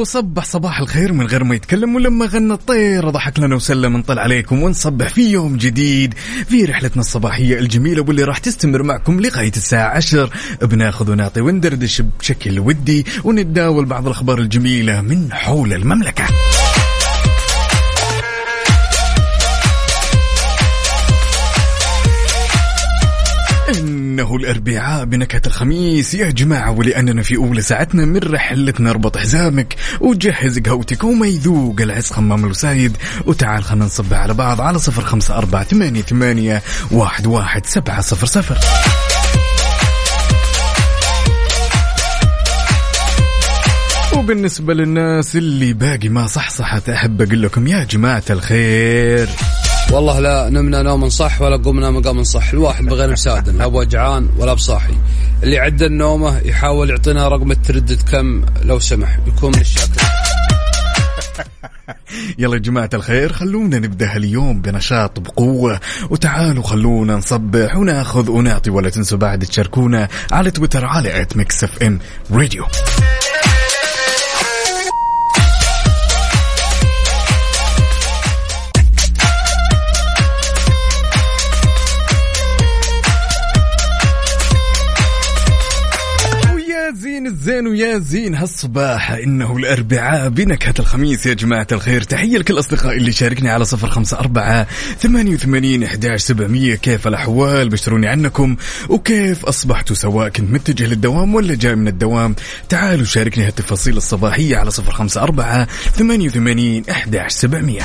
وصبح 0.00 0.44
صباح 0.44 0.80
الخير 0.80 1.12
من 1.12 1.26
غير 1.26 1.44
ما 1.44 1.54
يتكلم 1.54 1.94
ولما 1.94 2.26
غنى 2.26 2.52
الطير 2.52 3.10
ضحك 3.10 3.38
لنا 3.38 3.54
وسلم 3.54 3.96
نطل 3.96 4.18
عليكم 4.18 4.62
ونصبح 4.62 5.08
في 5.08 5.30
يوم 5.30 5.56
جديد 5.56 6.14
في 6.48 6.64
رحلتنا 6.64 7.00
الصباحية 7.00 7.58
الجميلة 7.58 8.02
واللي 8.02 8.24
راح 8.24 8.38
تستمر 8.38 8.82
معكم 8.82 9.20
لغاية 9.20 9.52
الساعة 9.56 9.96
عشر. 9.96 10.30
بناخذ 10.62 11.10
ونعطي 11.10 11.40
وندردش 11.40 12.02
بشكل 12.20 12.58
ودي 12.58 13.06
ونتداول 13.24 13.84
بعض 13.84 14.06
الأخبار 14.06 14.38
الجميلة 14.38 15.00
من 15.00 15.32
حول 15.32 15.72
المملكة. 15.72 16.24
إنه 24.20 24.36
الأربعاء 24.36 25.04
بنكهة 25.04 25.42
الخميس. 25.46 26.14
يا 26.14 26.30
جماعة 26.30 26.70
ولأننا 26.70 27.22
في 27.22 27.36
أولى 27.36 27.60
ساعتنا 27.60 28.04
من 28.04 28.18
رحلتنا 28.18 28.90
اربط 28.90 29.16
حزامك. 29.16 29.76
وجهز 30.00 30.58
قهوتك 30.58 31.04
وما 31.04 31.26
يذوق 31.26 31.80
العز 31.80 32.10
خمام 32.10 32.44
الوسايد. 32.44 32.96
وتعال 33.26 33.64
خلينا 33.64 33.84
نصب 33.84 34.14
على 34.14 34.34
بعض 34.34 34.60
على 34.60 34.78
صفر 34.78 35.02
خمسة 35.02 35.38
أربعة 35.38 35.64
ثمانية 35.64 36.02
ثمانية 36.02 36.62
واحد 36.90 37.26
واحد 37.26 37.66
سبعة 37.66 38.00
صفر 38.00 38.26
صفر. 38.26 38.58
وبالنسبة 44.16 44.74
للناس 44.74 45.36
اللي 45.36 45.72
باقي 45.72 46.08
ما 46.08 46.26
صحصحت 46.26 46.88
أحب 46.88 47.22
أقول 47.22 47.42
لكم 47.42 47.66
يا 47.66 47.84
جماعة 47.84 48.24
الخير. 48.30 49.28
والله 49.92 50.20
لا 50.20 50.48
نمنا 50.50 50.82
نوم 50.82 51.08
صح 51.08 51.40
ولا 51.42 51.56
قمنا 51.56 51.90
مقام 51.90 52.24
صح. 52.24 52.50
الواحد 52.50 52.84
بغير 52.84 53.10
مسادن 53.12 53.58
لا 53.58 53.66
بوجعان 53.66 54.28
ولا 54.38 54.54
بصاحي 54.54 54.94
اللي 55.42 55.58
عدى 55.58 55.86
النومة 55.86 56.38
يحاول 56.38 56.90
يعطينا 56.90 57.28
رقم 57.28 57.50
التردد 57.50 58.02
كم 58.02 58.44
لو 58.62 58.78
سمح. 58.78 59.18
يكون 59.26 59.52
من 59.52 59.60
الشاكر 59.60 60.02
يلا 62.38 62.54
يا 62.54 62.60
جماعة 62.60 62.90
الخير 62.94 63.32
خلونا 63.32 63.78
نبدأ 63.78 64.16
اليوم 64.16 64.60
بنشاط 64.60 65.18
بقوة. 65.20 65.80
وتعالوا 66.10 66.62
خلونا 66.62 67.16
نصبح 67.16 67.76
وناخذ 67.76 68.30
ونعطي 68.30 68.70
ولا 68.70 68.90
تنسوا 68.90 69.18
بعد 69.18 69.44
تشاركونا 69.44 70.08
على 70.32 70.50
تويتر 70.50 70.84
على 70.84 71.20
at 71.20 71.36
ميكس 71.36 71.64
اف 71.64 71.82
ام 71.82 71.98
راديو 72.32 72.64
زين 87.50 87.66
ويا 87.66 87.98
زين 87.98 88.34
هالصباح 88.34 89.10
إنه 89.10 89.56
الأربعاء 89.56 90.28
بنكهة 90.28 90.74
الخميس 90.78 91.26
يا 91.26 91.34
جماعة 91.34 91.66
الخير. 91.72 92.02
تحية 92.02 92.38
لكل 92.38 92.58
أصدقائي 92.58 92.96
اللي 92.96 93.12
شاركني 93.12 93.50
على 93.50 93.64
صفر 93.64 93.90
خمسة 93.90 94.18
أربعة 94.18 94.66
ثمانية 94.98 95.34
وثمانين 95.34 95.82
احداش 95.82 96.20
سبعمية. 96.20 96.74
كيف 96.74 97.06
الأحوال؟ 97.08 97.68
بشروني 97.68 98.08
عنكم. 98.08 98.56
وكيف 98.88 99.44
أصبحتوا 99.44 99.96
سواء 99.96 100.28
كنت 100.28 100.50
متجه 100.50 100.86
للدوام 100.86 101.34
ولا 101.34 101.54
جاي 101.54 101.74
من 101.74 101.88
الدوام؟ 101.88 102.34
تعالوا 102.68 103.04
شاركني 103.04 103.44
هالتفاصيل 103.44 103.96
الصباحية 103.96 104.56
على 104.56 104.70
صفر 104.70 104.92
خمسة 104.92 105.22
أربعة 105.22 105.64
ثمانية 105.94 106.26
وثمانين 106.26 106.84
احداش 106.90 107.32
سبعمية. 107.32 107.82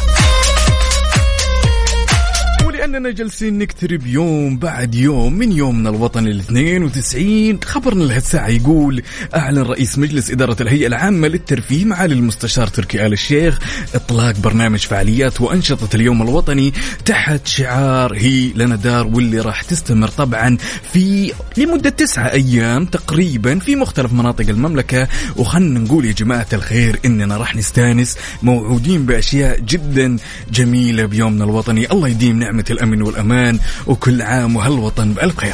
ولأننا 2.85 3.11
جالسين 3.11 3.59
نقترب 3.59 4.07
يوم 4.07 4.57
بعد 4.57 4.95
يوم 4.95 5.33
من 5.33 5.51
يومنا 5.51 5.89
الوطني 5.89 6.31
ال 6.31 6.39
92 6.39 7.59
خبرنا 7.63 8.03
لهالساعة 8.03 8.47
يقول 8.47 9.01
أعلن 9.35 9.57
رئيس 9.59 9.97
مجلس 9.99 10.31
إدارة 10.31 10.57
الهيئة 10.61 10.87
العامة 10.87 11.27
للترفيه 11.27 11.85
معالي 11.85 12.13
المستشار 12.13 12.67
تركي 12.67 13.05
آل 13.05 13.13
الشيخ. 13.13 13.59
إطلاق 13.95 14.39
برنامج 14.39 14.79
فعاليات 14.79 15.41
وأنشطة 15.41 15.95
اليوم 15.95 16.21
الوطني 16.21 16.73
تحت 17.05 17.47
شعار 17.47 18.13
هي 18.17 18.51
لنا 18.55 18.75
دار 18.75 19.07
واللي 19.07 19.39
راح 19.39 19.61
تستمر 19.61 20.07
طبعا 20.07 20.57
في 20.93 21.33
لمدة 21.57 21.89
تسعة 21.89 22.31
أيام 22.31 22.85
تقريبا 22.85 23.59
في 23.59 23.75
مختلف 23.75 24.13
مناطق 24.13 24.49
المملكة. 24.49 25.07
وخلنا 25.35 25.79
نقول 25.79 26.05
يا 26.05 26.11
جماعة 26.11 26.47
الخير 26.53 26.99
إننا 27.05 27.37
راح 27.37 27.55
نستأنس 27.55 28.17
موعودين 28.43 29.05
بأشياء 29.05 29.59
جدا 29.59 30.17
جميلة 30.53 31.05
بيومنا 31.05 31.43
الوطني. 31.43 31.91
الله 31.91 32.07
يديم 32.07 32.39
نعمة 32.39 32.65
الأمن 32.75 33.01
والأمان 33.01 33.59
وكل 33.87 34.21
عام 34.21 34.55
وهالوطن 34.55 35.13
بألف 35.13 35.37
خير 35.37 35.53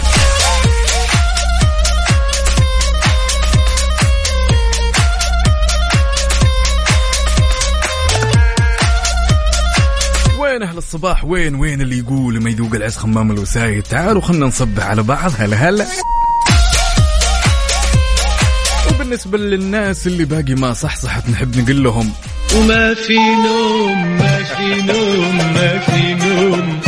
وين 10.39 10.63
أهل 10.63 10.77
الصباح؟ 10.77 11.25
وين 11.25 11.55
وين 11.55 11.81
اللي 11.81 11.97
يقول 11.97 12.43
ما 12.43 12.49
يذوق 12.49 12.75
العز 12.75 12.97
خمام 12.97 13.31
الوسايد؟ 13.31 13.83
تعالوا 13.83 14.21
خلنا 14.21 14.45
نصبح 14.45 14.85
على 14.85 15.03
بعض 15.03 15.31
هلا 15.37 15.57
هلا. 15.69 15.85
وبالنسبة 18.89 19.37
للناس 19.37 20.07
اللي 20.07 20.25
باقي 20.25 20.55
ما 20.55 20.73
صحصحت 20.73 21.29
نحب 21.29 21.57
نقول 21.57 21.83
لهم 21.83 22.11
وما 22.55 22.93
في 22.93 23.17
نوم 23.45 24.17
ما 24.17 24.43
في 24.43 24.81
نوم 24.81 25.37
ما 25.37 25.79
في 25.79 26.13
نوم. 26.13 26.81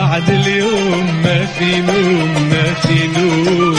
بعد 0.00 0.30
اليوم 0.30 1.22
ما 1.22 1.46
في 1.46 1.80
نوم 1.80 2.48
ما 2.48 2.74
في 2.74 3.06
نوم. 3.06 3.74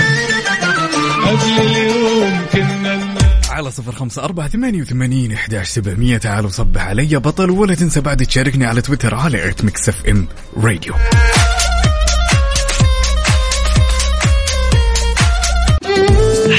قبل 1.26 1.62
اليوم 1.62 2.40
كنا 2.54 2.96
ننام. 2.96 3.16
على 3.50 3.72
صفر 3.72 3.92
خمسة 3.92 4.24
أربعة 4.24 4.48
ثمانية 4.48 4.82
وثمانين 4.82 5.32
إحداش 5.32 5.68
سبعمية. 5.68 6.18
تعالوا 6.18 6.50
صبح 6.50 6.86
علي. 6.86 7.18
بطل 7.18 7.52
ولا 7.52 7.76
تنسى 7.76 8.02
بعد 8.02 8.26
تشاركني 8.26 8.66
على 8.66 8.82
تويتر 8.82 9.16
على 9.16 9.50
at 9.50 9.64
Mix 9.66 9.90
FM 9.90 10.28
Radio 10.58 10.94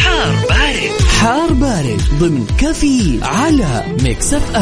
حار 0.02 0.34
بارد. 0.48 1.02
حار 1.20 1.52
بارد 1.52 2.02
ضمن 2.18 2.46
كافيين 2.58 3.20
على 3.24 3.84
Mix 4.02 4.34
F 4.34 4.56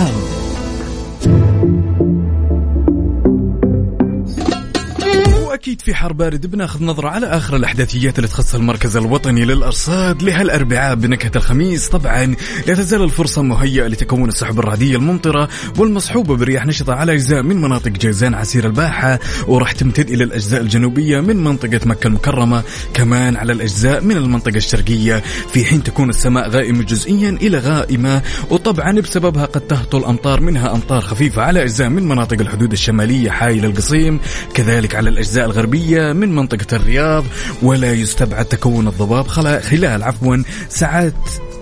واكيد 5.61 5.83
في 5.83 5.95
حار 5.95 6.13
بارد 6.13 6.47
بناخذ 6.47 6.85
نظرة 6.85 7.09
على 7.09 7.27
آخر 7.27 7.57
الأحداثيات 7.57 8.19
اللي 8.19 8.29
تخص 8.29 8.55
المركز 8.55 8.97
الوطني 8.97 9.45
للأرصاد 9.45 10.23
لهالاربعاء 10.23 10.95
بنكهة 10.95 11.31
الخميس. 11.37 11.89
طبعا 11.89 12.37
لا 12.67 12.75
تزال 12.75 13.03
الفرصة 13.03 13.43
مهيئة 13.43 13.87
لتكون 13.87 14.29
السحب 14.29 14.59
الرعديه 14.59 14.97
الممطرة 14.97 15.49
والمصحوبه 15.79 16.37
برياح 16.37 16.67
نشطة 16.67 16.95
على 16.95 17.13
أجزاء 17.13 17.43
من 17.43 17.61
مناطق 17.61 17.89
جيزان 17.89 18.35
عسير 18.35 18.67
الباحة 18.67 19.19
وراح 19.49 19.73
تمتد 19.73 20.11
إلى 20.11 20.25
الأجزاء 20.25 20.61
الجنوبية 20.61 21.21
من 21.21 21.37
منطقة 21.37 21.81
مكة 21.85 22.07
المكرمة. 22.07 22.63
كمان 22.95 23.37
على 23.37 23.53
الأجزاء 23.53 24.05
من 24.05 24.17
المنطقة 24.17 24.57
الشرقية 24.57 25.23
في 25.53 25.65
حين 25.65 25.83
تكون 25.83 26.09
السماء 26.09 26.49
غائمة 26.49 26.83
جزئيا 26.83 27.31
إلى 27.31 27.59
غائمة. 27.59 28.23
وطبعا 28.51 29.01
بسببها 29.01 29.45
قد 29.45 29.61
تهطل 29.61 30.05
أمطار 30.05 30.41
منها 30.41 30.75
أمطار 30.75 31.01
خفيفة 31.01 31.43
على 31.43 31.63
أجزاء 31.63 31.89
من 31.89 32.09
مناطق 32.09 32.41
الحدود 32.41 32.73
الشمالية 32.73 33.31
حائل 33.31 33.65
القصيم. 33.65 34.21
كذلك 34.55 34.95
على 34.95 35.11
الأجزاء 35.11 35.50
الغربية 35.51 36.13
من 36.13 36.35
منطقة 36.35 36.77
الرياض 36.77 37.25
ولا 37.63 37.93
يستبعد 37.93 38.45
تكون 38.45 38.89
الضباب 38.89 39.27
خلا- 39.27 39.61
خلال 39.61 40.03
عفوا 40.03 40.37
ساعات 40.69 41.15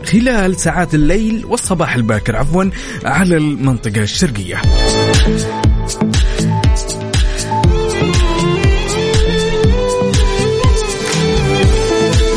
خلال 0.05 0.56
ساعات 0.61 0.94
الليل 0.94 1.44
والصباح 1.44 1.94
الباكر 1.94 2.37
عفوا 2.37 2.64
على 3.05 3.37
المنطقة 3.37 4.02
الشرقية. 4.02 4.61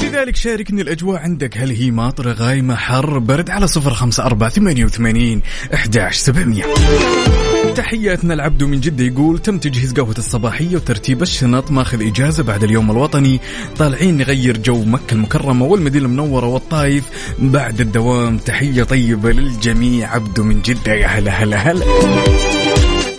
كذلك 0.01 0.35
شاركني 0.35 0.81
الأجواء 0.81 1.21
عندك. 1.21 1.57
هل 1.57 1.71
هي 1.71 1.91
ماطرة 1.91 2.31
غايمة 2.31 2.75
حر؟ 2.75 3.19
برد 3.19 3.49
على 3.49 3.67
صفر 3.67 3.93
خمسة 3.93 4.23
أربعة 4.25 4.49
ثمانية 4.49 4.85
وثمانين 4.85 5.41
أحداش 5.73 6.15
سبعمية. 6.17 6.63
تحياتنا 7.75 8.33
العبد 8.33 8.63
من 8.63 8.79
جدة 8.79 9.03
يقول 9.03 9.39
تم 9.39 9.57
تجهيز 9.57 9.93
قهوة 9.93 10.15
الصباحية 10.17 10.75
وترتيب 10.75 11.21
الشنط 11.21 11.71
ماخذ 11.71 12.07
إجازة 12.07 12.43
بعد 12.43 12.63
اليوم 12.63 12.91
الوطني 12.91 13.39
طالعين 13.77 14.17
نغير 14.17 14.57
جو 14.57 14.83
مكة 14.83 15.13
المكرمة 15.13 15.65
والمدينة 15.65 16.05
المنورة 16.05 16.45
والطايف 16.45 17.03
بعد 17.39 17.81
الدوام. 17.81 18.37
تحية 18.37 18.83
طيبة 18.83 19.31
للجميع 19.31 20.13
عبد 20.13 20.39
من 20.39 20.61
جدة 20.61 20.93
يا 20.93 21.07
هلا 21.07 21.31
هلا 21.31 21.57
هلا. 21.57 21.85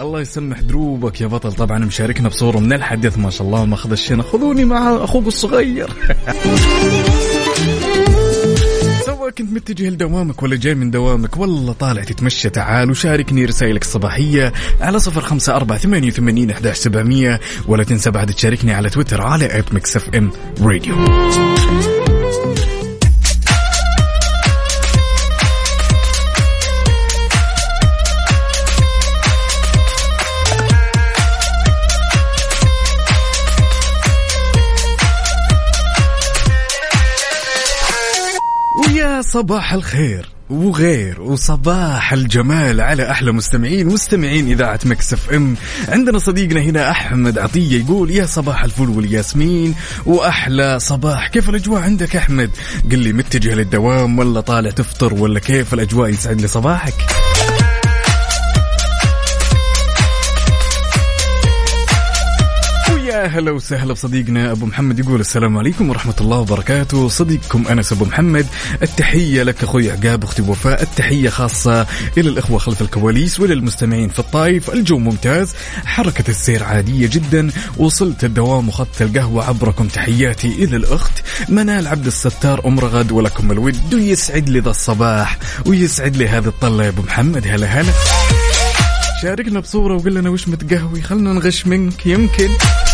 الله 0.00 0.20
يسمح 0.20 0.60
دروبك 0.60 1.20
يا 1.20 1.26
بطل 1.26 1.52
طبعا 1.52 1.78
مشاركنا 1.78 2.28
بصورة 2.28 2.58
من 2.58 2.72
الحدث 2.72 3.18
ما 3.18 3.30
شاء 3.30 3.46
الله 3.46 3.64
ماخذ 3.64 3.92
الشنط 3.92 4.26
خذوني 4.26 4.64
مع 4.64 5.04
أخوك 5.04 5.26
الصغير. 5.26 5.90
سواء 9.22 9.30
كنت 9.30 9.52
متجه 9.52 9.88
لدوامك 9.88 10.42
ولا 10.42 10.56
جاي 10.56 10.74
من 10.74 10.90
دوامك؟ 10.90 11.36
والله 11.36 11.72
طالع 11.72 12.04
تتمشى 12.04 12.50
تعال 12.50 12.90
وشاركني 12.90 13.44
رسائلك 13.44 13.82
الصباحية 13.82 14.52
على 14.80 14.98
صفر 14.98 15.20
خمسة 15.20 15.56
أربعة 15.56 15.78
ثمانية 15.78 16.08
وثمانين 16.08 16.50
أحداش 16.50 16.76
سبعمية 16.76 17.40
ولا 17.68 17.84
تنسى 17.84 18.10
بعد 18.10 18.26
تشاركني 18.32 18.72
على 18.72 18.90
تويتر 18.90 19.22
على 19.22 19.58
at 19.58 19.74
Mix 19.74 20.14
FM 20.14 20.30
Radio 20.60 20.94
صباح 39.32 39.72
الخير 39.72 40.28
وغير 40.50 41.22
وصباح 41.22 42.12
الجمال 42.12 42.80
على 42.80 43.10
أحلى 43.10 43.32
مستمعين 43.32 43.86
مستمعين 43.86 44.48
إذاعة 44.48 44.80
Mix 44.84 45.30
FM. 45.30 45.56
عندنا 45.88 46.18
صديقنا 46.18 46.60
هنا 46.60 46.90
أحمد 46.90 47.38
عطية 47.38 47.80
يقول 47.80 48.10
يا 48.10 48.26
صباح 48.26 48.64
الفل 48.64 48.88
والياسمين 48.88 49.74
وأحلى 50.06 50.78
صباح. 50.80 51.28
كيف 51.28 51.48
الأجواء 51.48 51.82
عندك 51.82 52.16
أحمد؟ 52.16 52.50
قل 52.90 52.98
لي 52.98 53.12
متجه 53.12 53.54
للدوام 53.54 54.18
ولا 54.18 54.40
طالع 54.40 54.70
تفطر 54.70 55.14
ولا 55.14 55.40
كيف 55.40 55.74
الأجواء 55.74 56.10
يسعد 56.10 56.40
لي 56.40 56.48
صباحك؟ 56.48 56.94
ويا 63.22 63.30
هلا 63.30 63.50
وسهلا 63.50 63.92
بصديقنا 63.92 64.52
أبو 64.52 64.66
محمد 64.66 64.98
يقول 64.98 65.20
السلام 65.20 65.58
عليكم 65.58 65.90
ورحمة 65.90 66.14
الله 66.20 66.38
وبركاته. 66.38 67.08
صديقكم 67.08 67.68
أنس 67.68 67.92
أبو 67.92 68.04
محمد. 68.04 68.46
التحية 68.82 69.42
لك 69.42 69.62
أخوي 69.62 69.90
عقاب 69.90 70.24
أختي 70.24 70.42
وفاء. 70.42 70.82
التحية 70.82 71.28
خاصة 71.28 71.86
إلى 72.18 72.30
الأخوة 72.30 72.58
خلف 72.58 72.82
الكواليس 72.82 73.40
وللمستمعين 73.40 74.08
في 74.08 74.18
الطايف 74.18 74.70
الجو 74.70 74.98
ممتاز. 74.98 75.54
حركة 75.84 76.30
السير 76.30 76.64
عادية 76.64 77.06
جدا. 77.06 77.50
وصلت 77.76 78.24
الدوام 78.24 78.68
وخذت 78.68 79.02
القهوة 79.02 79.44
عبركم. 79.44 79.88
تحياتي 79.88 80.48
إلى 80.48 80.76
الأخت 80.76 81.12
منال 81.48 81.86
عبد 81.86 82.06
الستار 82.06 82.66
ام 82.66 82.80
رغد 82.80 83.12
ولكم 83.12 83.52
الود. 83.52 83.94
ويسعد 83.94 84.48
لي 84.48 84.60
ذا 84.60 84.70
الصباح 84.70 85.38
ويسعد 85.66 86.16
لي 86.16 86.28
هذه 86.28 86.46
الطلة 86.46 86.84
يا 86.84 86.88
أبو 86.88 87.02
محمد. 87.02 87.46
هلا 87.46 87.66
هلا. 87.66 87.92
شاركنا 89.22 89.60
بصورة 89.60 89.96
وقل 89.96 90.14
لنا 90.14 90.30
وش 90.30 90.48
متقهوي. 90.48 91.02
خلنا 91.02 91.32
نغش 91.32 91.66
منك. 91.66 92.06
يمكن 92.06 92.50
يا 92.50 92.91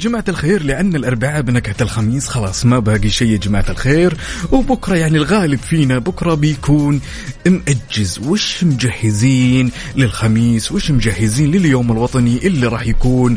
جماعة 0.00 0.24
الخير 0.28 0.62
لأن 0.62 0.96
الأربعاء 0.96 1.42
بنكهة 1.42 1.74
الخميس 1.80 2.28
خلاص 2.28 2.66
ما 2.66 2.78
باقي 2.78 3.10
شيء 3.10 3.28
يا 3.28 3.36
جماعة 3.36 3.64
الخير. 3.68 4.16
وبكرة 4.52 4.96
يعني 4.96 5.16
الغالب 5.18 5.58
فينا 5.60 5.98
بكرة 5.98 6.34
بيكون 6.34 7.00
مأجز 7.46 8.18
وش 8.18 8.64
مجهزين 8.64 9.70
للخميس 9.96 10.72
وش 10.72 10.90
مجهزين 10.90 11.50
لليوم 11.50 11.92
الوطني 11.92 12.46
اللي 12.46 12.66
راح 12.66 12.86
يكون 12.86 13.36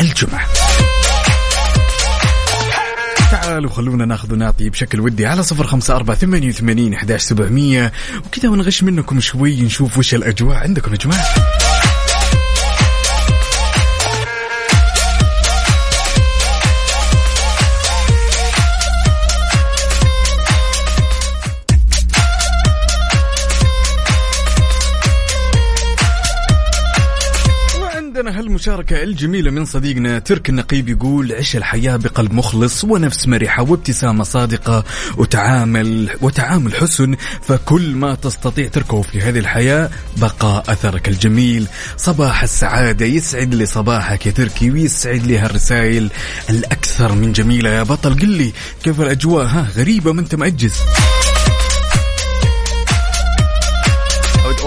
الجمعة. 0.00 0.46
تعالوا 3.30 3.70
خلونا 3.70 4.04
ناخذ 4.04 4.32
ونعطي 4.32 4.70
بشكل 4.70 5.00
ودي 5.00 5.26
على 5.26 5.42
صفر 5.42 5.66
خمسة 5.66 5.96
أربعة 5.96 6.16
ثمانية 6.16 6.48
وثمانين 6.48 6.94
أحداش 6.94 7.22
سبعمية 7.22 7.92
وكذا 8.26 8.48
ونغش 8.48 8.82
منكم 8.82 9.20
شوي 9.20 9.62
نشوف 9.62 9.98
وش 9.98 10.14
الأجواء 10.14 10.56
عندكم 10.56 10.92
يا 10.92 10.96
جماعة. 10.98 11.24
وعندنا 28.58 28.74
هالمشاركة 28.78 29.02
الجميلة 29.02 29.50
من 29.50 29.64
صديقنا 29.64 30.18
ترك 30.18 30.48
النقيب 30.48 30.88
يقول 30.88 31.32
عش 31.32 31.56
الحياة 31.56 31.96
بقلب 31.96 32.32
مخلص 32.32 32.84
ونفس 32.84 33.28
مرحة 33.28 33.62
وابتسامة 33.62 34.24
صادقة 34.24 34.84
وتعامل 35.16 36.10
وتعامل 36.20 36.74
حسن 36.74 37.16
فكل 37.42 37.94
ما 37.94 38.14
تستطيع 38.14 38.68
تركه 38.68 39.02
في 39.02 39.20
هذه 39.20 39.38
الحياة 39.38 39.90
بقاء 40.16 40.64
أثرك 40.68 41.08
الجميل. 41.08 41.66
صباح 41.96 42.42
السعادة 42.42 43.06
يسعد 43.06 43.54
لي 43.54 43.66
صباحك 43.66 44.26
يا 44.26 44.30
تركي 44.30 44.70
ويسعد 44.70 45.26
لي 45.26 45.38
هالرسائل 45.38 46.10
الأكثر 46.50 47.12
من 47.12 47.32
جميلة. 47.32 47.70
يا 47.70 47.82
بطل 47.82 48.14
قل 48.14 48.28
لي 48.28 48.52
كيف 48.84 49.00
الأجواء؟ 49.00 49.46
ها 49.46 49.68
غريبة 49.76 50.12
ما 50.12 50.20
أنت 50.20 50.34
مأجز. 50.34 50.74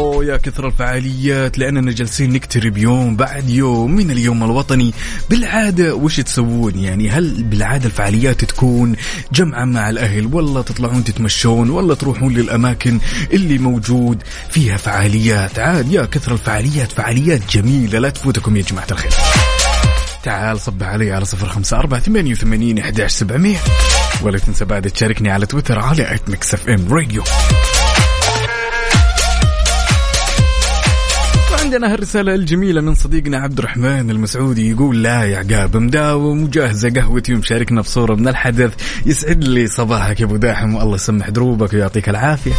اوه 0.01 0.25
يا 0.25 0.37
كثر 0.37 0.67
الفعاليات 0.67 1.57
لأننا 1.57 1.91
جالسين 1.91 2.33
نقترب 2.33 2.77
يوم 2.77 3.15
بعد 3.15 3.49
يوم 3.49 3.91
من 3.91 4.11
اليوم 4.11 4.43
الوطني. 4.43 4.93
بالعادة 5.29 5.95
وش 5.95 6.19
تسوون؟ 6.19 6.79
يعني 6.79 7.09
هل 7.09 7.43
بالعادة 7.43 7.85
الفعاليات 7.85 8.45
تكون 8.45 8.95
جمعة 9.31 9.65
مع 9.65 9.89
الأهل 9.89 10.35
ولا 10.35 10.61
تطلعون 10.61 11.03
تتمشون 11.03 11.69
ولا 11.69 11.95
تروحون 11.95 12.33
للأماكن 12.33 12.99
اللي 13.33 13.57
موجود 13.57 14.23
فيها 14.49 14.77
فعاليات؟ 14.77 15.59
عاد 15.59 15.91
يا 15.91 16.05
كثر 16.05 16.33
الفعاليات 16.33 16.91
فعاليات 16.91 17.41
جميلة 17.51 17.99
لا 17.99 18.09
تفوتكم 18.09 18.57
يا 18.57 18.61
جماعة 18.61 18.87
الخير. 18.91 19.11
تعال 20.23 20.59
صب 20.59 20.83
علي 20.83 21.11
على 21.11 21.25
صفر 21.25 21.47
خمسة 21.47 21.77
أربعة 21.77 21.99
ثمانية 21.99 22.31
وثمانين 22.31 22.79
أحداش 22.79 23.11
سبعمية 23.11 23.57
ولا 24.21 24.39
تنسى 24.39 24.65
بعد 24.65 24.89
تشاركني 24.89 25.31
على 25.31 25.45
تويتر 25.45 25.79
على 25.79 26.15
at 26.15 26.29
Mix 26.29 26.53
FM 26.53 26.93
Radio 26.93 27.23
عندنا 31.71 31.93
هالرسالة 31.93 32.35
الجميلة 32.35 32.81
من 32.81 32.95
صديقنا 32.95 33.37
عبد 33.37 33.59
الرحمن 33.59 34.11
المسعودي. 34.11 34.69
يقول 34.69 35.03
لا 35.03 35.23
يا 35.23 35.37
عقاب 35.37 35.77
مداوم 35.77 36.43
وجاهزة 36.43 36.89
قهوتي 36.89 37.33
ومشاركنا 37.33 37.81
بصورة 37.81 38.15
من 38.15 38.27
الحدث. 38.27 38.73
يسعد 39.05 39.43
لي 39.43 39.67
صباحك 39.67 40.19
يا 40.19 40.25
أبو 40.25 40.35
داحم 40.35 40.75
والله 40.75 40.95
يسمح 40.95 41.29
دروبك 41.29 41.73
ويعطيك 41.73 42.09
العافية. 42.09 42.51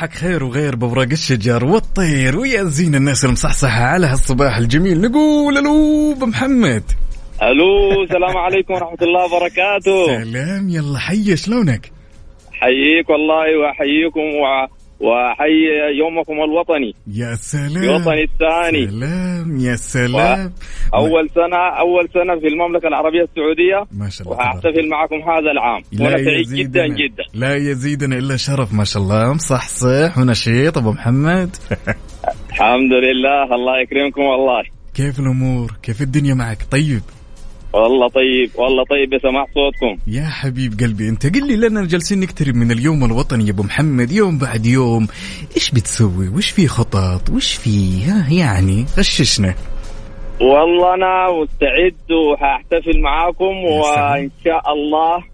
صباحك 0.00 0.14
خير 0.14 0.44
وغير 0.44 0.76
بورق 0.76 1.10
الشجر 1.12 1.64
والطير 1.64 2.38
ويا 2.38 2.64
زين 2.64 2.94
الناس 2.94 3.24
المصحصحة 3.24 3.82
على 3.82 4.06
هالصباح 4.06 4.56
الجميل. 4.56 5.00
نقول 5.00 5.58
ألو 5.58 6.14
محمد. 6.14 6.82
ألو 7.42 8.02
السلام 8.02 8.36
عليكم 8.36 8.74
ورحمة 8.74 8.98
الله 9.02 9.24
وبركاته. 9.24 10.06
سلام 10.06 10.68
يلا 10.68 10.98
حي 10.98 11.36
شلونك؟ 11.36 11.92
حييك 12.52 13.10
والله 13.10 13.58
وأحييكم 13.58 14.20
و... 14.20 14.66
واحيي 15.00 15.98
يومكم 15.98 16.32
الوطني. 16.32 16.94
يا 17.06 17.34
سلام. 17.34 17.84
الوطني 17.84 18.22
الثاني. 18.22 18.86
سلام. 18.90 19.56
يا 19.60 19.76
سلام. 19.76 20.52
أول 20.94 21.30
سنة 21.34 21.56
أول 21.78 22.08
سنة 22.14 22.40
في 22.40 22.46
المملكة 22.46 22.88
العربية 22.88 23.22
السعودية. 23.22 23.86
ما 23.92 24.08
شاء 24.08 24.26
الله. 24.26 24.38
وهحتفل 24.38 24.88
معكم 24.88 25.16
هذا 25.16 25.50
العام. 25.50 25.82
لا 25.92 26.04
وأنا 26.04 26.16
سعيد 26.16 26.48
جدا 26.54 26.86
جدا. 26.86 27.24
لا 27.34 27.56
يزيدنا 27.56 28.16
إلا 28.16 28.36
شرف 28.36 28.74
ما 28.74 28.84
شاء 28.84 29.02
الله. 29.02 29.34
مصحصح 29.34 30.18
ونشيط 30.18 30.78
أبو 30.78 30.92
محمد. 30.92 31.56
الحمد 32.50 32.92
لله. 32.92 33.54
الله 33.54 33.80
يكرمكم 33.82 34.22
والله. 34.22 34.62
كيف 34.94 35.20
الأمور؟ 35.20 35.72
كيف 35.82 36.02
الدنيا 36.02 36.34
معك؟ 36.34 36.58
طيب. 36.70 37.02
والله 37.72 38.08
طيب 38.08 38.50
والله 38.54 38.84
طيب 38.84 39.10
بسمع 39.10 39.46
صوتكم. 39.54 40.02
يا 40.06 40.24
حبيب 40.24 40.80
قلبي 40.80 41.08
أنت 41.08 41.36
قل 41.36 41.46
لي 41.48 41.56
لنا 41.56 41.86
جالسين 41.86 42.20
نقترب 42.20 42.54
من 42.54 42.72
اليوم 42.72 43.04
الوطني 43.04 43.46
يا 43.46 43.50
أبو 43.50 43.62
محمد 43.62 44.12
يوم 44.12 44.38
بعد 44.38 44.66
يوم. 44.66 45.06
إيش 45.56 45.70
بتسوي؟ 45.70 46.28
وش 46.28 46.50
في 46.50 46.68
خطط؟ 46.68 47.30
وش 47.30 47.54
في؟ 47.54 48.04
ها 48.04 48.32
يعني 48.32 48.86
غششنا. 48.98 49.54
والله 50.40 50.94
أنا 50.94 51.26
مستعد 51.42 52.12
وحأحتفل 52.12 53.00
معاكم 53.00 53.44
يا. 53.44 53.80
وإن 53.80 54.30
شاء 54.44 54.72
الله. 54.72 55.24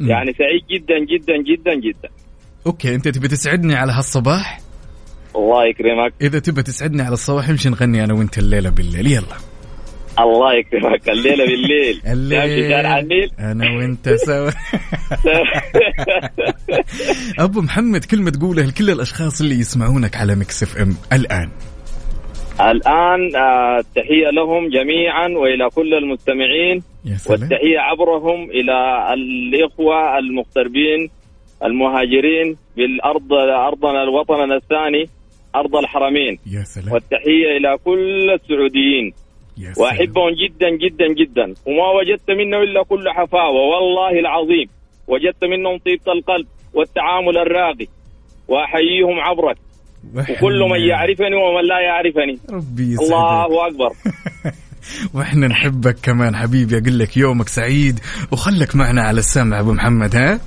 يعني 0.00 0.32
سعيد 0.32 0.62
جدا 0.70 0.98
جدا 0.98 1.36
جدا 1.42 1.74
جدا. 1.74 2.08
أوكي 2.66 2.94
أنت 2.94 3.08
تبي 3.08 3.28
تسعدني 3.28 3.74
على 3.74 3.92
هالصباح؟ 3.92 4.60
الله 5.36 5.66
يكرمك. 5.66 6.12
إذا 6.20 6.38
تبى 6.38 6.62
تسعدني 6.62 7.02
على 7.02 7.12
الصباح 7.12 7.48
نمشي 7.48 7.68
نغني 7.68 8.04
أنا 8.04 8.14
وأنت 8.14 8.38
الليلة 8.38 8.70
بالليل. 8.70 9.06
يلا. 9.06 9.47
الله 10.20 10.54
يكرمك. 10.54 11.08
الليلة 11.08 11.44
بالليل. 11.44 12.00
نمشي 12.06 12.68
شارع 12.70 12.98
النيل. 12.98 13.30
أنا 13.38 13.70
وأنت 13.76 14.08
سوا. 14.08 14.50
أبو 17.44 17.60
محمد 17.60 18.04
كلمه 18.04 18.30
تقولها 18.30 18.66
لكل 18.66 18.90
الأشخاص 18.90 19.40
اللي 19.40 19.54
يسمعونك 19.54 20.16
على 20.16 20.34
Mix 20.34 20.62
FM 20.62 20.96
الآن. 21.12 21.48
الآن 22.60 23.36
آه، 23.36 23.78
التحيه 23.78 24.30
لهم 24.30 24.68
جميعا 24.68 25.28
وإلى 25.28 25.68
كل 25.70 25.94
المستمعين. 25.94 26.82
والتحية 27.30 27.78
عبرهم 27.78 28.50
إلى 28.50 28.74
الإخوة 29.14 30.18
المغتربين 30.18 31.10
المهاجرين 31.64 32.56
بالأرض 32.76 33.32
أرضنا 33.32 34.02
وطننا 34.04 34.56
الثاني 34.56 35.08
أرض 35.54 35.76
الحرمين. 35.76 36.38
يا 36.46 36.62
سلام. 36.62 36.92
والتحية 36.92 37.56
إلى 37.56 37.78
كل 37.84 38.30
السعوديين. 38.30 39.12
وأحبهم 39.76 40.30
جدا 40.30 40.70
جدا 40.70 41.06
جدا. 41.14 41.54
وما 41.66 41.90
وجدت 41.98 42.30
منه 42.30 42.56
إلا 42.62 42.82
كل 42.82 43.08
حفاوة. 43.08 43.60
والله 43.72 44.20
العظيم 44.20 44.68
وجدت 45.08 45.44
منهم 45.44 45.78
طيبة 45.78 46.12
القلب 46.12 46.46
والتعامل 46.74 47.38
الراقي. 47.38 47.86
وأحييهم 48.48 49.20
عبرك. 49.20 49.56
وكل 50.14 50.60
من 50.70 50.80
يعرفني 50.80 51.36
ومن 51.36 51.64
لا 51.68 51.80
يعرفني. 51.80 52.38
ربي 52.50 52.92
يسعدك. 52.92 53.12
الله 53.12 53.66
أكبر. 53.66 53.90
وإحنا 55.14 55.46
نحبك 55.46 55.96
كمان 56.02 56.36
حبيبي. 56.36 56.78
أقول 56.78 56.98
لك 56.98 57.16
يومك 57.16 57.48
سعيد 57.48 58.00
وخلك 58.32 58.76
معنا 58.76 59.02
على 59.02 59.18
السمع 59.18 59.60
أبو 59.60 59.72
محمد 59.72 60.16
ها؟ 60.16 60.40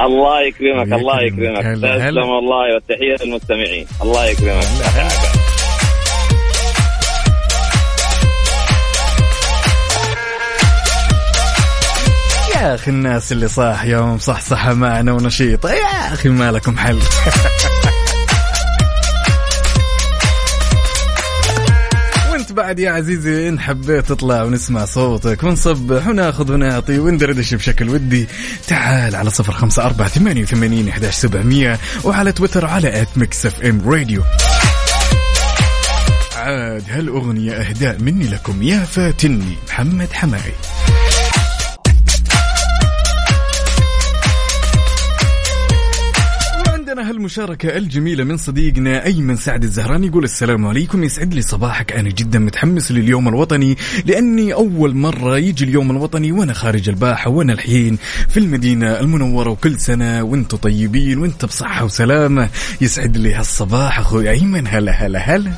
الله 0.00 0.40
يكرمك 0.42 0.92
الله 0.92 1.22
يكرمك. 1.22 1.62
تسلم 1.76 2.28
والله 2.28 2.74
والتحية 2.74 3.26
للمستمعين. 3.26 3.86
الله 4.02 4.30
يكرمك. 4.30 5.43
يا 12.64 12.74
آخي 12.74 12.90
الناس 12.90 13.32
اللي 13.32 13.48
صاحيه 13.48 13.96
ومصحصحه 13.96 14.74
معنا 14.74 15.12
ونشيطه 15.12 15.70
يا 15.70 16.14
أخي 16.14 16.28
ما 16.28 16.52
لكم 16.52 16.78
حل. 16.78 16.98
وانت 22.30 22.52
بعد 22.52 22.78
يا 22.78 22.90
عزيزي 22.90 23.48
إن 23.48 23.60
حبيت 23.60 24.06
تطلع 24.06 24.42
ونسمع 24.42 24.84
صوتك 24.84 25.44
ونصبح 25.44 26.06
وناخذ 26.06 26.52
ونعطي 26.52 26.98
وندردش 26.98 27.54
بشكل 27.54 27.88
ودي. 27.88 28.26
تعال 28.66 29.16
على 29.16 29.30
صفر 29.30 29.52
خمسة 29.52 29.84
أربعة 29.84 30.08
ثمانية 30.08 30.42
وثمانين 30.42 30.88
إحداش 30.88 31.14
سبعمية 31.14 31.78
وعلى 32.04 32.32
تويتر 32.32 32.66
على 32.66 33.02
at 33.02 33.08
Mix 33.16 33.46
FM 33.46 33.90
Radio 33.90 34.22
عاد 36.36 36.84
هالأغنية 36.88 37.52
أهداء 37.52 37.96
مني 38.00 38.26
لكم. 38.26 38.62
يا 38.62 38.78
فاتني 38.78 39.56
محمد 39.68 40.12
حماقي 40.12 40.52
هالمشاركة 47.10 47.76
الجميلة 47.76 48.24
من 48.24 48.36
صديقنا 48.36 49.04
أيمن 49.04 49.36
سعد 49.36 49.62
الزهراني 49.62 50.06
يقول 50.06 50.24
السلام 50.24 50.66
عليكم. 50.66 51.04
يسعد 51.04 51.34
لي 51.34 51.42
صباحك. 51.42 51.92
أنا 51.92 52.08
جدا 52.08 52.38
متحمس 52.38 52.92
لليوم 52.92 53.28
الوطني 53.28 53.76
لأني 54.06 54.54
أول 54.54 54.94
مرة 54.94 55.38
يجي 55.38 55.64
اليوم 55.64 55.90
الوطني 55.90 56.32
وأنا 56.32 56.52
خارج 56.52 56.88
الباحة 56.88 57.30
وأنا 57.30 57.52
الحين 57.52 57.98
في 58.28 58.36
المدينة 58.36 59.00
المنورة 59.00 59.50
وكل 59.50 59.80
سنة 59.80 60.22
وأنتم 60.22 60.56
طيبين 60.56 61.18
وأنت 61.18 61.44
بصحة 61.44 61.84
وسلامة. 61.84 62.48
يسعد 62.80 63.16
لي 63.16 63.34
هالصباح 63.34 63.98
أخوي 63.98 64.30
أيمن. 64.30 64.66
هلا 64.66 64.92
هلا 64.92 65.18
هلا. 65.18 65.52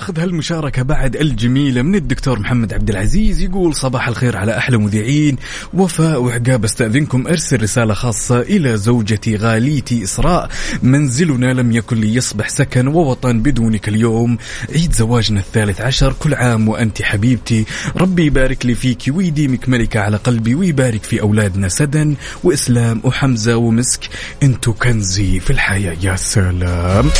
وناخذ 0.00 0.20
هالمشاركة 0.20 0.82
بعد 0.82 1.16
الجميلة 1.16 1.82
من 1.82 1.94
الدكتور 1.94 2.40
محمد 2.40 2.72
عبد 2.72 2.90
العزيز 2.90 3.40
يقول 3.40 3.74
صباح 3.74 4.08
الخير 4.08 4.36
على 4.36 4.58
أحلى 4.58 4.78
مذيعين. 4.78 5.36
وفاء 5.74 6.22
وعقاب 6.22 6.64
أستأذنكم 6.64 7.26
أرسل 7.26 7.62
رسالة 7.62 7.94
خاصة 7.94 8.40
إلى 8.40 8.76
زوجتي 8.76 9.36
غاليتي 9.36 10.04
إسراء. 10.04 10.48
منزلنا 10.82 11.52
لم 11.52 11.72
يكن 11.72 11.96
ليصبح 11.96 12.48
سكن 12.48 12.86
ووطن 12.86 13.40
بدونك 13.40 13.88
اليوم. 13.88 14.38
عيد 14.74 14.92
زواجنا 14.92 15.40
الثالث 15.40 15.80
عشر 15.80 16.12
كل 16.12 16.34
عام 16.34 16.68
وأنت 16.68 17.02
حبيبتي. 17.02 17.64
ربي 17.96 18.26
يبارك 18.26 18.66
لي 18.66 18.74
فيك 18.74 19.02
ويديمك 19.08 19.68
ملكة 19.68 20.00
على 20.00 20.16
قلبي 20.16 20.54
ويبارك 20.54 21.04
في 21.04 21.20
أولادنا 21.20 21.68
سدن 21.68 22.14
وإسلام 22.44 23.00
وحمزة 23.04 23.56
ومسك. 23.56 24.00
أنتو 24.42 24.72
كنزي 24.72 25.40
في 25.40 25.50
الحياة 25.50 25.96
يا 26.02 26.16
سلام. 26.16 27.10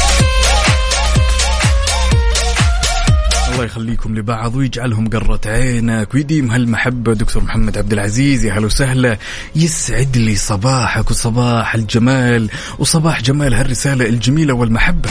الله 3.53 3.65
يخليكم 3.65 4.17
لبعض 4.17 4.55
ويجعلهم 4.55 5.09
قرة 5.09 5.41
عينك 5.47 6.15
ويديم 6.15 6.51
هالمحبة. 6.51 7.13
دكتور 7.15 7.43
محمد 7.43 7.79
عبد 7.79 7.93
العزيز 7.93 8.45
يا 8.45 8.53
هلا 8.53 8.67
وسهلا. 8.67 9.19
يسعد 9.57 10.17
لي 10.17 10.37
صباحك 10.37 11.11
وصباح 11.11 11.75
الجمال 11.75 12.51
وصباح 12.79 13.23
جمال 13.23 13.55
هالرسالة 13.55 14.07
الجميلة 14.07 14.55
والمحبة. 14.55 15.11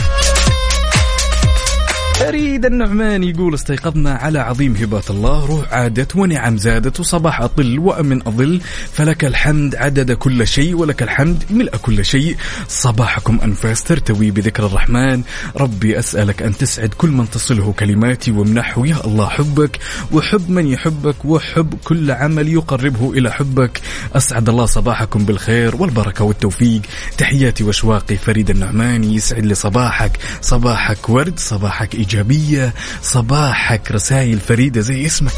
فريد 2.20 2.66
النعمان 2.66 3.24
يقول 3.24 3.54
استيقظنا 3.54 4.14
على 4.14 4.38
عظيم 4.38 4.76
هبات 4.76 5.10
الله 5.10 5.46
روح 5.46 5.72
عادت 5.72 6.16
ونعم 6.16 6.58
زادت 6.58 7.00
وصباح 7.00 7.40
أطل 7.40 7.78
وأمن 7.78 8.26
أظل 8.26 8.60
فلك 8.92 9.24
الحمد 9.24 9.76
عدد 9.76 10.12
كل 10.12 10.46
شيء 10.46 10.74
ولك 10.74 11.02
الحمد 11.02 11.44
ملء 11.50 11.76
كل 11.76 12.04
شيء. 12.04 12.36
صباحكم 12.68 13.38
أنفاس 13.44 13.82
ترتوي 13.82 14.30
بذكر 14.30 14.66
الرحمن. 14.66 15.22
ربي 15.56 15.98
أسألك 15.98 16.42
أن 16.42 16.56
تسعد 16.56 16.88
كل 16.88 17.08
من 17.08 17.30
تصله 17.30 17.72
كلماتي 17.72 18.30
وامنحه 18.30 18.86
يا 18.86 19.04
الله 19.04 19.28
حبك 19.28 19.78
وحب 20.12 20.50
من 20.50 20.66
يحبك 20.66 21.24
وحب 21.24 21.74
كل 21.84 22.10
عمل 22.10 22.48
يقربه 22.48 23.12
إلى 23.12 23.32
حبك. 23.32 23.80
أسعد 24.14 24.48
الله 24.48 24.66
صباحكم 24.66 25.24
بالخير 25.24 25.76
والبركة 25.76 26.24
والتوفيق. 26.24 26.82
تحياتي 27.18 27.64
وأشواقي 27.64 28.16
فريد 28.16 28.50
النعماني 28.50 29.14
يسعد 29.14 29.46
لي 29.46 29.54
صباحك. 29.54 30.12
صباحك 30.40 31.08
ورد 31.08 31.38
صباحك 31.38 31.94
إيجابية. 32.10 32.74
صباحك 33.02 33.92
رسائل 33.92 34.40
فريدة 34.40 34.80
زي 34.80 35.06
اسمك. 35.06 35.32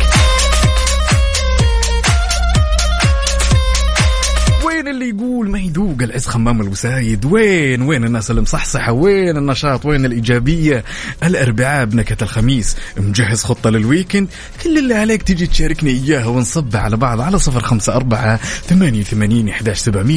وين 4.64 4.88
اللي 4.88 5.08
يقول 5.08 5.50
ما 5.50 5.58
يذوق 5.58 5.96
العز 6.02 6.26
خمام 6.26 6.60
الوسايد؟ 6.60 7.24
وين 7.24 7.82
وين 7.82 8.04
الناس 8.04 8.30
المصحصحة؟ 8.30 8.92
وين 8.92 9.36
النشاط؟ 9.36 9.86
وين 9.86 10.04
الإيجابية؟ 10.04 10.84
الأربعاء 11.22 11.84
بنكهة 11.84 12.16
الخميس. 12.22 12.76
مجهز 12.96 13.44
خطة 13.44 13.70
لل 13.70 13.82
weekend. 13.82 14.28
كل 14.64 14.78
اللي 14.78 14.94
عليك 14.94 15.22
تجي 15.22 15.46
تشاركني 15.46 15.90
إياها 15.90 16.26
ونصب 16.26 16.76
على 16.76 16.96
بعض 16.96 17.20
على 17.20 17.38
صفر 17.38 17.60
خمسة 17.60 17.96
أربعة 17.96 18.36
ثمانية 18.36 19.00
وثمانين 19.00 19.48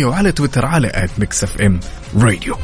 وعلى 0.06 0.32
تويتر 0.32 0.66
على 0.66 0.92
at 0.94 1.10
Mix 1.18 1.44
FM 1.44 1.80
Radio 2.18 2.58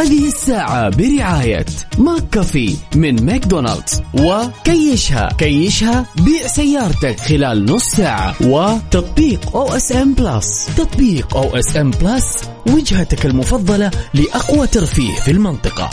هذه 0.00 0.26
الساعة 0.26 0.88
برعاية 0.88 1.66
McCafé 1.98 2.76
من 2.94 3.24
ماكدونالدز. 3.24 4.02
وكيشها. 4.14 5.28
كيشها 5.38 6.06
بيع 6.16 6.46
سيارتك 6.46 7.20
خلال 7.20 7.64
نص 7.64 7.84
ساعة. 7.84 8.34
وتطبيق 8.40 9.56
OSN 9.56 10.14
Plus 10.14 10.66
تطبيق 10.76 11.36
OSN 11.36 11.90
Plus 11.90 12.42
وجهتك 12.66 13.26
المفضلة 13.26 13.90
لأقوى 14.14 14.66
ترفيه 14.66 15.14
في 15.14 15.30
المنطقة. 15.30 15.90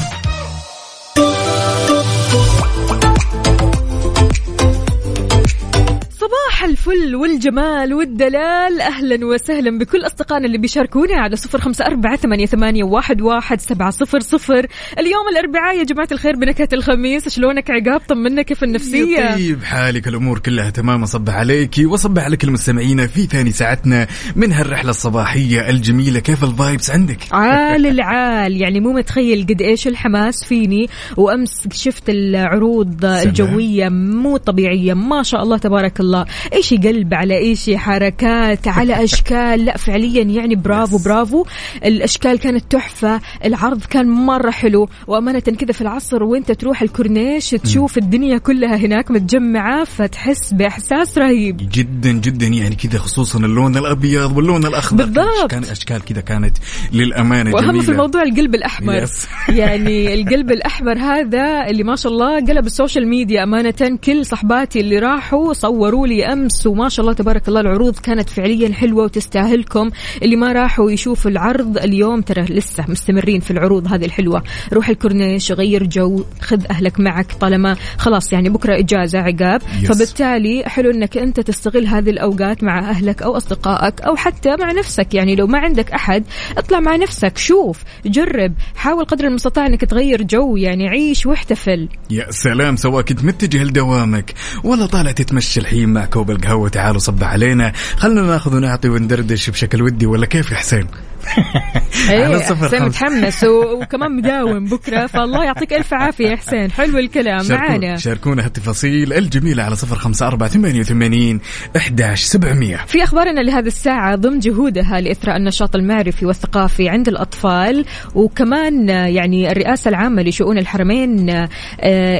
صباح 6.48 6.64
الفل 6.64 7.16
والجمال 7.16 7.94
والدلال. 7.94 8.82
أهلا 8.82 9.26
وسهلا 9.26 9.78
بكل 9.78 10.06
أصدقائنا 10.06 10.46
اللي 10.46 10.58
بيشاركونا 10.58 11.16
على 11.16 11.36
صفر 11.36 11.62
خمسة 11.62 11.86
أربعة 11.86 12.16
ثمانية, 12.16 12.46
ثمانية 12.46 12.84
واحد, 12.84 13.22
واحد 13.22 13.62
سبعة 13.62 13.90
صفر 13.90 14.20
صفر. 14.20 14.68
اليوم 15.00 15.28
الأربعاء 15.32 15.78
يا 15.78 15.84
جماعة 15.84 16.08
الخير 16.12 16.36
بنكهة 16.36 16.70
الخميس. 16.74 17.30
شلونك 17.30 17.72
عقاب؟ 17.72 18.02
طمنا 18.08 18.42
كيف 18.42 18.64
النفسية؟ 18.64 19.36
طيب 19.36 19.64
حالك 19.64 20.08
الأمور 20.08 20.40
كلها 20.40 20.70
تمام. 20.70 21.04
أصبح 21.04 21.34
عليك 21.34 21.76
وأصبح 21.80 22.24
على 22.24 22.38
كل 22.38 22.52
مستمعينا 22.52 23.08
في 23.08 23.26
ثاني 23.26 23.52
ساعتنا 23.52 24.08
من 24.36 24.52
هالرحلة 24.52 24.90
الصباحية 24.90 25.70
الجميلة. 25.70 26.20
كيف 26.20 26.44
الفايبس 26.44 26.92
عندك؟ 26.92 27.20
عال 27.32 27.86
العال. 27.96 28.58
يعني 28.62 28.80
مو 28.80 28.94
متخيل 28.94 29.46
قد 29.50 29.62
إيش 29.62 29.88
الحماس 29.88 30.44
فيني. 30.44 30.90
وأمس 31.18 31.68
شفت 31.74 32.10
العروض 32.10 33.02
سلام. 33.02 33.28
الجوية 33.28 33.90
مو 33.90 34.38
طبيعية. 34.38 34.94
ما 34.94 35.24
شاء 35.24 35.44
الله 35.44 35.58
تبارك 35.58 36.00
الله. 36.00 36.26
إيش 36.54 36.74
قلب 36.74 37.14
على 37.14 37.38
إيش 37.38 37.70
حركات 37.70 38.68
على 38.68 38.94
أشكال. 39.04 39.66
لا 39.66 39.78
فعليا 39.78 40.24
يعني 40.24 40.56
برافو 40.56 40.98
برافو. 40.98 41.46
الأشكال 41.86 42.40
كانت 42.40 42.72
تحفة 42.72 43.22
العرض 43.46 43.82
كان 43.84 44.08
مرة 44.10 44.52
حلو. 44.52 44.90
وأمانة 45.08 45.40
كذا 45.40 45.72
في 45.72 45.82
العصر 45.82 46.24
وإنت 46.24 46.52
تروح 46.52 46.82
الكورنيش 46.82 47.50
تشوف 47.50 47.98
الدنيا 47.98 48.38
كلها 48.38 48.76
هناك 48.76 49.12
متجمعة 49.12 49.84
فتحس 49.84 50.54
بإحساس 50.54 51.18
رهيب. 51.18 51.58
جدا 51.58 52.12
جدا 52.12 52.48
يعني 52.48 52.76
كذا 52.76 53.00
خصوصا 53.00 53.40
اللون 53.40 53.78
الأبيض 53.78 54.38
واللون 54.38 54.66
الأخضر. 54.66 55.06
بالضبط. 55.06 55.52
كان 55.52 55.64
أشكال 55.64 56.06
كذا 56.06 56.22
كانت 56.22 56.58
للأمانة 56.94 57.54
وأهم 57.54 57.66
جميلة. 57.66 57.84
في 57.86 57.92
الموضوع 57.92 58.24
القلب 58.24 58.56
الأحمر. 58.56 59.04
yes. 59.04 59.28
يعني 59.50 60.14
القلب 60.14 60.52
الأحمر 60.52 60.98
هذا 61.00 61.70
اللي 61.70 61.84
ما 61.84 61.96
شاء 61.96 62.12
الله 62.12 62.36
قلب 62.36 62.66
ال 62.66 62.72
social 62.72 63.08
media. 63.08 63.44
أمانة 63.44 63.98
كل 64.04 64.26
صحباتي 64.26 64.80
اللي 64.80 65.00
راحوا 65.00 65.54
صوروا 65.54 66.08
لي 66.08 66.27
أمس 66.34 66.68
وما 66.68 66.90
شاء 66.90 67.04
الله 67.04 67.14
تبارك 67.14 67.48
الله 67.48 67.62
العروض 67.62 68.00
كانت 68.00 68.30
فعليا 68.30 68.74
حلوة 68.74 69.04
وتستاهلكم. 69.04 69.90
اللي 70.22 70.36
ما 70.36 70.52
راحوا 70.52 70.92
يشوفوا 70.92 71.32
العرض 71.32 71.78
اليوم 71.78 72.22
ترى 72.22 72.42
لسه 72.42 72.86
مستمرين 72.88 73.40
في 73.40 73.52
العروض 73.52 73.94
هذه 73.94 74.06
الحلوة. 74.06 74.44
روح 74.74 74.90
الكورنيش 74.90 75.52
غير 75.52 75.84
جو 75.84 76.24
خذ 76.42 76.66
أهلك 76.70 77.00
معك 77.00 77.32
طالما 77.32 77.76
خلاص 77.98 78.34
يعني 78.34 78.50
بكرة 78.50 78.80
إجازة 78.80 79.20
عقاب. 79.20 79.62
yes. 79.82 79.92
فبالتالي 79.92 80.64
حلو 80.66 80.92
إنك 80.92 81.18
أنت 81.18 81.40
تستغل 81.40 81.88
هذه 81.88 82.10
الأوقات 82.10 82.64
مع 82.64 82.80
أهلك 82.80 83.22
أو 83.22 83.38
أصدقائك 83.38 84.02
أو 84.02 84.16
حتى 84.16 84.56
مع 84.56 84.72
نفسك. 84.72 85.14
يعني 85.14 85.36
لو 85.36 85.48
ما 85.48 85.60
عندك 85.60 85.92
أحد 85.92 86.24
اطلع 86.58 86.80
مع 86.80 86.96
نفسك 86.96 87.38
شوف 87.38 87.84
جرب 88.06 88.54
حاول 88.76 89.06
قدر 89.06 89.28
المستطاع 89.28 89.66
إنك 89.66 89.86
تغير 89.86 90.24
جو 90.24 90.56
يعني 90.56 90.90
عيش 90.90 91.26
واحتفل. 91.26 91.90
يا 92.10 92.32
سلام 92.32 92.76
سواء 92.76 93.02
كنت 93.02 93.24
متجه 93.24 93.64
لدوامك 93.64 94.34
ولا 94.64 94.86
طالع 94.86 95.12
تتمشى 95.12 95.60
الحين 95.60 95.90
مع 95.90 96.06
كوب 96.18 96.32
القهوه 96.32 96.70
تعالوا 96.70 97.00
صبح 97.00 97.28
علينا. 97.28 97.74
خلنا 97.98 98.22
ناخذ 98.22 98.56
ونعطي 98.56 98.90
وندردش 98.90 99.50
بشكل 99.50 99.82
ودي 99.82 100.06
ولا 100.06 100.26
كيف 100.26 100.52
يا 100.52 100.56
حسين؟ 100.56 100.88
على 102.10 102.28
إيه 102.28 102.38
صفر 102.38 102.68
حسين. 102.68 102.84
متحمس 102.84 103.44
وكمان 103.44 104.12
مداوم 104.16 104.66
بكرة 104.66 105.08
فالله 105.08 105.44
يعطيك 105.44 105.74
ألف 105.74 105.94
عافية 105.94 106.28
يا 106.30 106.36
حسين. 106.36 106.72
حلو 106.72 106.98
الكلام 106.98 107.48
معانا. 107.50 107.98
شاركونا 107.98 108.46
هالتفاصيل 108.46 109.14
الجميلة 109.14 109.64
على 109.64 109.76
صفر 109.76 109.96
خمسة 109.96 110.28
أربعة 110.28 110.50
ثمانية 110.50 110.80
وثمانين 110.80 111.40
أحداش 111.78 112.24
سبعمية. 112.24 112.78
في 112.88 113.04
أخبارنا 113.04 113.42
لهذه 113.42 113.68
الساعة 113.68 114.16
ضمن 114.16 114.40
جهودها 114.40 115.02
لإثراء 115.02 115.38
النشاط 115.38 115.76
المعرفي 115.76 116.26
والثقافي 116.26 116.90
عند 116.90 117.08
الأطفال 117.08 117.86
وكمان 118.16 118.90
يعني 118.90 119.52
الرئاسة 119.52 119.90
العامة 119.90 120.22
لشؤون 120.22 120.58
الحرمين 120.58 121.30
آه، 121.30 121.48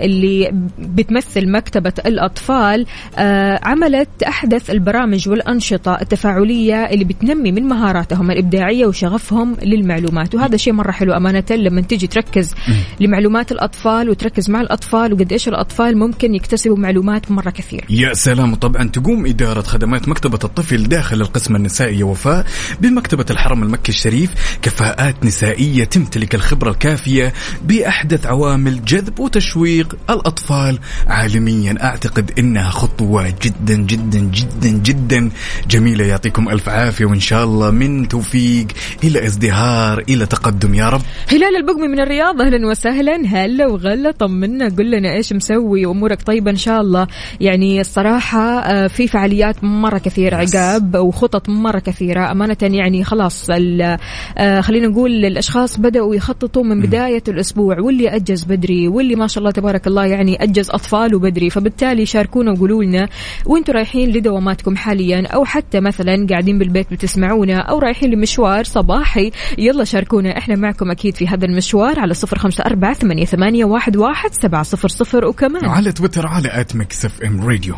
اللي 0.06 0.52
بتمثل 0.80 1.52
مكتبة 1.52 1.94
الأطفال 2.06 2.86
آه، 3.18 3.60
عملت 3.64 4.24
أحدث 4.24 4.70
البرامج 4.70 5.30
والأنشطة 5.30 5.98
التفاعلية 6.02 6.76
اللي 6.86 7.04
بتنمي 7.06 7.52
من 7.52 7.64
مهاراتهم 7.64 8.32
الإبداعية 8.32 8.86
وشغفهم 8.98 9.58
للمعلومات. 9.64 10.36
وهذا 10.36 10.58
شيء 10.58 10.74
مرة 10.74 10.92
حلو 10.92 11.14
أمانة 11.14 11.44
لما 11.52 11.82
تجي 11.82 12.08
تركز 12.08 12.56
لمعلومات 13.00 13.52
الأطفال 13.52 14.10
وتركز 14.10 14.50
مع 14.50 14.62
الأطفال 14.62 15.14
وقد 15.14 15.32
إيش 15.32 15.48
الأطفال 15.48 15.98
ممكن 15.98 16.36
يكتسبوا 16.36 16.78
معلومات 16.78 17.32
مرة 17.32 17.50
كثير. 17.50 17.86
يا 17.90 18.14
سلام. 18.14 18.56
طبعا 18.56 18.90
تقوم 18.90 19.26
إدارة 19.26 19.62
خدمات 19.62 20.08
مكتبة 20.10 20.40
الطفل 20.44 20.84
داخل 20.84 21.22
القسم 21.22 21.56
النسائي 21.56 22.04
وفاء 22.04 22.46
بمكتبة 22.82 23.26
الحرم 23.30 23.64
المكي 23.64 23.90
الشريف 23.90 24.58
كفاءات 24.62 25.26
نسائية 25.26 25.84
تمتلك 25.84 26.36
الخبرة 26.36 26.72
الكافية 26.72 27.34
بأحدث 27.64 28.26
عوامل 28.26 28.86
جذب 28.86 29.20
وتشويق 29.20 29.98
الأطفال. 30.10 30.80
عالميا 31.08 31.84
أعتقد 31.84 32.32
إنها 32.40 32.70
خطوة 32.70 33.34
جدا 33.42 33.76
جدا 33.76 34.20
جدا 34.20 34.70
جدا 34.70 35.30
جميلة. 35.70 36.06
يعطيكم 36.06 36.50
ألف 36.50 36.70
عافية 36.70 37.06
وإن 37.06 37.20
شاء 37.20 37.44
الله 37.44 37.72
من 37.72 38.08
توفيق. 38.08 38.68
إلى 39.04 39.26
ازدهار 39.26 40.04
إلى 40.10 40.26
تقدم 40.26 40.74
يا 40.74 40.90
رب. 40.90 41.02
هلال 41.28 41.56
البقمي 41.56 41.88
من 41.88 42.00
الرياض 42.00 42.42
أهلا 42.42 42.68
وسهلا. 42.68 43.22
هلا 43.26 43.68
وغلا؟ 43.68 44.12
طمنا. 44.12 44.70
قل 44.70 44.92
لنا 44.92 45.14
إيش 45.14 45.34
مسوي 45.34 45.86
وأمورك 45.86 46.22
طيبة 46.22 46.52
إن 46.52 46.56
شاء 46.56 46.82
الله. 46.82 47.08
يعني 47.42 47.82
الصراحة 47.82 48.60
آه، 48.60 48.88
في 48.88 49.08
فعاليات 49.08 49.64
مرة 49.64 49.98
كثيرة 49.98 50.36
عقاب 50.36 50.96
وخطط 50.96 51.50
مرة 51.50 51.80
كثيرة. 51.80 52.32
أمانة 52.32 52.58
يعني 52.62 53.04
خلاص 53.04 53.48
آه، 53.50 54.62
خلينا 54.62 54.88
نقول 54.88 55.26
الأشخاص 55.26 55.80
بدأوا 55.80 56.16
يخططوا 56.16 56.64
من 56.64 56.82
بداية 56.82 57.24
الأسبوع. 57.28 57.80
واللي 57.80 58.10
أجز 58.10 58.44
بدري 58.44 58.88
واللي 58.88 59.16
ما 59.16 59.28
شاء 59.28 59.40
الله 59.40 59.52
تبارك 59.52 59.88
الله 59.88 60.06
يعني 60.06 60.44
أجز 60.44 60.70
أطفاله 60.70 61.20
بدري. 61.20 61.50
فبالتالي 61.50 62.06
شاركونا 62.06 62.52
وقولوا 62.52 62.84
لنا 62.84 63.10
وأنتم 63.46 63.74
رايحين 63.74 64.10
لدواماتكم 64.10 64.76
حاليا 64.76 65.28
أو 65.28 65.46
حتى 65.46 65.80
مثلا 65.80 66.28
قاعدين 66.30 66.60
بالبيت 66.60 66.92
بتسمعونا 66.92 67.58
أو 67.58 67.80
رايحين 67.80 68.12
لمشوار 68.12 68.64
صباحي. 68.68 69.32
يلا 69.58 69.84
شاركونا 69.84 70.38
إحنا 70.38 70.56
معكم 70.56 70.92
أكيد 70.92 71.16
في 71.16 71.28
هذا 71.28 71.46
المشوار 71.46 72.00
على 72.00 72.14
صفر 72.14 72.38
خمسة 72.38 72.64
أربعة 72.64 72.94
ثمانية, 72.94 73.26
ثمانية 73.26 73.66
واحد, 73.66 73.98
واحد 73.98 74.34
سبعة 74.34 74.64
صفر 74.64 74.88
صفر 74.88 75.26
وكمان. 75.26 75.66
على 75.66 75.92
تويتر 75.92 76.28
على 76.28 76.62
at 76.62 76.76
Mix 76.76 77.06
FM 77.06 77.42
Radio. 77.42 77.76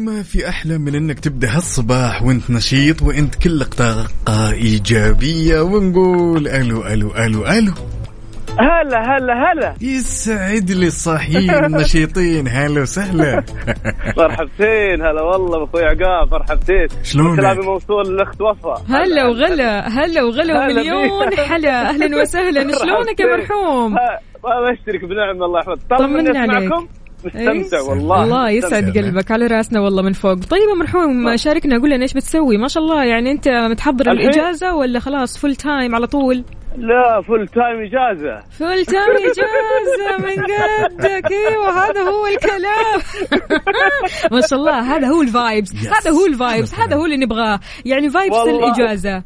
ما 0.00 0.22
في 0.22 0.48
أحلى 0.48 0.78
من 0.78 0.94
إنك 0.94 1.20
تبدأ 1.20 1.48
هالصباح 1.56 2.22
وأنت 2.22 2.50
نشيط 2.50 3.02
وأنت 3.02 3.34
كلك 3.34 3.74
طاقه 3.74 4.52
إيجابية 4.52 5.60
ونقول 5.60 6.48
ألو 6.48 6.86
ألو 6.86 7.10
ألو 7.16 7.46
ألو. 7.46 7.72
هلا 8.58 8.98
هلا 8.98 9.34
هلا. 9.52 9.74
يسعد 9.80 10.70
لي 10.70 10.86
الصاحيين 10.86 11.50
النشيطين. 11.64 12.48
هلا 12.48 12.82
وسهلا. 12.82 13.44
مرحبتين. 14.16 15.02
هلا 15.02 15.22
والله 15.22 15.58
بأخوي 15.64 15.84
عقاب. 15.84 16.30
مرحبتين. 16.32 16.86
شلونك؟ 17.02 17.40
كلامي 17.40 17.62
موصول 17.62 18.08
للاخت 18.08 18.40
وفاء. 18.40 18.82
هلا 18.88 19.26
وغلا 19.26 19.88
هلا 19.88 20.22
وغلا 20.22 20.64
ومليون. 20.64 21.36
حلا. 21.36 21.88
أهلا 21.90 22.22
وسهلا. 22.22 22.60
شلونك 22.82 23.20
يا 23.20 23.36
مرحوم؟ 23.36 23.92
ما 24.44 24.70
بشترك 24.70 25.04
بنعم 25.04 25.42
الله 25.42 25.58
يحفظك 25.58 25.98
طمني 25.98 26.32
طمنا 26.32 26.40
عليك. 26.40 26.72
مستمتع 27.24 27.78
إيه؟ 27.78 27.88
والله 27.88 28.24
الله 28.24 28.50
يسعد. 28.50 28.98
قلبك 28.98 29.30
على 29.30 29.46
راسنا 29.46 29.80
والله 29.80 30.02
من 30.02 30.12
فوق 30.12 30.34
طيب 30.34 30.68
يا 30.68 30.74
مرحوم 30.74 31.36
شاركنا 31.36 31.78
قول 31.78 31.90
لنا 31.90 32.02
إيش 32.02 32.14
بتسوي 32.14 32.56
ما 32.56 32.68
شاء 32.68 32.82
الله 32.82 33.04
يعني 33.04 33.30
أنت 33.30 33.48
متحضر؟ 33.48 34.10
الإجازة 34.10 34.74
ولا 34.74 34.98
خلاص 34.98 35.38
full 35.38 35.54
time 35.56 35.94
على 35.94 36.06
طول 36.06 36.44
لا 36.76 37.22
full 37.22 37.48
time 37.48 37.78
إجازة 37.80 38.40
full 38.50 38.84
time 38.84 39.16
إجازة 39.30 40.18
من 40.18 40.42
قدك 40.44 41.32
إيوه 41.32 41.70
هذا 41.84 42.00
هو 42.00 42.26
الكلام 42.26 43.00
ما 44.32 44.40
شاء 44.50 44.58
الله 44.58 44.96
هذا 44.96 45.08
هو 45.08 45.22
ال 45.22 45.29
vibes. 45.29 45.72
هذا 45.86 46.10
هو 46.10 46.26
ال 46.26 46.34
vibes 46.34 46.74
هذا 46.74 46.96
هو 46.96 47.04
اللي 47.04 47.16
نبغاه 47.16 47.60
يعني 47.84 48.10
vibes. 48.10 48.36
الإجازة 48.36 49.22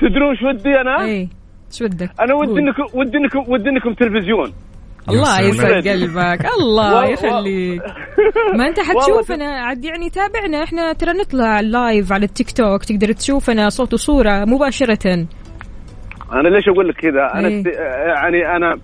تدرون 0.00 0.36
شو 0.40 0.48
ودي 0.48 0.80
أنا؟ 0.80 1.04
اي 1.04 1.28
إيش 1.72 1.82
ودك 1.82 2.10
أنا 2.20 2.34
ودي. 2.34 2.60
انكم 2.60 2.98
ودي 2.98 3.16
انكم 3.18 3.52
ودي 3.52 3.68
إنكم 3.68 3.94
تلفزيون 3.94 4.52
الله 5.08 5.40
يسعد. 5.40 5.88
قلبك. 5.88 6.46
الله. 6.60 7.04
يخليك. 7.06 7.82
ما 8.58 8.68
أنت 8.68 8.80
حتشوفنا 8.80 9.44
عاد 9.44 9.84
يعني 9.84 10.10
تابعنا. 10.10 10.62
إحنا 10.64 10.92
ترى 10.92 11.12
نطلع 11.12 11.60
لايف 11.60 12.12
على 12.12 12.24
التيك 12.24 12.50
توك. 12.50 12.84
تقدر 12.84 13.12
تشوفنا 13.12 13.68
صوت 13.68 13.92
وصورة 13.94 14.44
مباشرة. 14.44 15.26
أنا 16.32 16.48
ليش 16.48 16.68
أقول 16.68 16.88
لك 16.88 16.94
كذا؟ 16.94 17.30
أنا 17.34 17.48
إيه. 17.48 17.62
يعني 18.06 18.56
أنا 18.56 18.76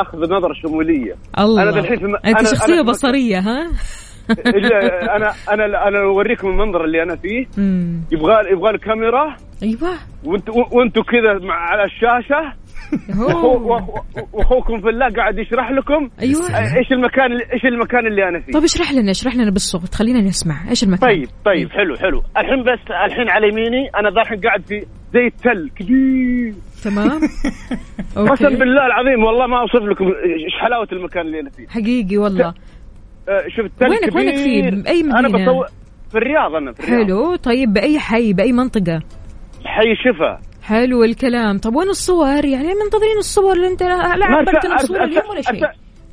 آخذ 0.00 0.18
نظرة 0.18 0.52
شمولية. 0.62 1.14
الله. 1.38 1.82
في 1.82 2.04
م- 2.06 2.16
أنت 2.26 2.38
أنا- 2.38 2.50
شخصية 2.50 2.74
أنا 2.74 2.82
بصرية 2.82 3.38
ها؟ 3.38 3.70
أنا 5.16 5.32
أنا 5.52 5.88
أنا 5.88 5.98
اوريكم 6.04 6.48
المنظر 6.48 6.84
اللي 6.84 7.02
أنا 7.02 7.16
فيه. 7.16 7.46
يبغى 8.12 8.52
يبغى 8.52 8.72
له 8.72 8.78
كاميرا 8.78 9.36
أيوه. 9.62 9.98
وانتوا 10.24 10.54
وأنتوا 10.72 11.02
كذا 11.02 11.46
مع 11.46 11.54
على 11.54 11.84
الشاشة. 11.84 12.52
واخوكم 14.32 14.80
في 14.80 14.88
الله 14.88 15.08
قاعد 15.16 15.38
يشرح 15.38 15.70
لكم 15.70 16.08
أيوه. 16.22 16.40
إيش 16.78 16.92
المكان 16.92 17.32
إيش 17.52 17.64
المكان 17.64 18.06
اللي 18.06 18.28
أنا 18.28 18.40
فيه. 18.40 18.52
طيب 18.52 18.64
اشرح 18.64 18.92
لنا 18.92 19.10
اشرح 19.10 19.34
لنا 19.36 19.50
بالصوت 19.50 19.94
خلينا 19.94 20.20
نسمع. 20.20 20.70
إيش 20.70 20.84
المكان؟ 20.84 21.08
طيب 21.10 21.28
طيب 21.44 21.70
حلو 21.70 21.96
حلو. 21.96 22.22
الحين 22.38 22.62
بس 22.62 22.80
الحين 23.06 23.28
على 23.30 23.48
يميني 23.48 23.88
أنا 23.98 24.10
ذا 24.10 24.20
الحين 24.20 24.40
قاعد 24.40 24.62
في 24.66 24.80
زي 25.14 25.26
التل 25.26 25.70
كبير. 25.76 26.54
تمام؟ 26.84 27.20
قسم 28.30 28.48
بالله 28.58 28.86
العظيم 28.86 29.24
والله 29.24 29.46
ما 29.46 29.60
أوصف 29.60 29.82
لكم 29.90 30.04
إيش 30.04 30.54
حلاوة 30.62 30.88
المكان 30.92 31.26
اللي 31.26 31.40
أنا 31.40 31.50
فيه. 31.50 31.66
حقيقي 31.68 32.16
والله. 32.16 32.54
آه، 33.28 33.42
شفت 33.48 33.70
تل 33.80 33.86
وينك- 33.88 34.00
كبير. 34.10 34.16
وينك 34.16 34.34
فيه؟ 34.36 34.70
بأي 34.82 35.00
أنا 35.00 35.28
مدينة؟ 35.28 35.44
بصور 35.52 35.66
في 36.10 36.18
الرياض 36.18 36.54
أنا 36.54 36.72
في 36.72 36.80
الرياض. 36.80 37.06
حلو. 37.06 37.36
طيب 37.36 37.72
بأي 37.72 37.98
حي 37.98 38.32
بأي 38.32 38.52
منطقة؟ 38.52 39.00
حي 39.64 39.94
شفا. 40.04 40.38
حلو 40.64 41.04
الكلام. 41.04 41.58
طب 41.58 41.74
وين 41.76 41.88
الصور؟ 41.88 42.44
يعني 42.44 42.66
منتظرين 42.84 43.18
الصور 43.18 43.52
اللي 43.52 43.66
انت 43.68 43.82
لا 43.82 44.16
لا 44.16 44.26
أرسل- 44.26 44.72
الصورة 44.74 44.98
أرسل- 44.98 45.02
اليوم 45.02 45.30
ولا 45.30 45.40
شيء. 45.42 45.64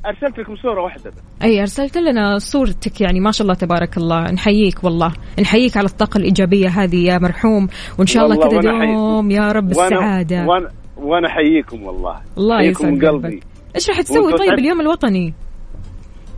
أرسلت 0.06 0.38
لكم 0.38 0.56
صورة 0.56 0.82
واحدة 0.82 1.10
بس. 1.10 1.16
أي 1.42 1.60
أرسلت 1.60 1.98
لنا 1.98 2.38
صورتك 2.38 3.00
يعني 3.00 3.20
ما 3.20 3.30
شاء 3.32 3.42
الله 3.42 3.54
تبارك 3.54 3.96
الله. 3.96 4.30
نحييك 4.30 4.84
والله. 4.84 5.12
نحييك 5.40 5.76
على 5.76 5.86
الطاقة 5.86 6.18
الإيجابية 6.18 6.68
هذه 6.68 7.06
يا 7.06 7.18
مرحوم. 7.18 7.68
وإن 7.98 8.06
شاء 8.06 8.24
الله 8.26 8.48
كذا. 8.48 8.60
دوم 8.60 9.30
يا 9.30 9.52
رب 9.52 9.74
وأنا- 9.74 9.78
السعادة. 9.80 10.46
وأنا 10.46 10.68
وأنا 10.96 11.28
أحييكم 11.28 11.82
والله. 11.82 12.20
الله 12.38 12.62
يسعد 12.62 13.04
قلبي. 13.04 13.40
إيش 13.76 13.88
راح 13.90 14.00
تسوي 14.00 14.32
طيب 14.32 14.52
اليوم 14.52 14.80
الوطني؟ 14.80 15.34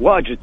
واجد. 0.00 0.38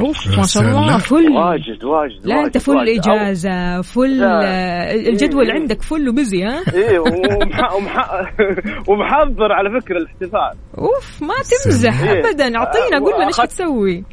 أوف 0.00 0.38
ما 0.38 0.46
شاء 0.46 0.62
الله. 0.62 0.98
فل. 0.98 1.14
واجد 1.32 1.84
واجد 1.84 2.26
لا 2.26 2.40
أنت 2.44 2.58
فل 2.58 2.88
إجازة 2.88 3.80
فل 3.82 4.18
لا. 4.18 4.40
آه، 4.44 4.94
الجدول 4.94 5.46
إيه. 5.50 5.60
عندك 5.60 5.82
فل 5.82 6.08
وبزي 6.08 6.42
ها؟ 6.44 6.62
إيه 6.74 6.98
ومح... 6.98 7.72
ومح... 7.72 8.10
ومحضر 8.88 9.52
على 9.52 9.80
فكرة 9.80 9.96
الاحتفال. 9.96 10.52
أوف 10.78 11.22
ما 11.22 11.34
تمزح 11.64 12.02
إيه. 12.02 12.10
ابدا. 12.20 12.56
أعطينا 12.58 12.98
قول 13.00 13.14
لنا 13.14 13.26
إيش 13.26 13.34
أخذت- 13.36 13.40
حتسوي 13.42 14.04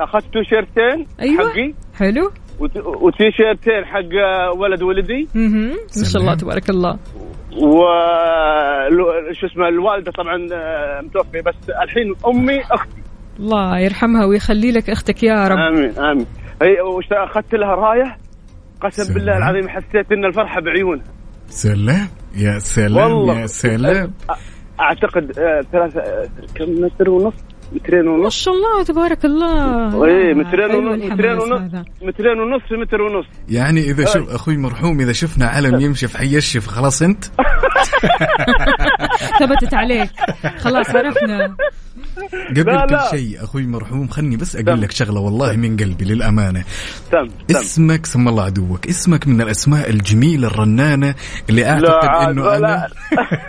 أخذت 0.00 0.24
تيشيرتين 0.32 1.06
أيوة. 1.20 1.50
حقي. 1.50 1.74
حلو. 1.94 2.30
وت... 2.60 2.76
وتيشيرتين 2.76 3.84
حق 3.84 4.56
ولد 4.58 4.82
ولدي. 4.82 5.28
أها 5.36 5.74
ما 5.98 6.04
شاء 6.12 6.22
الله 6.22 6.34
تبارك 6.34 6.70
الله. 6.70 6.98
و 7.52 7.76
شو 9.32 9.46
اسمه 9.46 9.68
الوالدة 9.68 10.12
طبعا 10.12 10.46
آه، 10.52 11.00
متوفية 11.00 11.40
بس 11.40 11.54
الحين 11.84 12.14
أمي 12.26 12.60
أختي. 12.62 13.03
الله 13.40 13.78
يرحمها 13.78 14.24
ويخلي 14.24 14.72
لك 14.72 14.90
أختك 14.90 15.22
يا 15.22 15.48
رب. 15.48 15.58
آمين 15.58 15.98
آمين. 15.98 16.26
هي 16.62 16.80
وش- 16.80 17.12
أخذت 17.12 17.54
لها 17.54 17.74
راية؟ 17.74 18.16
قسم 18.80 19.02
سلام. 19.02 19.14
بالله 19.18 19.36
العظيم 19.36 19.68
حسيت 19.68 20.12
إن 20.12 20.24
الفرحة 20.24 20.60
بعيونها. 20.60 21.04
سلام. 21.48 22.08
يا 22.36 22.58
سلام 22.58 23.12
والله. 23.12 23.40
يا 23.40 23.46
سلام. 23.46 24.12
أعتقد 24.80 25.38
آه، 25.38 25.60
ثلاثة 25.72 26.00
آه، 26.00 26.28
كم 26.54 26.64
متر 26.84 27.10
ونص؟ 27.10 27.34
مترين 27.72 28.04
ما 28.04 28.10
ونص 28.12 28.34
شاء 28.44 28.54
الله 28.54 28.84
تبارك 28.84 29.24
الله. 29.24 30.04
إيه 30.04 30.34
مترين 30.34 30.74
ونص 30.74 31.04
مترين 31.12 31.32
ونص. 31.38 31.72
مترين 32.02 32.40
ونص 32.40 32.62
في 32.68 32.74
متر 32.76 33.02
ونص. 33.02 33.26
يعني 33.48 33.80
إذا 33.80 34.04
شوف 34.04 34.34
أخوي 34.34 34.56
مرحوم 34.56 35.00
إذا 35.00 35.12
شفنا 35.12 35.46
علم 35.46 35.80
يمشي 35.80 36.18
حيشف 36.18 36.66
خلاص 36.66 37.02
أنت؟ 37.02 37.24
ثبتت 39.40 39.74
عليك. 39.74 40.10
خلاص 40.58 40.90
عرفنا. 40.90 41.56
قبل 42.50 42.72
لا، 42.72 42.86
كل. 42.86 43.18
شيء 43.18 43.44
أخوي 43.44 43.66
مرحوم 43.66 44.08
خلني 44.08 44.36
بس. 44.36 44.56
أقول 44.56 44.82
لك 44.82 44.90
شغلة 44.90 45.20
والله 45.20 45.56
من 45.56 45.76
قلبي 45.76 46.04
للأمانة. 46.04 46.64
تم 47.12 47.26
تم 47.48 47.56
اسمك 47.56 48.06
سم 48.06 48.28
الله 48.28 48.42
عدوك 48.44 48.86
اسمك 48.88 49.28
من 49.28 49.40
الأسماء 49.40 49.90
الجميلة 49.90 50.48
الرنانة 50.48 51.14
اللي 51.50 51.66
أعتقد 51.68 52.28
إنه. 52.28 52.56
أنا 52.56 52.86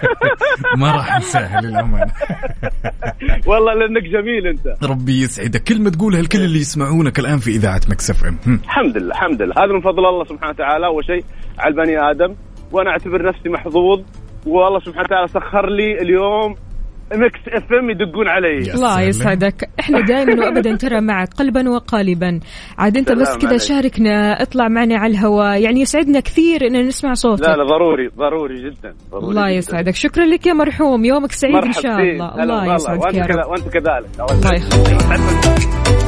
ما 0.77 0.91
راح 0.91 1.15
أنساها 1.15 1.61
للأمانة. 1.61 2.11
والله 3.47 3.73
لأنك 3.73 4.03
جميل 4.03 4.47
أنت. 4.47 4.83
ربي 4.83 5.21
يسعدك. 5.21 5.63
كلمه 5.63 5.89
تقولها 5.89 6.19
الكل 6.19 6.41
اللي 6.41 6.59
يسمعونك 6.59 7.19
الآن 7.19 7.37
في 7.39 7.51
إذاعة 7.51 7.81
مكسف 7.89 8.23
إم. 8.25 8.59
الحمد 8.63 8.97
لله 8.97 9.11
الحمد 9.11 9.41
لله. 9.41 9.53
هذا 9.57 9.73
من 9.73 9.81
فضل 9.81 10.05
الله 10.05 10.23
سبحانه 10.25 10.49
وتعالى. 10.51 10.85
أول 10.85 11.05
شيء 11.05 11.23
على 11.59 11.73
البني 11.73 12.11
آدم 12.11 12.35
وأنا 12.71 12.89
أعتبر 12.89 13.27
نفسي 13.29 13.49
محظوظ 13.49 14.01
والله 14.45 14.79
سبحانه 14.79 15.05
وتعالى 15.05 15.27
سخر 15.27 15.69
لي 15.69 16.01
اليوم 16.01 16.55
Mix 17.13 17.39
FM 17.47 17.89
يدقون 17.89 18.27
علي. 18.29 18.73
الله. 18.73 19.01
يسعدك. 19.01 19.69
إحنا 19.79 19.99
دائما 20.01 20.45
وابدا 20.45 20.75
ترى 20.75 21.01
معك 21.01 21.29
قلبا 21.33 21.69
وقالبا. 21.69 22.39
عاد 22.77 22.97
أنت 22.97 23.11
بس 23.11 23.37
كذا. 23.37 23.57
شاركنا 23.57 24.41
اطلع 24.41 24.67
معنا 24.67 24.97
على 24.97 25.11
الهواء. 25.11 25.61
يعني 25.61 25.81
يسعدنا 25.81 26.19
كثير 26.19 26.67
ان 26.67 26.87
نسمع 26.87 27.13
صوتك. 27.13 27.47
لا 27.47 27.55
لا 27.55 27.63
ضروري 27.63 28.07
ضروري 28.07 28.55
جدا 28.55 28.93
ضروري 29.11 29.25
الله 29.27 29.47
جداً. 29.47 29.57
يسعدك. 29.57 29.95
شكرا 29.95 30.25
لك 30.25 30.47
يا 30.47 30.53
مرحوم. 30.53 31.05
يومك 31.05 31.31
سعيد 31.31 31.55
إن 31.55 31.71
شاء. 31.71 31.99
الله. 31.99 32.43
الله. 32.43 32.75
يسعدك 32.75 33.03
وأنت 33.03 33.15
يا 33.15 33.25
رب 33.25 33.51
وأنت 33.51 33.67
كذلك. 33.67 34.31
الله 34.31 34.53
يخليك. 34.53 36.04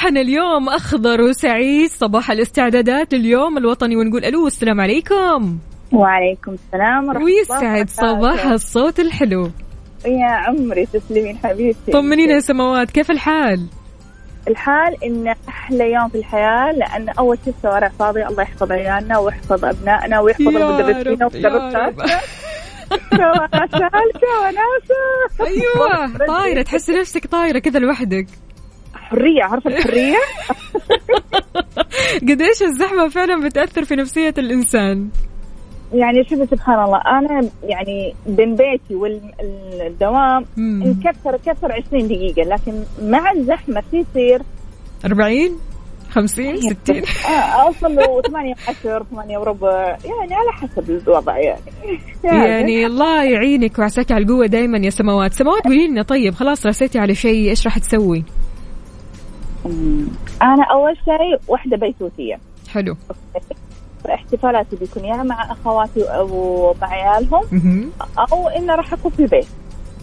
صباحنا 0.00 0.20
اليوم 0.20 0.68
أخضر 0.68 1.20
وسعيد. 1.20 1.90
صباح 1.90 2.30
الاستعدادات 2.30 3.14
لليوم 3.14 3.58
الوطني 3.58 3.96
ونقول 3.96 4.24
ألو 4.24 4.46
السلام 4.46 4.80
عليكم. 4.80 5.58
وعليكم 5.92 6.52
السلام 6.52 7.08
ورحمة 7.08 7.26
الله 7.26 7.38
ويسعد. 7.38 7.88
صباح 7.88 8.46
الصوت 8.46 9.00
الحلو. 9.00 9.50
يا 10.06 10.26
عمري 10.26 10.86
تسلمين 10.86 11.38
حبيبتي. 11.38 11.92
طمنينا 11.92 12.34
يا 12.34 12.40
سماوات 12.40 12.90
كيف 12.90 13.10
الحال؟ 13.10 13.66
الحال 14.48 15.04
إن 15.04 15.34
أحلى 15.48 15.92
يوم 15.92 16.08
في 16.08 16.18
الحياة 16.18 16.72
لأن 16.72 17.08
أول 17.08 17.38
شيء 17.44 17.54
الشوارع 17.58 17.88
فاضية 17.88 18.28
الله 18.28 18.42
يحفظ 18.42 18.72
عيالنا 18.72 19.18
ويحفظ 19.18 19.64
أبنائنا 19.64 20.20
ويحفظ 20.20 20.56
المدرسين 20.56 21.22
وناسة. 24.40 25.46
أيوه 25.46 26.26
طايرة 26.26 26.62
تحس 26.62 26.90
نفسك 26.90 27.26
طايرة 27.26 27.58
كذا 27.58 27.78
لوحدك. 27.78 28.26
حرية 29.10 29.42
عارفة 29.42 29.70
الحرية؟ 29.70 30.16
قديش 32.28 32.62
الزحمة 32.62 33.08
فعلا 33.08 33.44
بتأثر 33.44 33.84
في 33.84 33.96
نفسية 33.96 34.34
الإنسان؟ 34.38 35.08
يعني 35.94 36.24
شوفي 36.30 36.46
سبحان 36.46 36.84
الله 36.84 37.00
أنا 37.06 37.50
يعني 37.62 38.14
بين 38.26 38.54
بيتي 38.56 38.94
والدوام. 38.94 40.44
نكثر 40.58 41.36
كثر 41.46 41.72
20 41.72 42.08
دقيقة 42.08 42.42
لكن 42.42 42.72
مع 43.02 43.32
الزحمة 43.32 43.82
تصير 43.92 44.42
40 45.04 45.58
50 46.10 46.56
60 46.56 46.96
آه، 46.96 47.30
أوصل 47.62 47.94
له 47.94 48.22
8 48.22 48.54
10 48.68 49.06
8 49.10 49.38
وربع 49.38 49.86
يعني 49.86 50.34
على 50.34 50.52
حسب 50.52 50.90
الوضع 50.90 51.38
يعني. 51.38 51.60
يعني 52.24 52.86
الله 52.86 53.24
يعينك 53.24 53.78
وعساك 53.78 54.12
على 54.12 54.24
القوة 54.24 54.46
دائما 54.46 54.78
يا 54.78 54.90
سماوات. 54.90 55.32
سماوات 55.32 55.64
قولي 55.64 55.88
لنا 55.88 56.02
طيب 56.02 56.34
خلاص 56.34 56.66
رسيتي 56.66 56.98
على 56.98 57.14
شيء 57.14 57.50
إيش 57.50 57.66
راح 57.66 57.78
تسوي؟ 57.78 58.24
أنا 60.42 60.64
أول 60.72 60.96
شيء 60.96 61.40
وحدة 61.48 61.76
بيتوتية. 61.76 62.38
حلو. 62.68 62.96
احتفالاتي 64.14 64.76
بيكون 64.76 65.04
يا 65.04 65.22
مع 65.22 65.52
أخواتي 65.52 66.02
أو 66.04 66.74
مع 66.82 66.88
عيالهم. 66.88 67.90
أو 68.32 68.48
إنه 68.48 68.74
راح 68.74 68.92
أكون 68.92 69.10
في 69.10 69.20
البيت. 69.22 69.46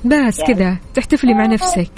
بس 0.06 0.39
يعني- 0.39 0.54
كذا 0.54 0.78
تحتفلي 0.93 1.34
مع 1.34 1.43
آه. 1.43 1.48
نفسك. 1.48 1.91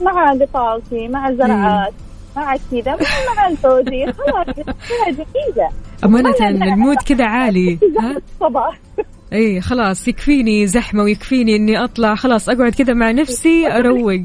مع 0.00 0.32
قطاوتي 0.32 1.08
مع 1.08 1.28
الزرعات 1.28 1.92
مع 2.36 2.56
كذا 2.70 2.96
مع 3.36 3.46
الفوزي. 3.48 4.06
خلاص 4.12 4.46
كذا 4.56 4.74
جميله 5.06 5.70
أمانة 6.04 6.48
المود 6.48 6.96
كذا 6.96 7.24
عالي 7.26 7.78
ها؟ 8.00 8.16
الصباح 8.34 8.78
اي 9.32 9.60
خلاص 9.60 10.08
يكفيني 10.08 10.66
زحمة 10.66 11.02
ويكفيني 11.02 11.56
إني 11.56 11.84
أطلع 11.84 12.14
خلاص 12.14 12.48
أقعد 12.48 12.72
كذا 12.72 12.94
مع 12.94 13.10
نفسي 13.10 13.66
أروق. 13.78 14.20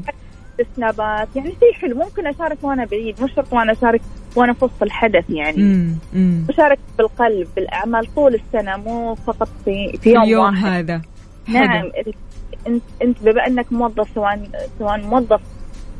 سنابات 0.76 1.28
يعني 1.36 1.54
شيء 1.60 1.72
حلو. 1.72 1.96
ممكن 1.96 2.26
أشارك 2.26 2.58
وأنا 2.62 2.84
بعيد 2.84 3.22
مش 3.22 3.32
شرط 3.36 3.52
وأنا 3.52 3.72
أشارك 3.72 4.00
وأنا 4.36 4.52
في 4.52 4.64
وسط 4.64 4.82
الحدث 4.82 5.30
يعني. 5.30 5.62
امم 6.14 6.44
أشارك 6.48 6.78
بالقلب 6.98 7.48
بالأعمال 7.56 8.14
طول 8.14 8.34
السنة 8.34 8.76
مو 8.76 9.14
فقط 9.14 9.48
في 9.64 9.98
في 10.02 10.10
يوم 10.10 10.22
اليوم 10.22 10.44
واحد. 10.44 10.66
هذا. 10.66 11.02
نعم 11.48 11.92
حلو. 11.92 12.12
انت 12.66 12.82
أنت 13.02 13.22
بما 13.22 13.46
أنك 13.46 13.72
موظف 13.72 14.08
سواء 14.14 14.48
سواء 14.78 15.00
موظف 15.00 15.40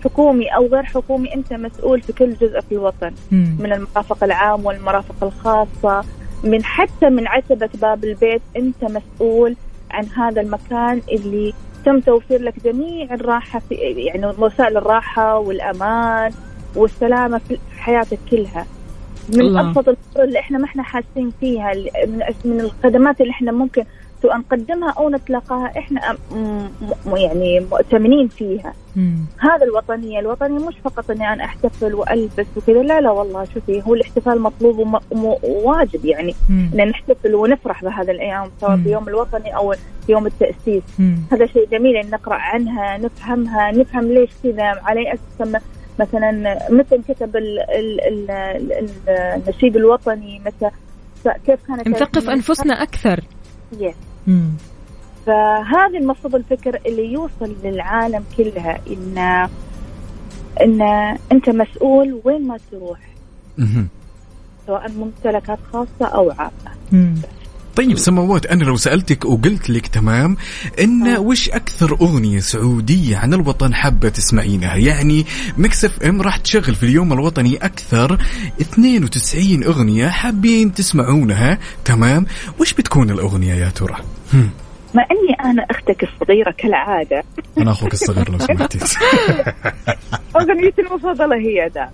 حكومي 0.05 0.47
أو 0.49 0.67
غير 0.67 0.83
حكومي 0.83 1.35
أنت 1.35 1.53
مسؤول 1.53 2.01
في 2.03 2.13
كل 2.13 2.35
جزء 2.35 2.61
في 2.61 2.73
الوطن. 2.73 3.13
مم. 3.33 3.57
من 3.59 3.73
المرافق 3.73 4.25
العام 4.25 4.67
والمرافق 4.67 5.25
الخاصة. 5.25 6.05
من 6.45 6.65
حتى 6.65 7.09
من 7.11 7.27
عتبة 7.27 7.69
باب 7.75 8.05
البيت 8.05 8.43
أنت 8.57 8.85
مسؤول 8.85 9.57
عن 9.91 10.07
هذا 10.07 10.41
المكان 10.41 11.03
اللي 11.13 11.55
تم 11.85 12.01
توفير 12.01 12.43
لك 12.43 12.55
جميع 12.65 13.15
الراحة 13.15 13.63
في 13.69 13.75
يعني 13.75 14.27
وسائل 14.27 14.77
الراحة 14.77 15.39
والأمان 15.39 16.33
والسلامة 16.77 17.39
في 17.39 17.59
حياتك 17.79 18.19
كلها 18.31 18.67
من 19.29 19.41
الله. 19.41 19.61
أبسط 19.61 19.79
الأمور 19.89 20.29
اللي 20.29 20.39
إحنا 20.39 20.59
ما 20.59 20.65
إحنا 20.65 20.83
حاسين 20.83 21.31
فيها 21.41 21.73
من 22.07 22.21
من 22.45 22.61
الخدمات 22.61 23.21
اللي 23.21 23.31
إحنا 23.31 23.53
ممكن 23.53 23.85
سواء 24.23 24.37
نقدمها 24.39 24.91
أو 24.99 25.11
نتلقاها 25.11 25.73
إحنا 25.79 26.17
يعني 27.17 27.61
مؤتمنين 27.61 28.29
فيها 28.29 28.73
مم. 28.97 29.19
هذا 29.39 29.65
الوطنية 29.65 30.21
الوطنية 30.21 30.67
مش 30.69 30.75
فقط 30.85 31.11
أني 31.11 31.33
أنا 31.33 31.45
أحتفل 31.45 31.95
وألبس 31.95 32.47
وكذا 32.57 32.83
لا 32.83 33.01
لا 33.01 33.11
والله 33.11 33.45
شوفي 33.55 33.83
هو 33.87 33.95
الاحتفال 33.95 34.41
مطلوب 34.41 35.01
وواجب 35.43 36.05
يعني. 36.05 36.35
ان 36.51 36.89
نحتفل 36.89 37.35
ونفرح 37.35 37.85
بهذه 37.85 38.11
الأيام 38.11 38.51
سواء 38.61 38.77
مم. 38.77 38.83
في 38.83 38.91
يوم 38.93 39.09
الوطني 39.09 39.57
أو 39.57 39.75
في 40.07 40.13
يوم 40.13 40.27
التأسيس 40.27 40.83
مم. 40.99 41.19
هذا 41.33 41.47
شيء 41.47 41.69
جميل 41.73 41.97
ان 41.97 42.11
نقرأ 42.11 42.35
عنها 42.35 42.99
نفهمها 42.99 43.73
نفهم 43.73 44.13
ليش 44.13 44.31
كذا 44.43 44.63
على 44.65 45.01
أي 45.01 45.15
أساس 45.15 45.63
مثلا 46.01 46.59
متى 46.71 46.95
انكتب 46.97 47.37
ال- 47.37 47.61
ال- 47.61 48.01
ال- 48.01 48.73
ال- 48.73 48.91
النشيد 49.09 49.77
الوطني 49.77 50.41
متى 50.47 50.71
كيف 51.47 51.61
كانت 51.69 51.89
نثقف 51.89 52.31
أنفسنا 52.31 52.75
أكثر 52.83 53.21
Yes. 53.81 53.95
مم. 54.29 54.51
فهذا 55.27 55.99
المفروض 55.99 56.35
الفكر 56.35 56.81
اللي 56.87 57.13
يوصل 57.13 57.57
للعالم 57.65 58.25
كلها 58.37 58.79
ان 58.91 59.49
إن 60.63 60.83
أنت 61.33 61.51
مسؤول 61.51 62.21
وين 62.25 62.47
ما 62.47 62.59
تروح. 62.71 62.99
سواء 64.67 64.91
ممتلكات 64.91 65.59
خاصة 65.73 66.07
أو 66.07 66.31
عامة 66.31 66.53
مم. 66.93 67.15
طيب 67.79 67.99
سماوات 67.99 68.47
أنا 68.47 68.65
لو 68.65 68.77
سألتك 68.77 69.25
وقلت 69.25 69.71
لك 69.71 69.87
تمام 69.87 70.37
إن 70.81 71.17
وش 71.17 71.49
أكثر 71.49 71.93
أغنية 72.01 72.41
سعودية 72.41 73.17
عن 73.17 73.35
الوطن 73.35 73.75
حابة 73.75 74.09
تسمعينها؟ 74.09 74.77
يعني 74.77 75.25
مكسف 75.59 76.03
إم 76.03 76.23
راح 76.23 76.37
تشغل 76.37 76.75
في 76.75 76.83
اليوم 76.83 77.13
الوطني 77.13 77.57
أكثر 77.57 78.19
92 78.61 79.65
أغنية 79.65 80.09
حابين 80.09 80.75
تسمعونها 80.75 81.59
تمام؟ 81.85 82.27
وش 82.61 82.73
بتكون 82.73 83.11
الأغنية 83.11 83.55
يا 83.55 83.69
ترى؟ 83.69 83.97
هم. 84.35 84.51
مع 84.95 85.07
إني 85.11 85.51
أنا 85.51 85.67
أختك 85.71 86.03
الصغيرة 86.05 86.51
كالعادة. 86.59 87.25
أنا 87.59 87.71
أخوك 87.71 87.93
الصغير 87.93 88.31
لو 88.31 88.39
سمحتي. 88.39 88.79
اغنيتي 90.41 90.83
المفضلة 90.83 91.37
هي 91.37 91.71
دا 91.75 91.89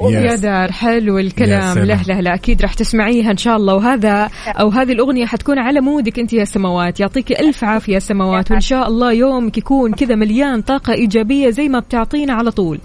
يا 0.00 0.36
دار 0.36 0.72
حلو 0.72 1.18
يا 1.18 1.22
الكلام. 1.22 1.78
لا 1.78 1.98
لا 2.06 2.20
لا 2.20 2.34
أكيد 2.34 2.62
راح 2.62 2.74
تسمعيها 2.74 3.30
إن 3.30 3.36
شاء 3.36 3.56
الله. 3.56 3.74
وهذا 3.74 4.30
أو 4.46 4.68
هذه 4.68 4.92
الأغنية 4.92 5.26
حتكون 5.26 5.58
على 5.58 5.80
مودك 5.80 6.18
أنت 6.18 6.32
يا 6.32 6.44
سماوات 6.44 7.00
يعطيكي 7.00 7.40
ألف 7.40 7.64
عافية 7.64 7.94
يا 7.94 7.98
سماوات 7.98 8.50
وإن 8.50 8.60
شاء 8.60 8.88
الله 8.88 9.12
يومك 9.12 9.58
يكون 9.58 9.92
كذا 9.92 10.14
مليان 10.14 10.60
طاقة 10.60 10.92
إيجابية 10.92 11.50
زي 11.50 11.68
ما 11.68 11.78
بتعطينا 11.78 12.32
على 12.32 12.50
طول. 12.50 12.80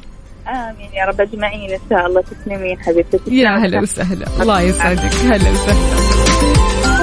آمين 0.47 0.89
يا 0.93 1.05
رب. 1.05 1.21
أجمعين 1.21 1.71
إن 1.71 1.79
شاء 1.89 2.07
الله. 2.07 2.21
تسلمين 2.21 2.79
حبيبتي. 2.79 3.35
يا 3.35 3.49
هلا 3.49 3.81
وسهلا. 3.81 4.25
الله 4.41 4.61
يسعدك. 4.61 5.15
هلا 5.15 5.51
وسهلا. 5.51 6.20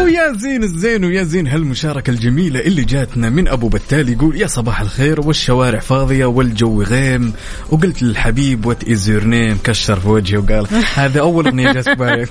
ويا 0.08 0.32
زين 0.32 0.62
الزين 0.62 1.04
ويا 1.04 1.22
زين 1.22 1.46
هالمشاركة 1.46 2.10
الجميلة 2.10 2.60
اللي 2.60 2.84
جاتنا 2.84 3.30
من 3.30 3.48
أبو 3.48 3.68
بتال 3.68 4.08
يقول 4.08 4.40
يا 4.40 4.46
صباح 4.46 4.80
الخير 4.80 5.20
والشوارع 5.20 5.78
فاضية 5.78 6.24
والجو 6.24 6.82
غيم. 6.82 7.32
وقلت 7.70 8.02
للحبيب 8.02 8.66
what 8.66 8.88
is 8.88 9.08
your 9.08 9.24
name 9.24 9.58
كشر 9.64 10.00
في 10.00 10.08
وجهي 10.08 10.38
وقال 10.38 10.66
هذا 10.94 11.20
أول 11.20 11.46
أغنية 11.46 11.72
جات 11.72 11.88
بالي. 11.88 12.26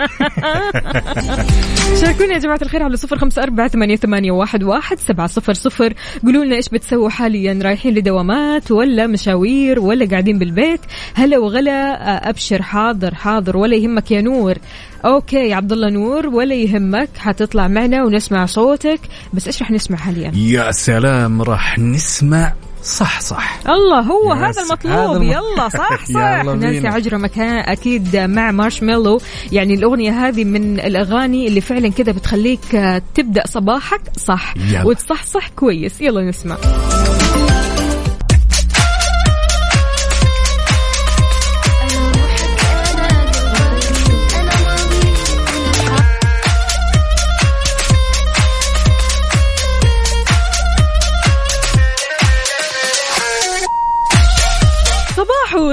شاركونا 2.02 2.34
يا 2.34 2.40
جماعة 2.40 2.60
الخير 2.62 2.84
على 2.84 2.98
صفر 2.98 3.18
خمسة 3.18 3.44
أربعة 3.44 3.68
ثمانية, 3.68 3.96
ثمانية 3.96 4.32
واحد, 4.32 4.64
واحد 4.64 5.00
سبعة 5.00 5.28
صفر 5.28 5.54
صفر. 5.54 5.94
قولوا 6.24 6.46
لنا 6.46 6.56
إيش 6.56 6.70
بتسووا 6.70 7.10
حاليا 7.10 7.60
رايحين 7.64 7.94
لدوامات 7.94 8.72
ولا 8.72 9.08
مشاوير 9.08 9.80
ولا 9.80 10.06
قاعدين 10.06 10.40
بالبيت؟ 10.40 10.82
هلا 11.14 11.38
وغلا 11.38 12.30
أبشر 12.30 12.62
حاضر 12.62 13.16
حاضر 13.16 13.58
ولا 13.58 13.76
يهمك 13.76 14.12
يا 14.12 14.22
نور. 14.22 14.58
okay 15.06 15.50
يا 15.50 15.56
عبد 15.56 15.72
الله 15.72 15.90
نور 15.90 16.28
ولا 16.28 16.56
يهمك 16.56 17.10
حتطلع 17.18 17.68
معنا 17.68 18.04
ونسمع 18.04 18.46
صوتك. 18.46 19.00
بس 19.34 19.48
إيش 19.48 19.62
رح 19.62 19.72
نسمع 19.72 19.98
حاليا؟ 19.98 20.32
يا 20.36 20.72
سلام 20.72 21.42
راح 21.42 21.80
نسمع 21.80 22.54
صح 22.84 23.22
صح. 23.22 23.60
الله 23.70 24.00
هو 24.00 24.32
هذا 24.34 24.48
هذا 24.50 24.62
المطلوب. 24.62 25.16
الم- 25.22 25.24
يلا 25.32 25.70
صح 25.80 26.06
صح. 26.06 26.44
نانسي. 26.44 26.88
عجرة 26.88 27.18
مكان 27.18 27.58
أكيد 27.58 28.18
مع 28.18 28.52
مارشميلو. 28.52 29.20
يعني 29.52 29.74
الأغنية 29.74 30.28
هذه 30.28 30.44
من 30.44 30.80
الأغاني 30.80 31.48
اللي 31.48 31.62
فعلا 31.62 31.90
كذا 31.90 32.12
بتخليك 32.12 32.60
تبدأ 33.16 33.44
صباحك 33.48 34.02
صح. 34.18 34.54
يلا. 34.70 34.84
وتصحصح 34.84 35.48
كويس. 35.50 36.02
يلا 36.02 36.22
نسمع. 36.22 36.58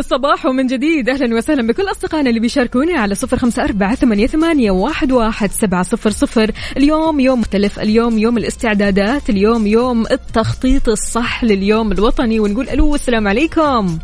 صباحو 0.05 0.35
صباحو 0.35 0.53
من 0.53 0.67
جديد. 0.67 1.09
أهلا 1.09 1.37
وسهلا 1.37 1.67
بكل 1.67 1.91
أصدقائنا 1.91 2.29
اللي 2.29 2.41
بيشاركونا 2.41 3.01
على 3.01 3.15
صفر 3.15 3.37
خمسة 3.37 3.65
أربعة 3.65 3.95
ثمانية, 3.95 4.27
ثمانية 4.27 4.71
واحد, 4.71 5.13
واحد 5.13 5.51
سبعة 5.51 5.83
صفر 5.83 6.11
صفر. 6.11 6.51
اليوم 6.77 7.21
يوم 7.21 7.41
مختلف. 7.41 7.81
اليوم 7.81 8.19
يوم 8.19 8.39
الاستعدادات. 8.39 9.31
اليوم 9.31 9.67
يوم 9.67 10.07
التخطيط 10.11 10.89
الصح 10.89 11.45
لليوم 11.45 11.93
الوطني. 11.93 12.41
ونقول 12.41 12.69
ألو 12.69 12.95
السلام 12.95 13.29
عليكم. 13.29 13.99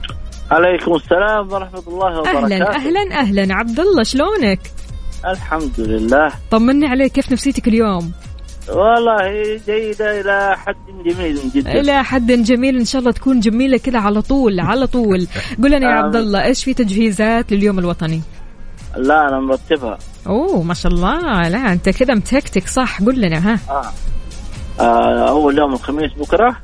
عليكم 0.50 0.94
السلام 0.94 1.52
ورحمة 1.52 1.82
الله 1.88 2.18
وبركاته. 2.18 2.44
أهلا 2.44 2.74
أهلا 2.76 3.20
أهلا. 3.20 3.54
عبد 3.54 3.80
الله 3.80 4.02
شلونك؟ 4.02 4.60
الحمد 5.26 5.80
لله. 5.80 6.32
طمني 6.50 6.86
عليك. 6.86 7.12
كيف 7.12 7.32
نفسيتك 7.32 7.68
اليوم؟ 7.68 8.12
والله 8.74 9.56
جيدة 9.66 10.20
إلى 10.20 10.56
حد 10.56 10.76
جميل 11.04 11.40
جدا. 11.54 11.80
إلى 11.80 12.04
حد 12.04 12.32
جميل. 12.32 12.76
إن 12.76 12.84
شاء 12.84 13.00
الله 13.00 13.12
تكون 13.12 13.40
جميلة 13.40 13.78
كذا 13.78 13.98
على 13.98 14.22
طول 14.22 14.60
على 14.60 14.86
طول. 14.86 15.26
قول 15.62 15.70
لنا 15.70 15.90
يا. 15.90 15.94
عبد 15.94 16.16
الله 16.16 16.44
إيش 16.44 16.64
في 16.64 16.74
تجهيزات 16.74 17.52
لليوم 17.52 17.78
الوطني؟ 17.78 18.20
لا 18.96 19.28
أنا 19.28 19.40
مرتبها. 19.40 19.98
أوه 20.26 20.62
ما 20.62 20.74
شاء 20.74 20.92
الله. 20.92 21.48
لا 21.48 21.72
أنت 21.72 21.88
كذا 21.88 22.14
متكتك 22.14 22.68
صح؟ 22.68 23.02
قول 23.02 23.20
لنا 23.20 23.54
ها. 23.54 23.58
آه. 23.70 23.92
آه 24.82 25.28
أول 25.28 25.58
يوم 25.58 25.72
الخميس 25.72 26.12
بكرة. 26.12 26.56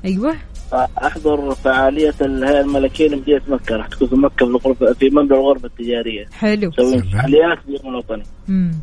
آه، 0.73 0.88
أحضر 1.07 1.55
فعالية 1.55 2.14
الهيئة 2.21 2.61
الملكية 2.61 3.09
لمدينة 3.09 3.40
مكة. 3.49 3.77
راح 3.77 3.87
تكون 3.87 4.09
في 4.09 4.14
مكة 4.14 4.37
في 4.37 4.42
الغرفة 4.45 4.92
في 4.92 5.11
مبنى 5.11 5.38
الغرفة 5.38 5.66
التجارية. 5.66 6.27
حلو. 6.33 6.73
سلام. 6.73 7.03
فعاليات 7.03 7.59
اليوم 7.69 7.88
الوطني. 7.95 8.23
امم 8.49 8.75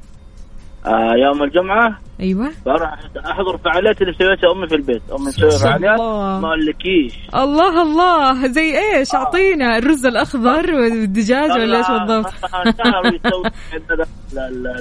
آه 0.86 1.13
يوم 1.26 1.43
الجمعة 1.43 2.00
أيوه. 2.19 2.52
بروح 2.65 2.93
أحضر 3.26 3.58
فعاليات 3.65 4.02
اللي 4.02 4.13
سويتها 4.13 4.52
أمي 4.52 4.67
في 4.67 4.76
البيت. 4.76 5.02
أمي 5.12 5.28
مسوية 5.28 5.50
فعاليات. 5.50 6.00
ما 6.00 6.48
أقولكيش 6.48 7.13
الله 7.36 7.82
الله. 7.82 8.48
زي 8.48 8.78
إيش؟ 8.80 9.15
أعطينا 9.15 9.78
الرز 9.78 10.06
الأخضر 10.06 10.76
والدجاج 10.76 11.52
ولا 11.52 11.78
إيش 11.78 11.88
بالضبط؟ 11.88 12.34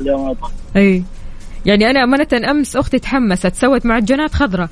اليوم 0.00 0.36
أي. 0.76 1.04
يعني 1.66 1.90
أنا 1.90 2.04
أمانة 2.04 2.50
أمس 2.50 2.76
أختي 2.76 2.98
تحمست 2.98 3.54
سوت 3.54 3.86
معجنات 3.86 4.34
خضراء. 4.34 4.68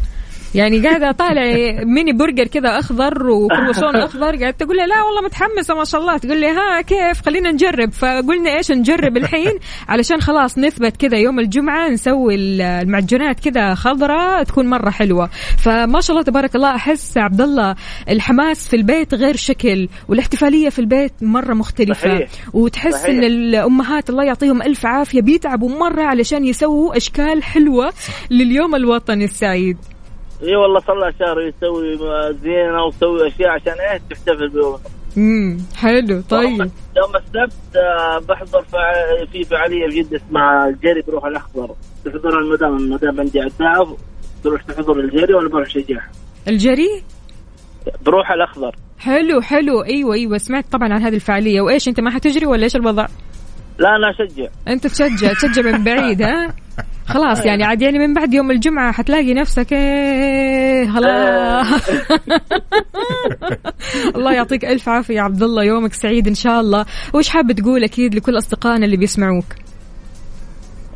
يعني 0.54 0.88
قاعدة 0.88 1.12
طالع 1.12 1.42
ميني 1.84 2.12
برجر 2.12 2.46
كذا 2.46 2.78
أخضر 2.78 3.30
وكروسون 3.30 3.96
أخضر 4.06 4.36
قاعدة 4.36 4.50
تقول 4.50 4.76
لي 4.76 4.86
لا 4.86 5.02
والله 5.02 5.20
متحمسة 5.24 5.74
ما 5.74 5.84
شاء 5.84 6.00
الله. 6.00 6.16
تقول 6.18 6.40
لي 6.40 6.46
ها 6.48 6.80
كيف؟ 6.80 7.22
خلينا 7.26 7.50
نجرب. 7.52 7.92
فقلنا 7.92 8.56
إيش 8.56 8.70
نجرب 8.72 9.16
الحين؟ 9.16 9.52
علشان 9.88 10.20
خلاص 10.20 10.58
نثبت 10.58 10.96
كذا 10.96 11.18
يوم 11.18 11.40
الجمعة 11.40 11.88
نسوي 11.88 12.34
ال- 12.34 12.60
المعجنات 12.62 13.40
كذا 13.48 13.74
خضراء 13.74 14.42
تكون 14.42 14.66
مرة 14.66 14.90
حلوة. 14.90 15.30
فما 15.58 16.00
شاء 16.00 16.10
الله 16.16 16.22
تبارك 16.22 16.56
الله 16.56 16.74
أحس 16.74 17.18
عبد 17.18 17.40
الله 17.40 17.74
الحماس 18.08 18.68
في 18.68 18.76
البيت 18.76 19.14
غير 19.14 19.36
شكل 19.36 19.88
والاحتفالية 20.08 20.68
في 20.68 20.78
البيت 20.78 21.12
مرة 21.22 21.54
مختلفة. 21.54 22.08
صحيح. 22.08 22.28
وتحس 22.52 22.92
صحيح. 22.94 23.06
ان 23.06 23.24
الامهات 23.24 24.10
الله 24.10 24.24
يعطيهم 24.24 24.62
ألف 24.62 24.86
عافية 24.86 25.20
بيتعبوا 25.22 25.78
مرة 25.78 26.02
علشان 26.02 26.44
يسووا 26.44 26.96
أشكال 26.96 27.42
حلوة 27.42 27.92
لليوم 28.30 28.74
الوطني 28.74 29.24
السعيد. 29.24 29.76
إي 30.42 30.56
والله 30.56 30.80
صار 30.80 31.12
شهر 31.18 31.40
يسوي 31.40 31.98
زينة 32.32 32.84
ويسوي 32.84 33.28
أشياء 33.28 33.48
عشان 33.50 33.72
إيش 33.72 34.02
تحتفل 34.10 34.48
بيوم 34.48 34.78
امم 35.16 35.58
حلو 35.76 36.22
طيب. 36.30 36.70
يوم 36.96 37.16
السبت 37.16 37.76
آه، 37.76 38.18
بحضر 38.18 38.62
في 39.32 39.44
فعالية 39.44 39.88
في 39.88 40.02
جده 40.02 40.16
اسمها 40.16 40.68
الجري 40.68 41.02
بروح 41.08 41.24
الأخضر. 41.24 41.74
تحضرها 42.04 42.38
المدام 42.38 42.76
المدام 42.76 43.20
عندي 43.20 43.40
عداء 43.40 43.96
تروح 44.44 44.62
تحضر 44.62 45.00
الجري 45.00 45.34
وأنا 45.34 45.48
بروح 45.48 45.68
شجاعها 45.68 46.10
الجري؟ 46.48 47.02
بروح 48.06 48.30
الأخضر. 48.30 48.76
حلو 48.98 49.40
حلو. 49.40 49.84
أيوه 49.84 50.14
أيوه 50.14 50.38
سمعت 50.38 50.64
طبعا 50.72 50.92
عن 50.92 51.02
هذه 51.02 51.14
الفعالية. 51.14 51.60
وإيش 51.60 51.88
أنت 51.88 52.00
ما 52.00 52.10
حتجري 52.10 52.46
ولا 52.46 52.64
إيش 52.64 52.76
الوضع؟ 52.76 53.06
لا 53.78 53.88
أنا 53.96 54.10
أشجع. 54.10 54.48
أنت 54.68 54.86
تشجع 54.86 55.32
تشجع 55.32 55.62
من 55.62 55.84
بعيد 55.84 56.22
ها؟ 56.22 56.54
خلاص 57.10 57.46
يعني 57.46 57.64
عاد 57.64 57.82
يعني 57.82 57.98
من 57.98 58.14
بعد 58.14 58.34
يوم 58.34 58.50
الجمعة 58.50 58.92
حتلاقي 58.92 59.34
نفسك 59.34 59.72
إيه 59.72 60.90
خلاص 60.90 61.80
الله 64.16 64.32
يعطيك 64.32 64.64
ألف 64.64 64.88
عافية 64.88 65.14
يا 65.14 65.22
عبد 65.22 65.42
الله 65.42 65.64
يومك 65.64 65.94
سعيد 65.94 66.28
إن 66.28 66.34
شاء 66.34 66.60
الله. 66.60 66.84
وش 67.14 67.28
حاب 67.28 67.52
تقول 67.52 67.84
أكيد 67.84 68.14
لكل 68.14 68.38
أصدقائنا 68.38 68.84
اللي 68.84 68.96
بيسمعوك؟ 68.96 69.44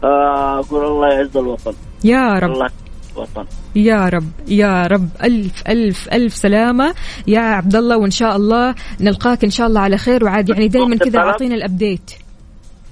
آه، 0.05 0.59
أقول 0.59 0.85
الله 0.85 1.09
يعز 1.09 1.37
الوطن. 1.37 1.73
يا 2.05 2.33
رب. 2.33 2.51
الله 2.51 2.69
وطن 3.17 3.45
يا 3.77 4.09
رب 4.09 4.29
يا 4.49 4.87
رب. 4.87 5.09
ألف 5.23 5.63
ألف 5.69 6.09
ألف 6.13 6.35
سلامة 6.35 6.95
يا 7.27 7.41
عبد 7.41 7.77
الله 7.77 7.97
وإن 7.97 8.11
شاء 8.11 8.37
الله 8.37 8.75
نلقاك 9.01 9.45
إن 9.45 9.51
شاء 9.51 9.67
الله 9.67 9.81
على 9.81 9.97
خير. 9.97 10.25
وعاد 10.25 10.49
يعني 10.49 10.69
دائما 10.69 10.97
كذا 10.97 11.11
طلب؟ 11.11 11.17
أعطينا 11.17 11.55
الأبديت. 11.55 12.11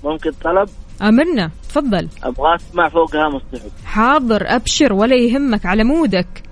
ممكن 0.05 0.31
طلب؟ 0.45 0.69
أمرنا 1.03 1.51
تفضل. 1.69 2.09
أبغى 2.25 2.55
اسمع 2.55 2.89
فوقها 2.89 3.29
مستحب 3.29 3.71
حاضر 3.85 4.43
أبشر 4.47 4.93
ولا 4.93 5.17
يهمك 5.17 5.67
على 5.67 5.85
مودك. 5.85 6.43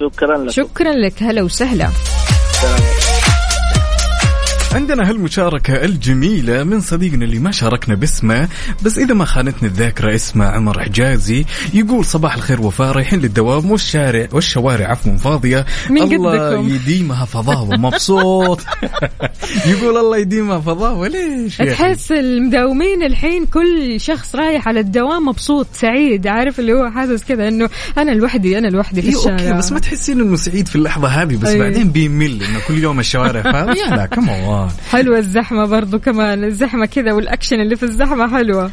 شكرا 0.00 0.38
لك. 0.38 0.50
شكرا 0.50 0.92
لك 0.92 1.22
هلا 1.22 1.42
وسهلا. 1.42 1.88
عندنا 4.76 5.10
هالمشاركة 5.10 5.84
الجميلة 5.84 6.64
من 6.64 6.80
صديقنا 6.80 7.24
اللي 7.24 7.38
ما 7.38 7.50
شاركنا 7.50 7.94
باسمه 7.94 8.48
بس 8.84 8.98
إذا 8.98 9.14
ما 9.14 9.24
خانتني 9.24 9.68
الذاكرة 9.68 10.14
اسمه 10.14 10.46
عمر 10.46 10.82
حجازي 10.82 11.44
يقول 11.74 12.04
صباح 12.04 12.34
الخير 12.34 12.60
وفاء 12.60 12.92
رايحين 12.92 13.20
للدوام 13.20 13.70
والشارع 13.70 14.28
والشوارع 14.32 14.86
عفوا 14.90 15.16
فاضية 15.16 15.66
من 15.90 16.02
الله 16.02 16.50
قدكم. 16.50 16.68
يديمها 16.68 17.24
فضاوة 17.24 17.76
مبسوط 17.86 18.60
يقول 19.66 19.96
الله 19.96 20.18
يديمها 20.18 20.60
فضاوة 20.60 21.08
ليش؟ 21.08 21.56
تحس 21.56 22.12
المداومين 22.12 23.02
الحين 23.02 23.46
كل 23.46 24.00
شخص 24.00 24.34
رايح 24.34 24.68
على 24.68 24.80
الدوام 24.80 25.28
مبسوط 25.28 25.66
سعيد 25.72 26.26
عارف 26.26 26.60
اللي 26.60 26.72
هو 26.72 26.90
حاسس 26.90 27.24
كذا 27.24 27.48
إنه 27.48 27.70
أنا 27.98 28.10
لوحدي 28.10 28.58
أنا 28.58 28.68
لوحدي 28.68 29.02
في 29.02 29.08
إيه 29.08 29.14
الشارع 29.14 29.34
أوكي 29.34 29.52
بس 29.52 29.72
ما 29.72 29.78
تحسين 29.78 30.20
إنه 30.20 30.36
سعيد 30.36 30.68
في 30.68 30.76
اللحظة 30.76 31.08
هذه 31.08 31.36
بس 31.36 31.48
أي. 31.48 31.58
بعدين 31.58 31.90
بيمل 31.90 32.42
إنه 32.42 32.60
كل 32.68 32.78
يوم 32.78 33.00
الشوارع 33.00 33.42
فاضية 33.52 33.94
لا 33.94 34.06
كمان 34.06 34.65
حلوة 34.90 35.18
الزحمة 35.18 35.64
برضو 35.64 35.98
كمان 35.98 36.44
الزحمة 36.44 36.86
كذا 36.86 37.12
والأكشن 37.12 37.60
اللي 37.60 37.76
في 37.76 37.82
الزحمة 37.82 38.36
حلوة. 38.36 38.70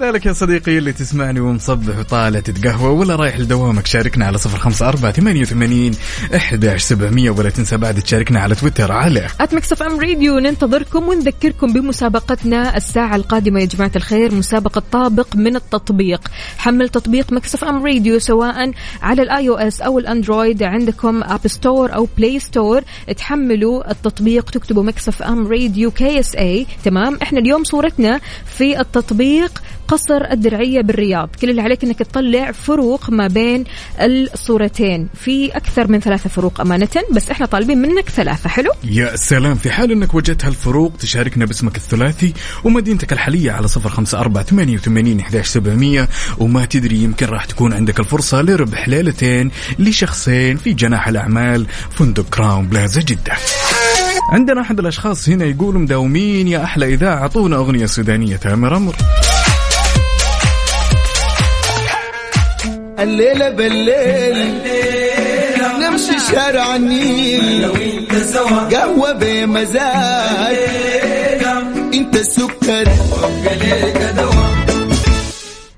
لذلك 0.00 0.26
يا 0.26 0.32
صديقي 0.32 0.78
اللي 0.78 0.92
تسمعني 0.92 1.40
ومصبح 1.40 1.98
وطالع 1.98 2.40
تتقهوى 2.40 2.92
ولا 2.92 3.16
رايح 3.16 3.38
لدوامك 3.38 3.86
شاركنا 3.86 4.26
على 4.26 4.38
صفر 4.38 4.58
خمسة 4.58 4.88
أربعة 4.88 5.12
ثمانية 5.12 5.40
وثمانين 5.40 5.94
إحداش 6.34 6.82
سبعمية 6.82 7.30
ولا 7.30 7.50
تنسى 7.50 7.76
بعد 7.76 8.02
تشاركنا 8.02 8.40
على 8.40 8.54
تويتر 8.54 8.92
على 8.92 9.26
at 9.40 9.54
Mix 9.54 9.72
FM 9.72 10.00
Radio 10.00 10.38
ننتظركم 10.38 11.08
ونذكركم 11.08 11.72
بمسابقتنا 11.72 12.76
الساعة 12.76 13.16
القادمة. 13.16 13.60
يا 13.60 13.64
جماعة 13.64 13.92
الخير 13.96 14.34
مسابقة 14.34 14.82
طابق 14.92 15.36
من 15.36 15.56
التطبيق. 15.56 16.20
حمل 16.58 16.88
تطبيق 16.88 17.32
Mix 17.32 17.54
FM 17.54 17.86
Radio 17.86 18.18
سواء 18.18 18.72
على 19.02 19.22
ال 19.22 19.48
iOS 19.48 19.80
أو 19.80 19.98
ال 19.98 20.06
Android 20.06 20.62
عندكم 20.62 21.22
App 21.22 21.46
Store 21.46 21.94
أو 21.94 22.08
Play 22.18 22.38
Store 22.38 22.82
تحملوا 23.16 23.90
التطبيق 23.90 24.50
تكتبوا 24.50 24.82
Mix 24.82 25.08
FM 25.08 25.46
Radio 25.46 25.90
KSA 25.90 26.66
تمام؟ 26.84 27.18
إحنا 27.22 27.38
اليوم 27.38 27.64
صورتنا 27.64 28.20
في 28.46 28.80
التطبيق 28.80 29.62
قصر 29.88 30.24
الدرعية 30.30 30.80
بالرياض. 30.80 31.28
كل 31.40 31.50
اللي 31.50 31.62
عليك 31.62 31.84
إنك 31.84 31.98
تطلع 31.98 32.52
فروق 32.52 33.10
ما 33.10 33.26
بين 33.26 33.64
الصورتين. 34.00 35.08
في 35.14 35.56
أكثر 35.56 35.88
من 35.88 36.00
ثلاثة 36.00 36.28
فروق 36.30 36.60
أمانة 36.60 36.88
بس 37.12 37.30
إحنا 37.30 37.46
طالبين 37.46 37.78
منك 37.78 38.08
ثلاثة. 38.08 38.48
حلو؟ 38.48 38.70
يا 38.84 39.16
سلام. 39.16 39.54
في 39.54 39.70
حال 39.70 39.92
إنك 39.92 40.14
وجدت 40.14 40.44
هالفروق 40.44 40.92
تشاركنا 40.98 41.44
باسمك 41.44 41.76
الثلاثي 41.76 42.34
ومدينتك 42.64 43.12
الحالية 43.12 43.52
على 43.52 43.68
صفر 43.68 43.88
خمسة 43.88 44.20
أربعة 44.20 44.44
ثمانية 44.44 44.74
وثمانين 44.74 45.24
سبعمية. 45.42 46.08
وما 46.38 46.64
تدري 46.64 46.96
يمكن 46.96 47.26
راح 47.26 47.44
تكون 47.44 47.72
عندك 47.72 48.00
الفرصة 48.00 48.42
لربح 48.42 48.88
ليلتين 48.88 49.50
لشخصين 49.78 50.56
في 50.56 50.72
جناح 50.72 51.08
الأعمال 51.08 51.66
فندق 51.90 52.24
كراون 52.28 52.66
بلازا 52.66 53.00
جدة. 53.00 53.32
عندنا 54.32 54.60
أحد 54.60 54.78
الأشخاص 54.78 55.28
هنا 55.28 55.44
يقول 55.44 55.78
مداومين 55.78 56.48
يا 56.48 56.64
أحلى 56.64 56.94
إذاعة 56.94 57.14
أعطونا 57.14 57.56
أغنية 57.56 57.86
سودانية 57.86 58.36
تامر 58.36 58.76
أمر. 58.76 58.96
الليلة 62.98 63.48
بالليل 63.48 64.62
نمشي 65.80 66.18
شارع 66.32 66.76
النيل. 66.76 67.68
قهوة 68.72 69.12
بمزاج. 69.12 70.56
انت 71.94 72.16
السكر. 72.16 72.88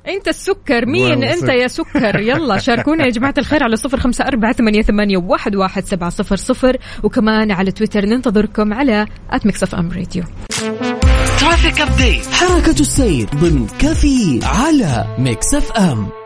انت 0.09 0.28
السكر. 0.28 0.87
مين 0.87 1.24
انت. 1.24 1.48
يا 1.48 1.68
سكر؟ 1.68 2.20
يلا 2.20 2.59
شاركونا 2.59 3.04
يا 3.04 3.11
جماعة 3.11 3.35
الخير 3.38 3.62
على 3.64 3.76
صفر 3.76 4.00
خمسة 4.00 4.24
أربعة 4.24 4.52
ثمانية, 4.52 4.83
ثمانية 4.83 5.16
واحد, 5.16 5.56
واحد 5.56 5.85
سبعة 5.85 6.11
صفر 6.11 6.37
صفر. 6.37 6.76
وكمان 7.02 7.50
على 7.50 7.72
تويتر 7.72 8.06
ننتظركم 8.06 8.74
على 8.74 9.06
at 9.30 9.46
Mix 9.46 9.62
FM 9.62 9.90
Radio 9.92 10.24
traffic 11.40 11.80
update 11.80 12.26
حركة 12.26 12.80
السير 12.80 13.28
ضمن 13.35 13.66
كفي 13.78 14.40
على 14.42 15.06
Mix 15.18 15.54
FM 15.54 16.19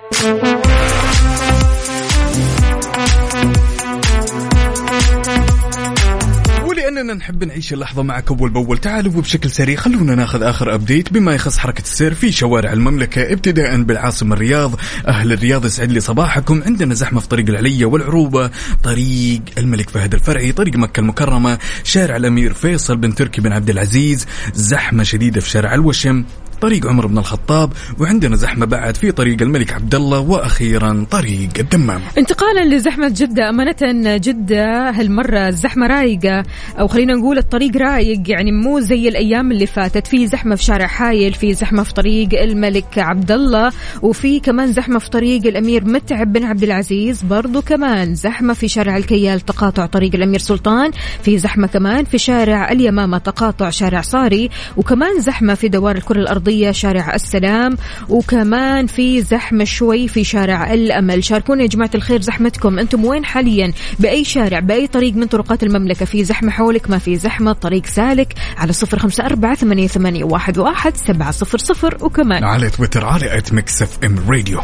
ولأننا 6.64 7.14
نحب 7.14 7.44
نعيش 7.44 7.72
اللحظة 7.72 8.02
معك 8.02 8.30
أول 8.30 8.50
بأول. 8.50 8.78
تعالوا 8.78 9.12
وبشكل 9.16 9.50
سريع 9.50 9.76
خلونا 9.76 10.14
ناخذ 10.14 10.42
آخر 10.42 10.74
ابديت 10.74 11.12
بما 11.12 11.34
يخص 11.34 11.58
حركة 11.58 11.82
السير 11.82 12.14
في 12.14 12.32
شوارع 12.32 12.72
المملكة 12.72 13.32
ابتداء 13.32 13.82
بالعاصمة 13.82 14.34
الرياض. 14.34 14.80
أهل 15.08 15.32
الرياض 15.32 15.64
يسعد 15.66 15.92
لي 15.92 16.00
صباحكم. 16.00 16.62
عندنا 16.66 16.94
زحمة 16.94 17.20
في 17.20 17.28
طريق 17.28 17.48
العليه 17.48 17.84
والعروبة 17.84 18.50
طريق 18.82 19.42
الملك 19.58 19.90
فهد 19.90 20.14
الفرعي 20.14 20.52
طريق 20.52 20.76
مكة 20.76 21.00
المكرمة 21.00 21.58
شارع 21.84 22.16
الأمير 22.16 22.54
فيصل 22.54 22.96
بن 22.96 23.14
تركي 23.14 23.40
بن 23.40 23.52
عبد 23.52 23.70
العزيز. 23.70 24.26
زحمة 24.54 25.02
شديدة 25.02 25.40
في 25.40 25.50
شارع 25.50 25.74
الوشم. 25.74 26.24
طريق 26.64 26.86
عمر 26.86 27.06
بن 27.06 27.18
الخطاب 27.18 27.72
وعندنا 27.98 28.36
زحمة 28.36 28.66
بعد 28.66 28.96
في 28.96 29.12
طريق 29.12 29.42
الملك 29.42 29.72
عبد 29.72 29.94
الله 29.94 30.18
وأخيرا 30.18 31.06
طريق 31.10 31.50
الدمام. 31.58 32.00
انتقالا 32.18 32.74
لزحمة 32.74 33.08
جدة 33.08 33.48
أمانة 33.48 34.16
جدة 34.16 34.90
هالمرة 34.90 35.48
الزحمة 35.48 35.86
رايقة 35.86 36.42
أو 36.80 36.88
خلينا 36.88 37.14
نقول 37.14 37.38
الطريق 37.38 37.76
رايق 37.76 38.20
يعني 38.26 38.52
مو 38.52 38.80
زي 38.80 39.08
الأيام 39.08 39.52
اللي 39.52 39.66
فاتت. 39.66 40.06
في 40.06 40.26
زحمة 40.26 40.54
في 40.54 40.64
شارع 40.64 40.86
حايل 40.86 41.32
في 41.32 41.54
زحمة 41.54 41.82
في 41.82 41.94
طريق 41.94 42.42
الملك 42.42 42.98
عبد 42.98 43.32
الله 43.32 43.72
وفي 44.02 44.40
كمان 44.40 44.72
زحمة 44.72 44.98
في 44.98 45.10
طريق 45.10 45.46
الأمير 45.46 45.84
متعب 45.84 46.32
بن 46.32 46.44
عبد 46.44 46.62
العزيز 46.62 47.22
برضو 47.22 47.62
كمان 47.62 48.14
زحمة 48.14 48.54
في 48.54 48.68
شارع 48.68 48.96
الكيال 48.96 49.40
تقاطع 49.40 49.86
طريق 49.86 50.14
الأمير 50.14 50.40
سلطان 50.40 50.90
في 51.22 51.38
زحمة 51.38 51.66
كمان 51.66 52.04
في 52.04 52.18
شارع 52.18 52.72
اليمامة 52.72 53.18
تقاطع 53.18 53.70
شارع 53.70 54.00
صاري 54.00 54.50
وكمان 54.76 55.20
زحمة 55.20 55.54
في 55.54 55.68
دوار 55.68 55.96
الكرة 55.96 56.20
الأرضية 56.20 56.53
شارع 56.72 57.14
السلام 57.14 57.76
وكمان 58.08 58.86
في 58.86 59.22
زحمة 59.22 59.64
شوي 59.64 60.08
في 60.08 60.24
شارع 60.24 60.72
الأمل. 60.72 61.24
شاركونا 61.24 61.62
يا 61.62 61.68
جماعة 61.68 61.90
الخير 61.94 62.20
زحمتكم. 62.20 62.78
أنتم 62.78 63.04
وين 63.04 63.24
حاليا؟ 63.24 63.72
بأي 63.98 64.24
شارع 64.24 64.60
بأي 64.60 64.86
طريق 64.86 65.14
من 65.14 65.26
طرقات 65.26 65.62
المملكة؟ 65.62 66.06
في 66.06 66.24
زحمة 66.24 66.50
حولك 66.50 66.90
ما 66.90 66.98
في 66.98 67.16
زحمة 67.16 67.52
طريق 67.52 67.86
سالك 67.86 68.34
على 68.56 68.72
صفر 68.72 68.98
خمسة 68.98 69.26
أربعة 69.26 69.54
ثمانية, 69.54 69.86
ثمانية 69.86 70.24
واحد, 70.24 70.58
واحد 70.58 70.96
سبعة 70.96 71.30
صفر 71.30 71.58
صفر. 71.58 71.98
وكمان 72.00 72.44
على 72.44 72.70
تويتر 72.70 73.04
على 73.04 73.38
at 73.38 73.52
Mix 73.52 73.82
FM 73.82 74.16
Radio 74.28 74.60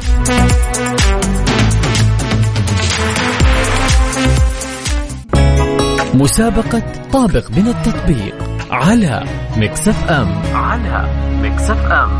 مسابقة 6.14 6.83
طابق 7.12 7.50
من 7.50 7.66
التطبيق. 7.66 8.50
على 8.71 9.25
Mix 9.57 9.88
FM. 9.88 10.29
على 10.55 11.09
Mix 11.43 11.71
F 11.71 11.93
M. 11.93 12.20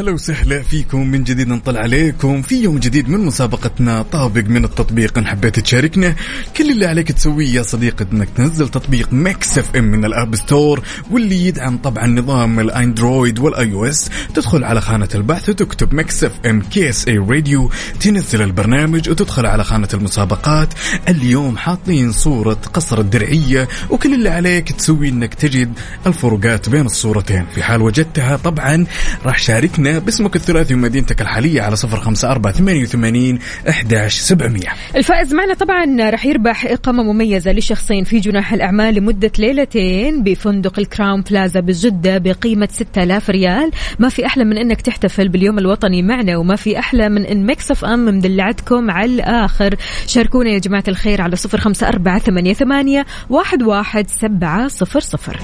هلا 0.00 0.12
وسهلا 0.12 0.62
فيكم. 0.62 1.06
من 1.06 1.24
جديد 1.24 1.48
نطلع 1.48 1.80
عليكم 1.80 2.42
في 2.42 2.62
يوم 2.62 2.78
جديد 2.78 3.08
من 3.08 3.20
مسابقتنا. 3.20 4.02
طابق 4.02 4.44
من 4.44 4.64
التطبيق 4.64 5.18
إن 5.18 5.26
حبيت 5.26 5.60
تشاركنا. 5.60 6.14
كل 6.56 6.70
اللي 6.70 6.86
عليك 6.86 7.12
تسويه 7.12 7.48
يا 7.48 7.62
صديقي 7.62 8.06
إنك 8.12 8.28
تنزل 8.36 8.68
تطبيق 8.68 9.12
Mix 9.12 9.58
FM 9.58 9.84
من 9.84 10.04
ال 10.04 10.12
App 10.12 10.36
Store 10.36 10.82
واللي 11.10 11.46
يدعم 11.46 11.78
طبعا 11.78 12.06
نظام 12.06 12.60
ال 12.60 12.70
Android 12.70 13.38
وال 13.38 13.72
iOS. 13.72 14.10
تدخل 14.34 14.64
على 14.64 14.80
خانة 14.80 15.08
البحث 15.14 15.48
وتكتب 15.48 15.94
Mix 15.94 16.24
FM 16.24 16.60
KSA 16.60 17.08
Radio. 17.08 17.70
تنزل 18.00 18.42
البرنامج 18.42 19.10
وتدخل 19.10 19.46
على 19.46 19.64
خانة 19.64 19.88
المسابقات. 19.94 20.68
اليوم 21.08 21.58
حاطين 21.58 22.12
صورة 22.12 22.60
قصر 22.72 23.00
الدرعية 23.00 23.68
وكل 23.90 24.14
اللي 24.14 24.28
عليك 24.28 24.72
تسوي 24.72 25.08
إنك 25.08 25.34
تجد 25.34 25.72
الفروقات 26.06 26.68
بين 26.68 26.86
الصورتين. 26.86 27.46
في 27.54 27.62
حال 27.62 27.82
وجدتها 27.82 28.36
طبعا 28.36 28.86
راح 29.24 29.38
شاركنا 29.38 29.89
باسمك 29.98 30.36
الثلاثي 30.36 30.74
ومدينتك 30.74 31.20
الحالية 31.20 31.62
على 31.62 31.76
صفر 31.76 32.00
خمسة 32.00 32.30
أربعة 32.30 32.52
ثمانية 32.52 32.82
وثمانين 32.82 33.38
أحداش 33.68 34.14
سبعمية. 34.14 34.68
الفائز 34.96 35.34
معنا 35.34 35.54
طبعا 35.54 36.10
راح 36.10 36.26
يربح 36.26 36.66
إقامة 36.66 37.02
مميزة 37.02 37.52
لشخصين 37.52 38.04
في 38.04 38.20
جناح 38.20 38.52
الأعمال 38.52 38.94
لمدة 38.94 39.32
ليلتين 39.38 40.22
بفندق 40.22 40.78
ال 40.78 40.84
Crowne 40.84 41.22
Plaza 41.22 41.60
بجدة 41.60 42.18
بقيمة 42.18 42.68
6000 42.72 43.30
ريال. 43.30 43.70
ما 43.98 44.08
في 44.08 44.26
أحلى 44.26 44.44
من 44.44 44.58
أنك 44.58 44.80
تحتفل 44.80 45.28
باليوم 45.28 45.58
الوطني 45.58 46.02
معنا 46.02 46.36
وما 46.36 46.56
في 46.56 46.78
أحلى 46.78 47.08
من 47.08 47.26
أن 47.26 47.46
Mix 47.46 47.70
FM 47.70 48.04
مدلعتكم 48.04 48.90
على 48.90 49.14
الآخر. 49.14 49.74
شاركونا 50.06 50.50
يا 50.50 50.58
جماعة 50.58 50.84
الخير 50.88 51.22
على 51.22 51.36
صفر 51.36 51.58
خمسة 51.58 51.88
أربعة 51.88 52.18
ثمانية, 52.18 52.54
ثمانية 52.54 53.06
واحد, 53.30 53.62
واحد 53.62 54.10
سبعة 54.10 54.68
صفر 54.68 55.00
صفر. 55.00 55.40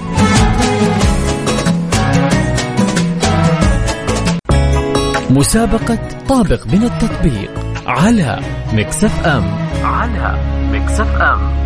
مسابقة 5.29 5.99
طابق 6.29 6.67
من 6.67 6.83
التطبيق 6.83 7.51
على 7.85 8.39
Mix 8.73 9.25
FM. 9.25 9.43
على 9.83 10.37
Mix 10.71 11.15
FM. 11.15 11.57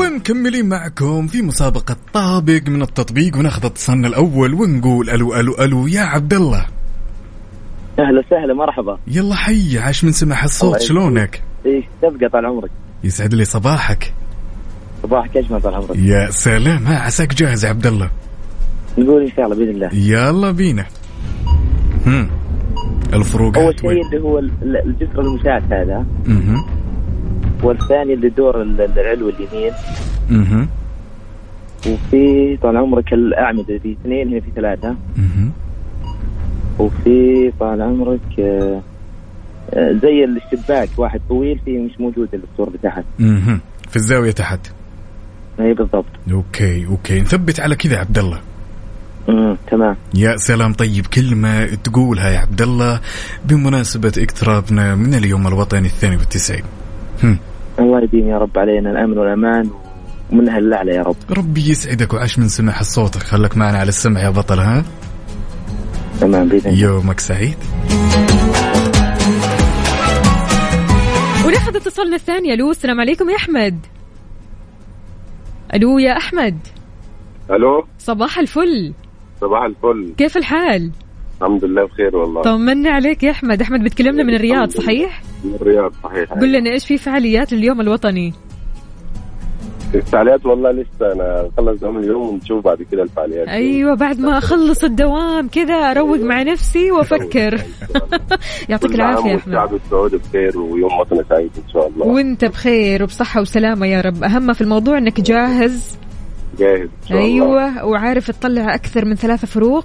ومكملين 0.00 0.68
معكم 0.68 1.26
في 1.26 1.42
مسابقة 1.42 1.96
طابق 2.12 2.60
من 2.68 2.82
التطبيق 2.82 3.36
وناخذ 3.36 3.66
اتصالنا 3.66 4.08
الأول 4.08 4.54
ونقول 4.54 5.10
ألو 5.10 5.34
ألو 5.34 5.54
ألو 5.54 5.86
يا 5.86 6.00
عبد 6.02 6.34
الله. 6.34 6.66
أهلا 7.98 8.18
وسهلا 8.26 8.54
مرحبا. 8.54 8.98
يلا 9.06 9.34
حي 9.34 9.78
عاش 9.78 10.04
من 10.04 10.12
سمع 10.12 10.44
الصوت 10.44 10.80
شلونك؟ 10.80 11.42
إيش 11.66 11.84
تبقى 12.02 12.28
طال 12.28 12.46
عمرك. 12.46 12.70
يسعد 13.04 13.34
لي 13.34 13.44
صباحك. 13.44 14.14
صباحك 15.08 15.36
اجمل 15.36 15.60
طال 15.60 15.74
عمرك 15.74 15.96
يا 15.96 16.30
سلام. 16.30 16.86
ها 16.86 16.98
عساك 16.98 17.34
جاهز 17.34 17.64
يا 17.64 17.70
عبد 17.70 17.86
الله؟ 17.86 18.10
نقول 18.98 19.22
إن 19.22 19.30
شاء 19.36 19.44
الله 19.44 19.56
بإذن 19.56 19.70
الله. 19.70 19.94
يلا 19.94 20.50
بينا. 20.50 20.84
هم. 22.06 22.28
الفروقات 23.14 23.56
أول 23.84 23.94
شيء؟ 23.94 24.06
اللي 24.06 24.20
هو 24.22 24.38
ال- 24.38 24.50
ال- 24.62 24.76
الجسر 24.76 25.20
المشاة 25.20 25.62
هذا. 25.70 26.06
مهم. 26.26 26.64
والثاني 27.62 28.14
اللي 28.14 28.28
دور 28.28 28.62
ال- 28.62 28.80
العلو 28.98 29.28
اليمين. 29.28 29.72
مهم. 30.30 30.68
وفي 31.86 32.56
طال 32.62 32.76
عمرك 32.76 33.12
الأعمدة 33.12 33.78
في 33.78 33.92
اثنين 34.02 34.28
هنا 34.28 34.40
في 34.40 34.50
ثلاثة. 34.56 34.94
مهم. 35.16 35.52
وفي 36.78 37.52
طال 37.60 37.82
عمرك 37.82 38.20
آه، 38.40 38.80
آه، 39.74 39.92
زي 40.02 40.24
الشباك 40.24 40.88
واحد 40.96 41.20
طويل 41.28 41.58
فيه 41.64 41.78
مش 41.78 42.00
موجود 42.00 42.28
الصور 42.34 42.70
بتاعها 42.70 43.04
مهم. 43.18 43.60
في 43.88 43.96
الزاوية 43.96 44.30
تحت. 44.30 44.60
اي 45.60 45.74
بالضبط. 45.74 46.04
okay 46.32 46.86
okay. 46.86 47.20
نثبت 47.20 47.60
على 47.60 47.76
كذا 47.76 47.94
يا 47.94 47.98
عبد 47.98 48.18
الله 48.18 48.40
امم 49.28 49.56
تمام. 49.70 49.96
يا 50.14 50.36
سلام. 50.36 50.72
طيب 50.72 51.06
كلمة 51.06 51.64
تقولها 51.64 52.30
يا 52.30 52.38
عبد 52.38 52.62
الله 52.62 53.00
بمناسبة 53.44 54.12
اقترابنا 54.18 54.94
من 54.94 55.14
اليوم 55.14 55.46
الوطني 55.46 55.86
الثاني 55.86 56.16
والتسعين 56.16 56.64
هم. 57.24 57.38
الله 57.78 58.02
يديم 58.02 58.28
يا 58.28 58.38
رب 58.38 58.58
علينا 58.58 58.90
الأمن 58.90 59.18
والأمان 59.18 59.70
ومنها 60.32 60.58
الأعلى 60.58 60.94
يا 60.94 61.02
رب. 61.02 61.16
ربي 61.30 61.70
يسعدك 61.70 62.14
وعاش 62.14 62.38
من 62.38 62.48
سمع 62.48 62.82
صوتك. 62.82 63.22
خلك 63.22 63.56
معنا 63.56 63.78
على 63.78 63.88
السمع 63.88 64.20
يا 64.20 64.30
بطل 64.30 64.58
ها؟ 64.58 64.84
تمام 66.20 66.50
الله. 66.52 66.70
يومك 66.70 67.20
سعيد. 67.20 67.56
وناخذ 71.46 71.76
اتصالنا 71.76 72.16
الثاني 72.16 72.54
ألو 72.54 72.70
السلام 72.70 73.00
عليكم 73.00 73.30
يا 73.30 73.36
أحمد. 73.36 73.78
ألو 75.74 75.98
يا 75.98 76.16
أحمد. 76.16 76.58
ألو؟ 77.50 77.84
صباح 77.98 78.38
الفل. 78.38 78.92
صباح 79.40 79.62
الفل. 79.62 80.14
كيف 80.16 80.36
الحال؟ 80.36 80.90
الحمد 81.40 81.64
لله 81.64 81.84
بخير 81.84 82.16
والله. 82.16 82.42
طمنا 82.42 82.90
عليك 82.90 83.22
يا 83.22 83.30
أحمد. 83.30 83.62
أحمد 83.62 83.84
بتكلمنا 83.84 84.22
من 84.22 84.34
الرياض 84.34 84.70
صحيح؟ 84.70 85.22
من 85.44 85.54
الرياض 85.54 85.92
صحيح. 86.04 86.32
قل 86.32 86.52
لنا 86.52 86.70
إيش 86.70 86.86
في 86.86 86.98
فعاليات 86.98 87.52
اليوم 87.52 87.80
الوطني؟ 87.80 88.32
الفعاليات 89.94 90.46
والله 90.46 90.70
لسه 90.70 91.12
أنا 91.12 91.50
خلص 91.56 91.80
دوام 91.80 91.98
اليوم 91.98 92.28
ونشوف 92.28 92.64
بعد 92.64 92.82
كده 92.92 93.02
الفعاليات. 93.02 93.48
أيوه 93.48 93.94
بعد 93.94 94.20
ما 94.20 94.38
أخلص 94.38 94.84
الدوام 94.84 95.48
كذا 95.48 95.74
أروق 95.74 96.18
مع 96.18 96.42
نفسي 96.42 96.90
وأفكر. 96.90 97.60
يعطيك 98.68 98.94
العافية 98.94 99.30
يا 99.30 99.36
أحمد. 99.36 99.54
والشعب 99.54 99.74
السعودي 99.74 100.16
بخير 100.16 100.58
ويوم 100.58 100.98
وطني 100.98 101.24
سعيد 101.28 101.50
إن 101.66 101.72
شاء 101.72 101.88
الله. 101.88 102.06
وأنت 102.06 102.44
بخير 102.44 103.02
وبصحة 103.02 103.40
وسلامة 103.40 103.86
يا 103.86 104.00
رب. 104.00 104.24
أهم 104.24 104.52
في 104.52 104.60
الموضوع 104.60 104.98
إنك 104.98 105.20
جاهز. 105.20 105.98
جاهز 106.58 106.88
الله. 107.10 107.22
أيوه 107.22 107.84
وعارف 107.84 108.30
تطلع 108.30 108.74
أكثر 108.74 109.04
من 109.04 109.14
ثلاثة 109.14 109.46
فروق. 109.46 109.84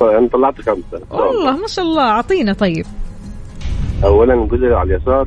أنا 0.00 0.28
طلعت 0.28 0.60
خمسة. 0.60 0.96
إن. 1.12 1.18
والله 1.18 1.56
ما 1.56 1.66
شاء 1.66 1.84
الله 1.84 2.02
أعطينا 2.02 2.52
طيب. 2.52 2.86
اولا 4.04 4.34
الجزء 4.34 4.66
على 4.66 4.94
اليسار. 4.94 5.26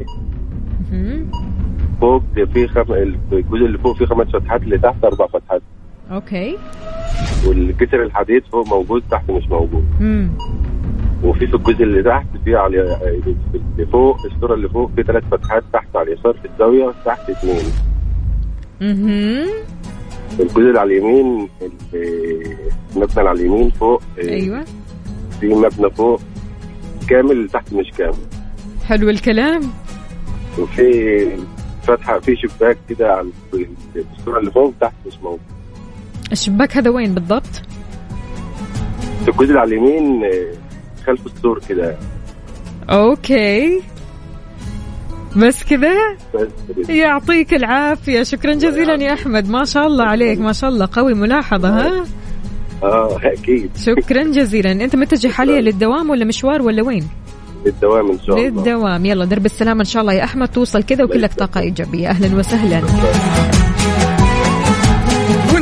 فوق 2.01 2.23
في 2.53 2.67
خم... 2.67 2.93
الجزء 3.31 3.65
اللي 3.65 3.77
فوق 3.77 3.97
فيه 3.97 4.05
خمس 4.05 4.27
فتحات 4.27 4.61
اللي 4.63 4.77
تحت 4.77 5.03
أربع 5.03 5.27
فتحات. 5.27 5.61
أوكي. 6.11 6.57
والجسر 7.47 8.03
الحديد 8.03 8.43
فوق 8.51 8.67
موجود 8.67 9.03
تحت 9.11 9.31
مش 9.31 9.47
موجود. 9.49 9.85
مم. 9.99 10.29
وفي 11.23 11.47
في 11.47 11.55
الجزء 11.55 11.83
اللي 11.83 12.03
تحت 12.03 12.25
في 12.45 12.55
على 12.55 12.97
اللي 13.75 13.85
فوق 13.91 14.25
الصورة 14.25 14.53
اللي 14.53 14.69
فوق 14.69 14.91
في 14.95 15.03
ثلاث 15.03 15.23
فتحات 15.31 15.63
تحت 15.73 15.95
على 15.95 16.13
اليسار 16.13 16.33
في 16.33 16.47
الزاوية 16.53 16.93
تحت 17.05 17.29
اثنين 17.29 17.71
مهم. 18.81 19.45
الجزء 20.39 20.59
اللي 20.67 20.79
على 20.79 20.97
اليمين 20.97 21.49
المبنى 21.63 23.17
اللي 23.17 23.29
على 23.29 23.39
اليمين 23.39 23.69
فوق 23.69 24.01
آه، 24.19 24.21
أيوه. 24.29 24.65
في 25.39 25.47
مبنى 25.47 25.89
فوق. 25.89 26.21
كامل 27.09 27.49
تحت 27.49 27.73
مش 27.73 27.91
كامل. 27.97 28.13
حلو 28.85 29.09
الكلام. 29.09 29.61
وفي 30.59 31.27
فتحه 31.89 32.19
في 32.19 32.35
شباك 32.35 32.77
كده 32.89 33.07
على 33.11 33.29
الصورة 34.17 34.39
اللي 34.39 34.51
فوق 34.51 34.73
تحت 34.81 34.93
مش 35.07 35.13
موجود. 35.23 35.39
الشباك 36.31 36.77
هذا 36.77 36.89
وين 36.89 37.13
بالضبط؟ 37.13 37.61
في 39.25 39.29
الجزء 39.31 39.57
على 39.57 39.75
اليمين 39.75 40.23
آه، 40.23 40.53
خلف 41.05 41.25
السور 41.25 41.59
كده. 41.69 41.97
أوكي. 42.89 43.81
بس 45.35 45.63
كذا. 45.63 45.93
يعطيك 46.89 47.53
العافية. 47.53 48.23
شكرا 48.23 48.53
جزيلا 48.53 49.03
يا 49.03 49.13
أحمد. 49.13 49.49
ما 49.49 49.65
شاء 49.65 49.87
الله 49.87 50.03
عليك 50.03 50.39
ما 50.39 50.53
شاء 50.53 50.69
الله. 50.69 50.89
قوي 50.91 51.13
ملاحظة 51.13 51.69
ها؟ 51.69 52.05
آه 52.83 53.19
أكيد. 53.23 53.69
شكرا 53.77 54.23
جزيلا. 54.23 54.71
أنت 54.71 54.95
متجه 54.95 55.27
حاليا 55.27 55.61
للدوام 55.61 56.09
ولا 56.09 56.25
مشوار 56.25 56.61
ولا 56.61 56.83
وين؟ 56.83 57.07
للدوام 57.65 58.11
إن 58.11 58.19
شاء 58.27 58.37
الله. 58.37 58.49
للدوام. 58.49 59.05
يلا 59.05 59.25
درب 59.25 59.45
السلامة 59.45 59.79
إن 59.79 59.85
شاء 59.85 60.01
الله 60.01 60.13
يا 60.13 60.23
أحمد. 60.23 60.47
توصل 60.47 60.83
كذا 60.83 61.03
وكلك 61.03 61.33
طاقة 61.33 61.59
إيجابية. 61.59 62.09
أهلا 62.09 62.35
وسهلا. 62.35 62.81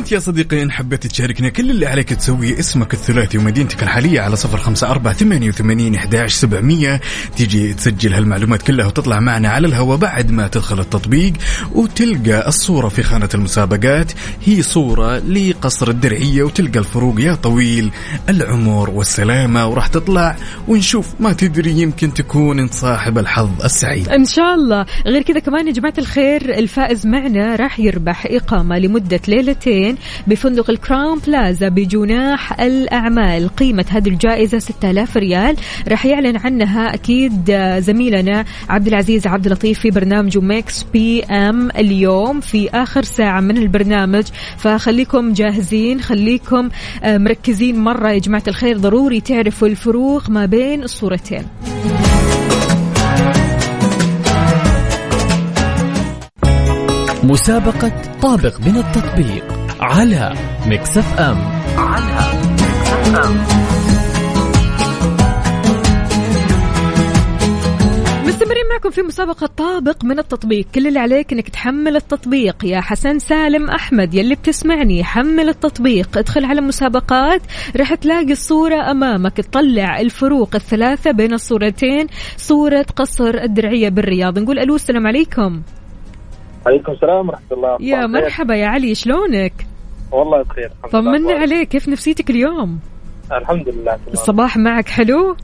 وانت 0.08 0.14
يا 0.14 0.20
صديقي 0.20 0.64
إن 0.64 0.72
حبيت 0.72 1.08
تشاركنا 1.08 1.50
كل 1.50 1.72
اللي 1.72 1.86
عليك 1.86 2.14
تسويه 2.14 2.60
اسمك 2.60 2.94
الثلاثي 2.94 3.38
ومدينتك 3.38 3.84
الحالية 3.84 4.22
على 4.22 4.36
صفر 4.36 4.58
خمسة 4.58 4.90
أربعة 4.90 5.14
ثمانية 5.14 5.50
وثمانين 5.50 5.96
إحداش 5.96 6.34
سبعمية. 6.34 7.02
تيجي 7.38 7.74
تسجل 7.74 8.14
هالمعلومات 8.14 8.62
كلها 8.62 8.86
وتطلع 8.86 9.20
معنا 9.20 9.50
على 9.50 9.68
الهواء 9.68 9.98
بعد 9.98 10.32
ما 10.32 10.48
تدخل 10.48 10.80
التطبيق 10.80 11.34
وتلقى 11.74 12.48
الصورة 12.48 12.88
في 12.88 13.04
خانة 13.04 13.30
المسابقات. 13.34 14.12
هي 14.46 14.62
صورة 14.62 15.18
لقصر 15.18 15.90
الدرعية 15.90 16.44
وتلقى 16.44 16.80
الفروق 16.80 17.22
يا 17.22 17.36
طويل 17.36 17.92
العمر 18.30 18.90
والسلامة 18.90 19.68
وراح 19.68 19.88
تطلع 19.88 20.36
ونشوف. 20.68 21.14
ما 21.20 21.34
تدري 21.34 21.72
يمكن 21.72 22.14
تكون 22.14 22.60
أنت 22.60 22.74
صاحب 22.74 23.18
الحظ 23.18 23.62
السعيد. 23.64 24.10
إن 24.10 24.26
شاء 24.26 24.56
الله. 24.56 24.86
غير 25.06 25.22
كذا 25.22 25.40
كمان 25.40 25.68
يا 25.68 25.72
جماعة 25.72 25.94
الخير 25.98 26.58
الفائز 26.58 27.08
معنا 27.08 27.56
راح 27.56 27.80
يربح 27.80 28.28
إقامة 28.30 28.80
لمدة 28.80 29.22
ليلتين 29.28 29.97
بفندق 30.28 30.70
ال 30.70 30.77
Crowne 30.77 31.20
Plaza 31.28 31.70
بجناح 31.70 32.62
الأعمال. 32.62 33.50
قيمة 33.50 33.86
هذه 33.90 34.10
الجائزة 34.10 34.60
6000 34.60 35.18
ريال. 35.18 35.56
راح 35.88 36.06
يعلن 36.06 36.38
عنها 36.38 36.94
أكيد 36.94 37.50
آه، 37.50 37.80
زميلنا 37.80 38.46
عبد 38.70 38.88
العزيز 38.88 39.28
عبد 39.28 39.46
اللطيف 39.46 39.80
في 39.80 39.90
برنامجه 39.90 40.42
Mix 40.42 40.84
PM 40.94 41.70
اليوم 41.70 42.40
في 42.40 42.70
آخر 42.70 43.04
ساعة 43.04 43.42
من 43.42 43.58
البرنامج. 43.58 44.24
فخليكم 44.58 45.34
جاهزين 45.34 46.02
خليكم 46.02 46.70
آه، 47.04 47.18
مركزين 47.18 47.80
مرة 47.80 48.10
يا 48.12 48.20
جماعة 48.20 48.44
الخير. 48.48 48.78
ضروري 48.78 49.22
تعرفوا 49.22 49.68
الفروق 49.68 50.30
ما 50.30 50.46
بين 50.46 50.84
الصورتين. 50.84 51.44
مسابقة 57.24 57.92
طابق 58.22 58.60
من 58.60 58.78
التطبيق. 58.78 59.57
على 59.80 60.34
Mix 60.66 61.20
FM 61.20 61.38
على 61.78 62.34
Mix 62.52 63.16
FM. 63.26 63.38
مستمرين 68.28 68.64
معكم 68.72 68.90
في 68.90 69.02
مسابقة 69.02 69.48
طابق 69.48 70.06
من 70.06 70.20
التطبيق. 70.20 70.66
كل 70.76 70.88
اللي 70.88 71.00
عليك 71.00 71.34
إنك 71.34 71.50
تحمل 71.50 71.96
التطبيق. 71.96 72.66
يا 72.66 72.82
حسن 72.82 73.20
سالم 73.20 73.70
أحمد 73.70 74.14
يلي 74.14 74.36
بتسمعني 74.36 75.04
حمل 75.04 75.50
التطبيق. 75.50 76.18
ادخل 76.18 76.46
على 76.46 76.62
مسابقات 76.62 77.42
راح 77.76 77.94
تلاقي 77.94 78.32
الصورة 78.32 78.92
أمامك. 78.92 79.38
تطلع 79.38 80.00
الفروق 80.00 80.56
الثلاثة 80.56 81.12
بين 81.12 81.34
الصورتين. 81.34 82.08
صورة 82.38 82.86
قصر 82.96 83.34
الدرعية 83.44 83.90
بالرياض. 83.90 84.40
نقول 84.40 84.60
ألو 84.60 84.76
السلام 84.76 85.08
عليكم. 85.08 85.62
عليكم 86.68 86.92
السلام 86.92 87.30
ورحمة 87.30 87.52
الله. 87.52 87.78
يا. 87.80 88.08
مرحبا 88.08 88.56
يا 88.56 88.68
علي 88.68 88.96
شلونك؟ 88.96 89.54
والله 90.12 90.44
بخير. 90.44 90.72
طمنا 90.92 91.34
عليك 91.34 91.68
كيف 91.68 91.90
نفسيتك 91.90 92.30
اليوم؟ 92.30 92.80
الحمد 93.32 93.70
لله 93.70 93.96
تمام. 93.96 94.14
الصباح 94.14 94.58
معك 94.58 94.90
حلو؟ 94.90 95.36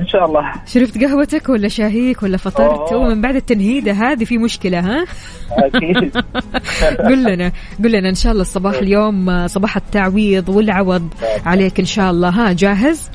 إن 0.00 0.06
شاء 0.06 0.24
الله. 0.24 0.52
شربت 0.66 1.04
قهوتك 1.04 1.48
ولا 1.48 1.68
شاهيك 1.68 2.22
ولا 2.22 2.36
فطرت. 2.36 2.92
ومن 2.92 3.20
بعد 3.20 3.36
التنهيدة 3.36 3.92
هذه 3.92 4.24
في 4.24 4.38
مشكلة 4.38 4.80
ها؟ 4.80 5.04
أكيد. 5.50 6.16
قل 7.08 7.24
لنا 7.24 7.52
قل 7.84 7.92
لنا 7.92 8.08
إن 8.08 8.14
شاء 8.14 8.32
الله 8.32 8.42
الصباح 8.42 8.74
اليوم 8.74 9.46
صباح 9.46 9.76
التعويض 9.76 10.48
والعوض 10.48 11.08
عليك 11.46 11.80
إن 11.80 11.86
شاء 11.86 12.10
الله 12.10 12.28
ها؟ 12.28 12.52
جاهز؟ 12.52 13.10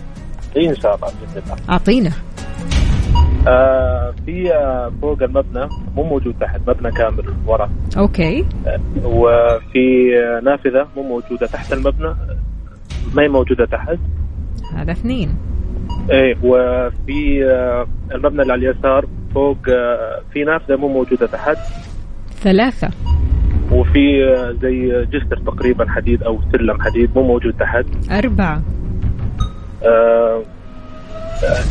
اي 0.58 0.70
إن 0.70 0.76
شاء 0.76 0.96
الله 0.96 1.08
بإذن 1.08 1.44
الله. 1.44 1.58
أعطينا. 1.70 2.12
آه 3.48 4.14
في 4.26 4.54
آه 4.54 4.92
فوق 5.02 5.24
المبنى 5.24 5.68
مو 5.96 6.04
موجود 6.04 6.36
تحت 6.40 6.62
مبنى 6.68 6.92
كامل 6.92 7.24
ورا. 7.48 7.70
أوكي. 7.98 8.46
آه 8.68 8.80
وفي 9.06 10.12
نافذة 10.44 10.88
مو 10.96 11.04
موجودة 11.04 11.48
تحت 11.48 11.74
المبنى 11.74 12.16
ما 13.14 13.24
هي 13.24 13.28
موجودة 13.28 13.66
تحت. 13.66 13.98
هذا 14.76 14.92
اثنين. 14.92 15.38
إيه 16.12 16.36
وفي 16.44 17.44
المبنى 18.12 18.42
اللي 18.42 18.54
على 18.54 18.70
اليسار 18.70 19.06
فوق 19.34 19.58
في 20.34 20.44
نافذة 20.44 20.76
مو 20.76 20.88
موجودة 20.88 21.28
تحت. 21.28 21.58
ثلاثة. 22.42 22.90
وفي 23.72 24.26
زي 24.62 25.06
جسر 25.06 25.38
تقريبا 25.38 25.90
حديد 25.90 26.24
أو 26.24 26.40
سلم 26.52 26.82
حديد 26.82 27.10
مو 27.16 27.24
موجود 27.24 27.54
تحت. 27.54 27.86
أربعة. 28.12 28.62
آه، 29.84 30.42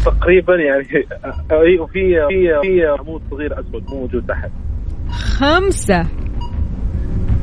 تقريبا 0.05 0.55
يعني 0.55 0.87
اي 1.53 1.79
وفي 1.79 2.26
في 2.29 2.61
في 2.62 2.87
عمود 2.99 3.22
صغير 3.31 3.61
أسود 3.61 3.85
مو 3.91 4.01
موجود 4.01 4.26
تحت. 4.26 4.51
خمسة. 5.11 6.07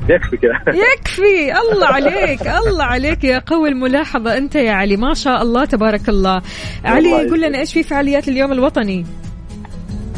يكفي 0.09 0.37
كذا 0.37 0.53
يكفي. 0.93 1.53
الله 1.59 1.87
عليك 1.87 2.41
الله 2.41 2.83
عليك 2.83 3.23
يا 3.23 3.39
قوي 3.39 3.69
الملاحظة 3.69 4.37
أنت 4.37 4.55
يا 4.55 4.71
علي. 4.71 4.97
ما 4.97 5.13
شاء 5.13 5.41
الله 5.41 5.65
تبارك 5.65 6.09
الله. 6.09 6.41
علي 6.85 7.29
قول 7.29 7.41
لنا 7.41 7.59
إيش 7.59 7.73
في 7.73 7.83
فعاليات 7.83 8.27
اليوم 8.27 8.51
الوطني؟ 8.51 9.05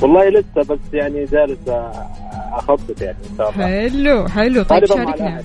والله 0.01 0.29
لسه 0.29 0.73
بس 0.73 0.79
يعني 0.93 1.25
جالس 1.25 1.59
اخطط 2.53 3.01
يعني 3.01 3.17
إن 3.31 3.37
شاء 3.37 3.49
الله. 3.51 3.65
حلو 3.89 4.27
حلو. 4.27 4.63
طيب 4.63 4.85
شاركنا. 4.85 5.41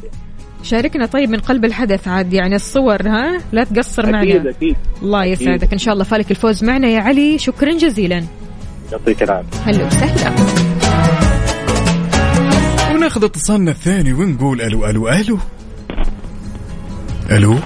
شاركنا 0.62 1.06
طيب 1.06 1.30
من 1.30 1.38
قلب 1.38 1.64
الحدث 1.64 2.08
عاد 2.08 2.32
يعني 2.32 2.54
الصور 2.54 3.08
ها؟ 3.08 3.40
لا 3.52 3.64
تقصر 3.64 4.12
معنا. 4.12 4.50
أكيد. 4.50 4.76
الله 5.02 5.22
أكيد. 5.22 5.40
يسعدك. 5.40 5.72
إن 5.72 5.78
شاء 5.78 5.94
الله 5.94 6.04
فالك 6.04 6.30
الفوز 6.30 6.64
معنا. 6.64 6.88
يا 6.88 7.00
علي 7.00 7.38
شكرا 7.38 7.72
جزيلا. 7.72 8.24
يعطيك 8.92 9.22
العافية. 9.22 9.58
هلا 9.66 9.86
وسهلا. 9.86 10.32
وناخذ 12.94 13.24
اتصالنا 13.24 13.70
الثاني 13.70 14.12
ونقول 14.12 14.60
ألو 14.60 14.86
ألو 14.86 15.08
ألو. 15.08 15.38
ألو. 17.30 17.58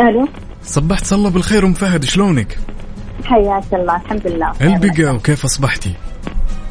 ألو. 0.00 0.28
صبحت 0.64 1.12
الله 1.12 1.30
بالخير 1.30 1.66
أم 1.66 1.72
فهد 1.72 2.04
شلونك؟ 2.04 2.58
حياك 3.24 3.64
الله 3.72 3.96
الحمد 3.96 4.26
لله. 4.26 4.52
البقى 4.60 5.14
وكيف 5.14 5.44
أصبحتي؟ 5.44 5.92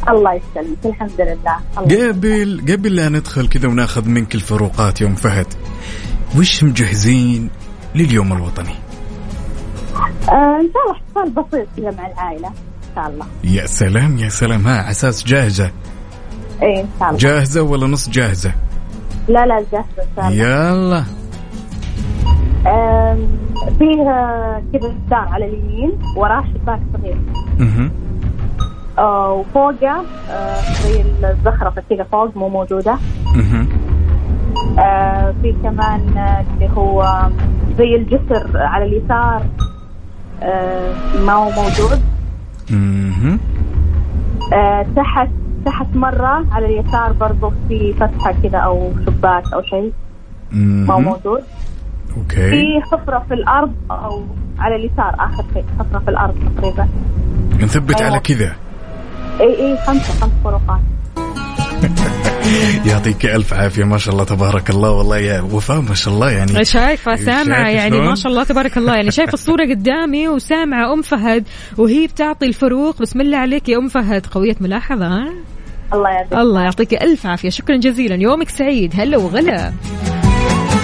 الله 0.10 0.34
يسلمك 0.34 0.86
الحمد 0.86 1.22
لله. 1.22 1.58
الله 1.78 2.08
قبل 2.08 2.62
قبل 2.72 2.96
لا 2.96 3.10
ندخل 3.10 3.48
كذا 3.48 3.68
وناخذ 3.68 4.08
منك 4.08 4.36
الفروقات 4.36 5.02
يا 5.02 5.08
ام 5.08 5.16
فهد 5.16 5.48
وش 6.38 6.64
مجهزين 6.64 7.50
لليوم 7.96 8.34
الوطني؟ 8.34 8.76
آه 10.30 10.60
إن 10.62 10.70
شاء 10.74 10.84
الله 10.84 10.92
احتفال 10.92 11.30
بسيط 11.32 11.68
كذا 11.78 11.92
مع 11.92 12.08
العائلة 12.08 12.48
إن 12.48 12.96
شاء 12.96 13.10
الله. 13.10 13.26
يا 13.44 13.66
سلام 13.66 14.18
يا 14.18 14.30
سلام. 14.30 14.68
ها 14.68 14.92
أساس 14.92 15.24
جاهزة؟ 15.24 15.72
اي 16.64 16.82
إن 16.82 16.88
شاء 17.00 17.10
الله. 17.10 17.20
جاهزة 17.20 17.62
ولا 17.62 17.88
نص 17.88 18.10
جاهزة؟ 18.10 18.52
لا 19.28 19.46
لا 19.46 19.66
جاهزة 19.72 19.84
إن 20.00 20.08
شاء 20.16 20.28
الله. 20.28 20.36
يلا. 20.36 21.04
آم، 22.68 23.28
فيه 23.80 23.96
كذا 24.74 24.96
ستار 25.08 25.28
على 25.28 25.46
اليمين 25.46 25.92
وراه 26.18 26.44
شباك 26.54 26.80
صغير. 26.94 27.18
مهم. 27.60 27.92
آه 28.98 29.32
وفوقه 29.34 30.04
آه، 30.32 30.56
زي 30.84 31.02
الزخرفه 31.24 31.84
كذا 31.90 32.04
فوق 32.12 32.38
مو 32.38 32.50
موجودة. 32.50 32.98
آه 34.80 35.34
في 35.42 35.56
كمان 35.64 36.18
آه، 36.18 36.46
اللي 36.54 36.70
هو 36.78 37.28
زي 37.78 37.96
الجسر 37.96 38.58
على 38.58 38.86
اليسار 38.86 39.44
آه 40.44 40.94
ما 41.26 41.34
هو 41.34 41.50
موجود. 41.52 42.02
آه 44.54 44.86
تحت 44.96 45.30
تحت 45.66 45.88
مرة 45.96 46.46
على 46.52 46.66
اليسار 46.66 47.12
برضو 47.14 47.52
في 47.70 47.94
فتحة 47.94 48.34
كذا 48.44 48.58
أو 48.58 48.92
شباك 49.06 49.54
أو 49.54 49.62
شيء 49.62 49.94
ما 50.52 50.94
هو. 50.94 51.00
موجود 51.02 51.42
أوكي 52.18 52.50
في 52.52 52.82
حفرة 52.92 53.26
في 53.28 53.34
الأرض 53.34 53.74
أو 53.92 54.24
على 54.60 54.76
اليسار 54.76 55.16
آخر 55.20 55.44
شيء 55.54 55.66
حفرة 55.80 56.00
في 56.00 56.10
الأرض 56.10 56.36
تقريبا 56.58 56.88
نثبت 57.64 58.02
أيوة. 58.02 58.12
على 58.12 58.20
كذا 58.20 58.56
اي 59.42 59.60
اي 59.60 59.78
خمسة 59.88 60.14
خمس 60.14 60.32
فروقات. 60.44 60.80
يعطيك 62.86 63.26
ألف 63.26 63.54
عافية 63.54 63.84
ما 63.84 63.98
شاء 63.98 64.14
الله 64.14 64.26
تبارك 64.26 64.70
الله. 64.70 64.92
والله 64.92 65.18
يا 65.18 65.42
وفاء 65.42 65.82
ما 65.82 65.94
شاء 65.96 66.14
الله 66.14 66.32
يعني. 66.32 66.66
شايفة 66.66 67.16
سامعة 67.16 67.64
شايفة 67.64 67.70
يعني؟ 67.70 68.00
ما 68.00 68.16
شاء 68.16 68.32
الله 68.32 68.44
تبارك 68.44 68.78
الله. 68.78 68.96
يعني 68.96 69.12
شايفة 69.12 69.34
الصورة 69.34 69.64
قدامي 69.64 70.28
وسامعة 70.28 70.94
أم 70.94 71.02
فهد 71.02 71.44
وهي 71.78 72.08
بتعطي 72.08 72.46
الفروق. 72.46 73.02
بسم 73.02 73.22
الله 73.22 73.38
عليك 73.38 73.70
يا 73.70 73.78
أم 73.78 73.88
فهد 73.88 74.26
قوية 74.26 74.56
ملاحظة 74.62 75.08
ها؟ 75.08 75.34
الله 75.94 76.10
يعطيك 76.10 76.34
الله 76.34 76.62
يعطيك 76.62 76.94
ألف 76.94 77.26
عافية. 77.26 77.50
شكرا 77.50 77.78
جزيلا. 77.78 78.16
يومك 78.16 78.50
سعيد. 78.50 78.94
هلا 78.96 79.18
وغلا. 79.18 79.74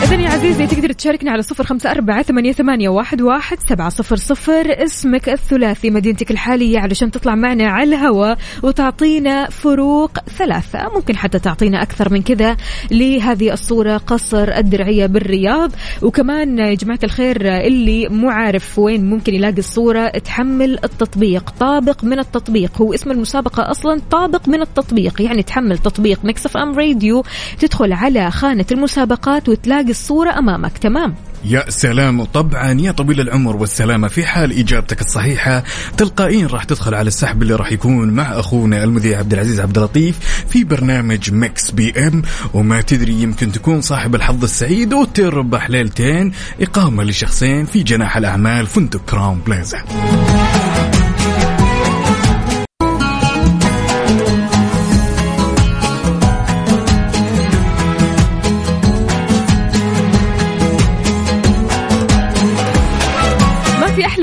إذا 0.10 0.22
يا 0.22 0.30
عزيزي 0.30 0.68
تقدر 0.68 0.92
تشاركنا 0.92 1.32
على 1.32 1.42
صفر 1.42 1.64
خمسة 1.64 1.92
أربعة 1.92 2.22
ثمانية, 2.22 2.52
ثمانية 2.52 2.90
واحد, 2.90 3.22
واحد 3.22 3.58
سبعة 3.70 3.90
صفر 3.90 4.16
صفر. 4.16 4.84
اسمك 4.84 5.30
الثلاثي 5.30 5.90
مدينتك 5.90 6.32
الحالية 6.32 6.80
علشان 6.80 7.12
تطلع 7.12 7.36
معنا 7.36 7.68
على 7.68 7.96
الهواء 7.96 8.38
وتعطينا 8.64 9.50
فروق 9.50 10.20
ثلاثة. 10.38 10.80
ممكن 10.96 11.18
حتى 11.18 11.40
تعطينا 11.40 11.82
أكثر 11.82 12.14
من 12.14 12.22
كذا 12.22 12.58
لهذه 12.92 13.54
الصورة 13.54 13.98
قصر 13.98 14.58
الدرعية 14.58 15.06
بالرياض. 15.06 15.72
وكمان 16.02 16.60
يا 16.60 16.74
جماعة 16.74 17.00
الخير 17.04 17.38
اللي 17.68 18.08
مو 18.08 18.30
عارف 18.30 18.80
وين 18.80 19.10
ممكن 19.10 19.34
يلاقي 19.34 19.58
الصورة 19.58 20.08
تحمل 20.08 20.80
التطبيق. 20.84 21.50
طابق 21.60 22.04
من 22.04 22.20
التطبيق. 22.20 22.82
هو 22.82 22.94
اسم 22.94 23.12
المسابقة 23.12 23.72
أصلا 23.72 24.02
طابق 24.12 24.50
من 24.50 24.62
التطبيق. 24.62 25.22
يعني 25.22 25.44
تحمل 25.44 25.78
تطبيق 25.78 26.26
Mix 26.26 26.46
FM 26.46 26.76
Radio. 26.76 27.24
تدخل 27.60 27.94
على 27.94 28.32
خانة 28.32 28.66
المسابقات 28.72 29.50
وتلاقي 29.50 29.99
الصورة 30.00 30.38
أمامك. 30.40 30.78
تمام. 30.78 31.16
يا 31.46 31.70
سلام. 31.70 32.20
وطبعا 32.20 32.72
يا 32.82 32.92
طويل 32.92 33.20
العمر 33.20 33.56
والسلامة 33.56 34.08
في 34.08 34.26
حال 34.26 34.60
إجابتك 34.60 35.02
الصحيحة 35.02 35.64
تلقائيا 35.98 36.48
راح 36.48 36.64
تدخل 36.64 36.96
على 36.96 37.08
السحب 37.08 37.42
اللي 37.42 37.56
راح 37.56 37.72
يكون 37.72 38.10
مع 38.10 38.40
أخونا 38.40 38.84
المذيع 38.84 39.20
عبد 39.20 39.34
العزيز 39.34 39.60
عبد 39.60 39.78
اللطيف 39.78 40.20
في 40.50 40.64
برنامج 40.64 41.32
Mix 41.32 41.72
PM. 41.72 42.22
وما 42.54 42.82
تدري 42.82 43.14
يمكن 43.14 43.52
تكون 43.52 43.82
صاحب 43.82 44.16
الحظ 44.16 44.44
السعيد 44.44 44.94
وتربح 44.94 45.70
ليلتين 45.70 46.32
إقامة 46.62 47.04
لشخصين 47.04 47.66
في 47.66 47.84
جناح 47.84 48.18
الأعمال 48.18 48.68
فندق 48.68 49.02
Crowne 49.06 49.42
Plaza. 49.48 49.78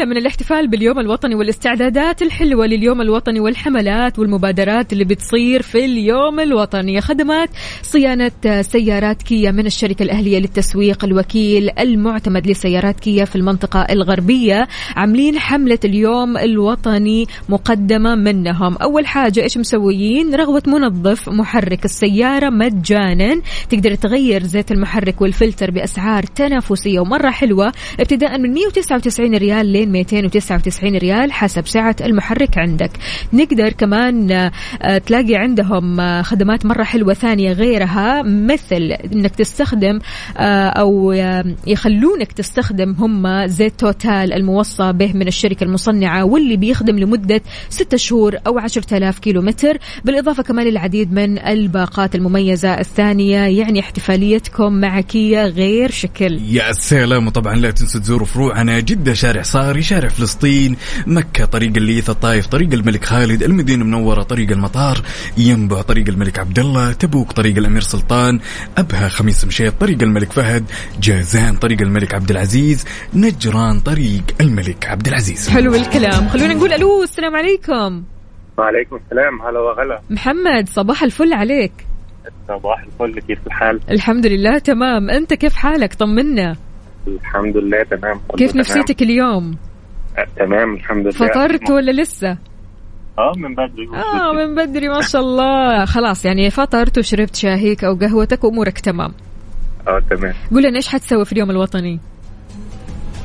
من 0.06 0.16
الاحتفال 0.16 0.68
باليوم 0.68 0.98
الوطني 0.98 1.34
والاستعدادات 1.34 2.22
الحلوة 2.22 2.66
لليوم 2.66 3.00
الوطني 3.00 3.40
والحملات 3.40 4.18
والمبادرات 4.18 4.92
اللي 4.92 5.04
بتصير 5.04 5.62
في 5.62 5.84
اليوم 5.84 6.40
الوطني. 6.40 7.00
خدمات 7.00 7.48
صيانة 7.82 8.30
سيارات 8.60 9.22
كيا 9.22 9.50
من 9.50 9.66
الشركة 9.66 10.02
الأهلية 10.02 10.38
للتسويق 10.38 11.04
الوكيل 11.04 11.70
المعتمد 11.78 12.46
لسيارات 12.46 13.00
كيا 13.00 13.24
في 13.24 13.36
المنطقة 13.36 13.80
الغربية. 13.80 14.68
عاملين 14.96 15.38
حملة 15.38 15.78
اليوم 15.84 16.36
الوطني 16.36 17.26
مقدمة 17.48 18.14
منهم. 18.14 18.76
أول 18.76 19.06
حاجة 19.06 19.42
إيش 19.42 19.58
مسويين؟ 19.58 20.34
رغبة 20.34 20.62
منظف 20.66 21.28
محرك 21.28 21.84
السيارة 21.84 22.50
مجانا. 22.50 23.40
تقدر 23.68 23.94
تغير 23.94 24.42
زيت 24.42 24.72
المحرك 24.72 25.20
والفلتر 25.20 25.70
بأسعار 25.70 26.22
تنافسية 26.22 27.00
ومرة 27.00 27.30
حلوة 27.30 27.72
ابتداء 28.00 28.38
من 28.38 28.54
199 28.54 29.34
ريال 29.34 29.66
لين 29.66 29.95
2200 29.95 29.95
299 29.98 30.96
ريال 30.96 31.32
حسب 31.32 31.66
سعة 31.66 31.96
المحرك 32.00 32.58
عندك. 32.58 32.90
نقدر 33.32 33.72
كمان 33.72 34.30
آه، 34.82 34.98
تلاقي 34.98 35.34
عندهم 35.34 36.00
آه، 36.00 36.22
خدمات 36.22 36.66
مرة 36.66 36.82
حلوة 36.84 37.14
ثانية 37.14 37.52
غيرها 37.52 38.22
مثل 38.22 38.96
إنك 39.12 39.34
تستخدم 39.34 39.98
آه، 40.36 40.68
أو 40.68 41.12
يخلونك 41.66 42.32
تستخدم 42.32 42.92
هم 42.98 43.46
زيت 43.46 43.80
توتال 43.80 44.32
الموصى 44.32 44.92
به 44.92 45.12
من 45.12 45.28
الشركة 45.28 45.64
المصنعة 45.64 46.24
واللي 46.24 46.56
بيخدم 46.56 46.98
لمدة 46.98 47.42
6 47.68 47.96
شهور 47.96 48.36
أو 48.46 48.58
10000 48.58 49.18
كيلو 49.18 49.42
متر 49.42 49.78
بالإضافة 50.04 50.42
كمان 50.42 50.66
للعديد 50.66 51.12
من 51.12 51.38
الباقات 51.38 52.14
المميزة 52.14 52.80
الثانية 52.80 53.38
يعني 53.38 53.80
احتفاليتكم 53.80 54.72
مع 54.72 55.00
كيا 55.00 55.44
غير 55.44 55.90
شكل. 55.90 56.40
يا 56.48 56.72
سلام. 56.72 57.26
وطبعا 57.26 57.56
لا 57.56 57.70
تنسوا 57.70 58.00
تزوروا 58.00 58.26
فروعنا 58.26 58.80
جدة 58.80 59.14
شارع 59.14 59.42
صاري 59.42 59.82
شارع 59.86 60.08
فلسطين 60.08 60.76
مكة 61.06 61.44
طريق 61.44 61.76
الليث 61.76 62.10
الطايف 62.10 62.46
طريق 62.46 62.72
الملك 62.72 63.04
خالد 63.04 63.42
المدينة 63.42 63.82
المنورة 63.82 64.22
طريق 64.22 64.50
المطار 64.50 64.98
ينبع 65.38 65.82
طريق 65.82 66.08
الملك 66.08 66.38
عبد 66.38 66.58
الله 66.58 66.92
تبوك 66.92 67.32
طريق 67.32 67.56
الأمير 67.56 67.80
سلطان 67.80 68.40
أبها 68.78 69.08
خميس 69.08 69.44
مشيط 69.44 69.74
طريق 69.80 70.02
الملك 70.02 70.32
فهد 70.32 70.64
جازان 71.00 71.56
طريق 71.56 71.82
الملك 71.82 72.14
عبد 72.14 72.30
العزيز 72.30 72.84
نجران 73.14 73.80
طريق 73.80 74.22
الملك 74.40 74.86
عبد 74.86 75.08
العزيز. 75.08 75.48
حلو 75.48 75.74
الكلام. 75.74 76.28
خلونا 76.28 76.54
نقول 76.54 76.72
ألو 76.72 77.02
السلام 77.02 77.36
عليكم. 77.36 78.04
وعليكم 78.58 78.96
السلام. 78.96 79.42
هلا 79.42 79.60
وغلا. 79.60 80.00
محمد 80.10 80.68
صباح 80.68 81.02
الفل 81.02 81.32
عليك. 81.32 81.72
صباح 82.48 82.84
الفل. 82.84 83.20
كيف 83.20 83.38
الحال؟ 83.46 83.80
الحمد 83.90 84.26
لله 84.26 84.58
تمام. 84.58 85.10
أنت 85.10 85.34
كيف 85.34 85.54
حالك؟ 85.54 85.94
طمنا. 85.94 86.56
الحمد 87.06 87.56
لله 87.56 87.82
تمام. 87.82 88.20
كيف 88.38 88.50
تمام. 88.50 88.60
نفسيتك 88.60 89.02
اليوم؟ 89.02 89.56
تمام 90.36 90.74
الحمد 90.74 91.02
لله. 91.06 91.10
فطرت 91.10 91.70
ولا 91.70 92.02
لسه؟ 92.02 92.38
آه 93.18 93.32
من 93.36 93.54
بدري. 93.54 93.88
آه 93.94 94.32
من 94.32 94.54
بدري 94.54 94.88
ما 94.88 95.00
شاء 95.00 95.22
الله. 95.22 95.84
خلاص 95.84 96.24
يعني 96.24 96.50
فطرت 96.50 96.98
وشربت 96.98 97.36
شاهيك 97.36 97.84
أو 97.84 97.94
قهوتك 97.94 98.44
وأمورك 98.44 98.78
تمام. 98.78 99.12
آه 99.88 100.02
تمام. 100.10 100.34
قول 100.52 100.62
لنا 100.62 100.76
إيش 100.76 100.88
حتسوي 100.88 101.24
في 101.24 101.32
اليوم 101.32 101.50
الوطني؟ 101.50 102.00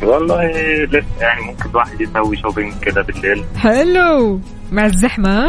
والله 0.03 0.51
لسه 0.85 1.05
يعني 1.19 1.41
ممكن 1.41 1.69
الواحد 1.69 2.01
يسوي 2.01 2.37
شوبينج 2.37 2.73
كده 2.81 3.01
بالليل. 3.01 3.43
حلو. 3.57 4.39
مع 4.71 4.85
الزحمة؟ 4.85 5.45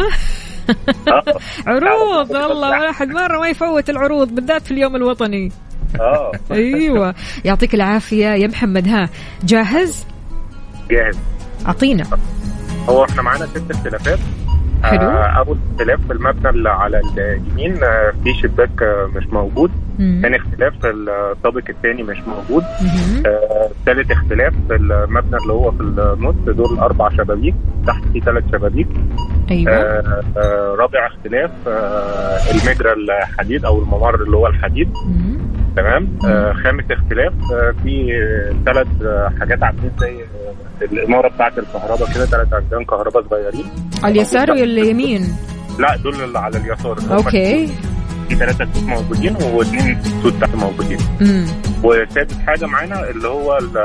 آه. 1.07 1.23
عروض 1.67 2.31
والله 2.31 2.81
واحد 2.81 3.07
مرة 3.07 3.39
ما 3.39 3.47
يفوت 3.47 3.89
العروض 3.89 4.35
بالذات 4.35 4.61
في 4.61 4.71
اليوم 4.71 4.95
الوطني. 4.95 5.51
آه. 5.99 6.31
أيوه. 6.51 7.15
يعطيك 7.45 7.73
العافية 7.75 8.27
يا 8.27 8.47
محمد. 8.47 8.87
ها 8.87 9.09
جاهز؟ 9.43 10.05
جاهز. 10.91 11.19
أعطينا. 11.67 12.03
هو 12.89 13.03
إحنا 13.05 13.21
معانا 13.21 13.45
ست 13.45 13.71
اختلافات. 13.71 14.19
حلو. 14.83 15.01
آه 15.01 15.25
أول 15.25 15.57
اختلاف 15.71 16.07
في 16.07 16.13
المبنى 16.13 16.49
اللي 16.49 16.69
على 16.69 17.01
اليمين 17.17 17.83
آه 17.83 18.13
في 18.23 18.33
شباك 18.33 18.81
آه 18.83 19.09
مش 19.15 19.27
موجود. 19.27 19.71
ثاني 19.97 20.37
اختلاف 20.37 20.73
في 20.81 20.89
الطابق 20.89 21.63
الثاني 21.69 22.03
مش 22.03 22.17
موجود. 22.27 22.63
مهم. 22.81 23.23
آه، 23.25 23.69
ثالث 23.85 24.11
اختلاف 24.11 24.53
في 24.67 24.75
المبنى 24.75 25.37
اللي 25.41 25.53
هو 25.53 25.71
في 25.71 25.81
النص 25.81 26.35
دول 26.47 26.79
أربع 26.79 27.09
شبابيك. 27.09 27.55
تحت 27.87 28.03
في 28.13 28.19
ثلاث 28.19 28.43
شبابيك. 28.51 28.87
أيوه. 29.51 29.73
آه، 29.73 30.23
آه، 30.37 30.75
رابع 30.79 31.07
اختلاف 31.07 31.51
آه، 31.67 32.37
المجرى 32.51 32.93
الحديد 32.93 33.65
أو 33.65 33.81
الممر 33.83 34.23
اللي 34.23 34.37
هو 34.37 34.47
الحديد. 34.47 34.93
تمام؟ 35.75 36.17
آه، 36.25 36.53
خامس 36.53 36.83
اختلاف 36.91 37.33
آه، 37.53 37.73
في 37.83 38.13
ثلاث 38.65 38.87
حاجات 39.39 39.63
عاملين 39.63 39.91
زي 39.99 40.15
آه، 40.81 40.85
الاناره 40.85 41.27
بتاعه 41.27 41.53
الكهرباء 41.57 42.13
كده 42.13 42.25
ثلاث 42.25 42.53
عمدان 42.53 42.85
كهرباء 42.85 43.23
صغيرين. 43.29 43.65
على 44.03 44.11
اليسار 44.13 44.51
ولا 44.51 44.63
اليمين؟ 44.81 45.35
لا 45.79 45.95
دول 45.97 46.23
اللي 46.23 46.39
على 46.39 46.57
اليسار. 46.57 46.97
okay. 47.11 47.67
في 48.29 48.35
ثلاثة 48.35 48.67
سوت 48.73 48.83
موجودين 48.83 49.35
واثنين 49.35 50.01
سوت 50.23 50.33
تحت 50.41 50.55
موجودين. 50.55 50.97
امم 51.21 51.45
وسادس 51.83 52.37
حاجة 52.47 52.65
معانا 52.65 53.09
اللي 53.09 53.27
هو 53.27 53.57
ال- 53.57 53.77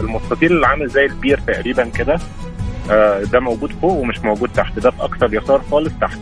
المستطيل 0.00 0.52
اللي 0.52 0.66
عامل 0.66 0.88
زي 0.88 1.04
البير 1.04 1.40
تقريبا 1.46 1.84
كده. 1.88 2.18
آه، 2.90 3.22
ده 3.22 3.40
موجود 3.40 3.72
فوق 3.82 3.92
ومش 3.92 4.18
موجود 4.18 4.50
تحت. 4.54 4.78
ده 4.78 4.90
في 4.90 5.00
أقصى 5.02 5.24
اليسار 5.24 5.62
خالص 5.70 5.92
تحت. 6.00 6.18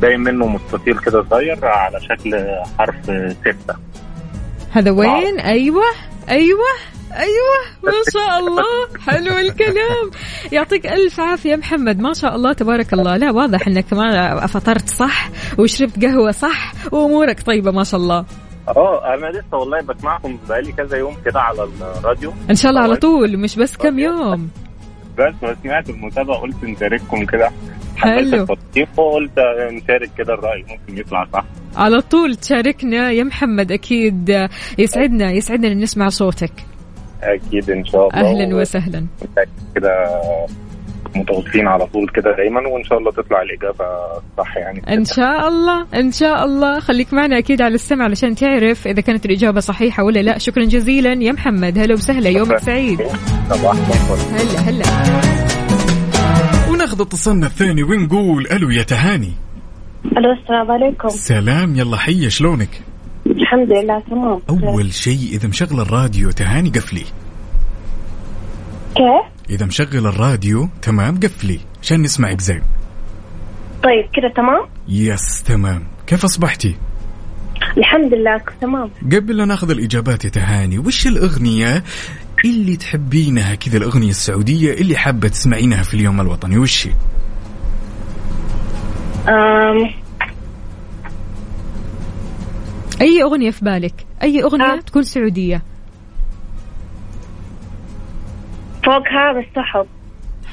باين 0.00 0.20
منه 0.20 0.46
مستطيل 0.46 0.98
كده 0.98 1.24
صغير 1.30 1.64
على 1.66 2.00
شكل 2.00 2.46
حرف 2.78 2.96
ستة. 3.40 3.74
هذا 4.72 4.90
وين؟ 4.90 5.40
أيوه 5.40 5.82
أيوه. 6.28 6.64
أيوه 7.12 7.58
ما 7.82 7.92
شاء 8.12 8.38
الله. 8.38 8.88
حلو 9.06 9.38
الكلام. 9.38 10.10
يعطيك 10.52 10.86
ألف 10.86 11.20
عافية 11.20 11.56
محمد. 11.56 12.00
ما 12.00 12.12
شاء 12.12 12.36
الله 12.36 12.52
تبارك 12.52 12.92
الله. 12.92 13.16
لا 13.16 13.30
واضح 13.30 13.66
إنك 13.66 13.92
ما 13.92 14.46
فطرت 14.46 14.88
صح 14.88 15.30
وشربت 15.58 16.04
قهوة 16.04 16.30
صح 16.30 16.72
وأمورك 16.92 17.42
طيبة 17.42 17.70
ما 17.70 17.84
شاء 17.84 18.00
الله. 18.00 18.24
آه 18.68 19.14
أنا 19.14 19.26
لسه 19.26 19.56
والله 19.56 19.80
بسمعكم 19.80 20.38
بقالي 20.48 20.72
كذا 20.72 20.96
يوم 20.96 21.16
كده 21.24 21.40
على 21.40 21.68
الراديو. 21.98 22.32
إن 22.50 22.54
شاء 22.54 22.70
الله 22.70 22.82
على 22.82 22.96
طول 22.96 23.38
مش 23.38 23.56
بس 23.56 23.76
كم 23.76 23.98
يوم. 23.98 24.50
بس 25.18 25.34
ما 25.42 25.56
سمعت 25.62 25.90
المتابعة 25.90 26.38
قلت 26.38 26.64
نشارككم 26.64 27.26
كده. 27.26 27.50
حلو. 27.96 28.46
وقلت 28.96 29.38
نشارك 29.72 30.10
كده 30.18 30.34
الرأي. 30.34 30.64
ممكن 30.68 30.98
يطلع 30.98 31.26
صح. 31.32 31.44
على 31.76 32.00
طول 32.00 32.36
تشاركنا 32.36 33.10
يا 33.10 33.24
محمد 33.24 33.72
أكيد. 33.72 34.48
يسعدنا 34.78 35.30
يسعدنا 35.30 35.72
ان 35.72 35.80
نسمع 35.80 36.08
صوتك. 36.08 36.52
أكيد 37.22 37.70
إن 37.70 37.84
شاء 37.84 38.08
الله. 38.08 38.30
أهلا 38.30 38.56
وسهلا. 38.56 39.06
كده 39.74 39.90
متواصلين 41.16 41.66
على 41.66 41.86
طول 41.86 42.08
كده 42.14 42.36
دايما 42.36 42.60
وإن 42.68 42.84
شاء 42.84 42.98
الله 42.98 43.10
تطلع 43.10 43.42
الإجابة 43.42 43.84
صح 44.38 44.56
يعني. 44.56 44.82
إن 44.98 45.04
شاء 45.04 45.48
الله 45.48 45.86
إن 45.94 46.12
شاء 46.12 46.44
الله. 46.44 46.80
خليك 46.80 47.14
معنا 47.14 47.38
أكيد 47.38 47.62
على 47.62 47.74
السمع 47.74 48.04
علشان 48.04 48.34
تعرف 48.34 48.86
إذا 48.86 49.00
كانت 49.00 49.26
الإجابة 49.26 49.60
صحيحة 49.60 50.04
ولا 50.04 50.20
لا. 50.20 50.38
شكرا 50.38 50.64
جزيلا. 50.64 51.12
يا 51.12 51.32
محمد 51.32 51.78
هلا 51.78 51.94
وسهلا. 51.94 52.28
يومك 52.28 52.58
سعيد. 52.58 53.00
هلا 53.50 54.60
هلا. 54.60 54.84
وناخذ 56.70 57.00
اتصالنا 57.00 57.46
الثاني 57.46 57.82
ونقول 57.82 58.46
ألو 58.52 58.70
يا 58.70 58.82
تهاني. 58.82 59.32
ألو 60.16 60.32
السلام 60.32 60.70
عليكم. 60.70 61.08
سلام 61.08 61.76
يلا 61.76 61.96
حيا 61.96 62.28
شلونك؟ 62.28 62.70
الحمد 63.48 63.72
لله 63.72 64.00
تمام. 64.00 64.40
أول 64.50 64.92
شيء 64.92 65.28
إذا 65.32 65.48
مشغل 65.48 65.80
الراديو 65.80 66.30
تهاني 66.30 66.70
قفلي. 66.70 67.04
كيف؟ 68.94 69.50
إذا 69.50 69.66
مشغل 69.66 70.06
الراديو 70.06 70.68
تمام 70.82 71.20
قفلي. 71.20 71.60
عشان 71.82 72.02
نسمعك 72.02 72.40
زين 72.40 72.62
طيب 73.82 74.04
كده 74.14 74.32
تمام؟ 74.36 74.68
يس 74.88 75.42
تمام. 75.42 75.86
كيف 76.06 76.24
أصبحتي؟ 76.24 76.76
الحمد 77.78 78.14
لله 78.14 78.40
تمام. 78.60 78.90
قبل 79.02 79.36
لا 79.36 79.44
نأخذ 79.44 79.70
الإجابات 79.70 80.24
يا 80.24 80.30
تهاني 80.30 80.78
وش 80.78 81.06
الأغنية 81.06 81.84
اللي 82.44 82.76
تحبينها؟ 82.76 83.54
كذا 83.54 83.76
الأغنية 83.76 84.10
السعودية 84.10 84.72
اللي 84.72 84.96
حابة 84.96 85.28
تسمعينها 85.28 85.82
في 85.82 85.94
اليوم 85.94 86.20
الوطني 86.20 86.58
وش 86.58 86.86
هي؟ 86.86 86.92
أم... 89.28 89.90
أي 93.00 93.22
أغنية 93.22 93.50
في 93.50 93.64
بالك؟ 93.64 93.94
أي 94.22 94.42
أغنية 94.42 94.80
تكون 94.80 95.02
سعودية؟ 95.02 95.62
فوق 98.84 99.08
هذا 99.08 99.40
السحب. 99.40 99.86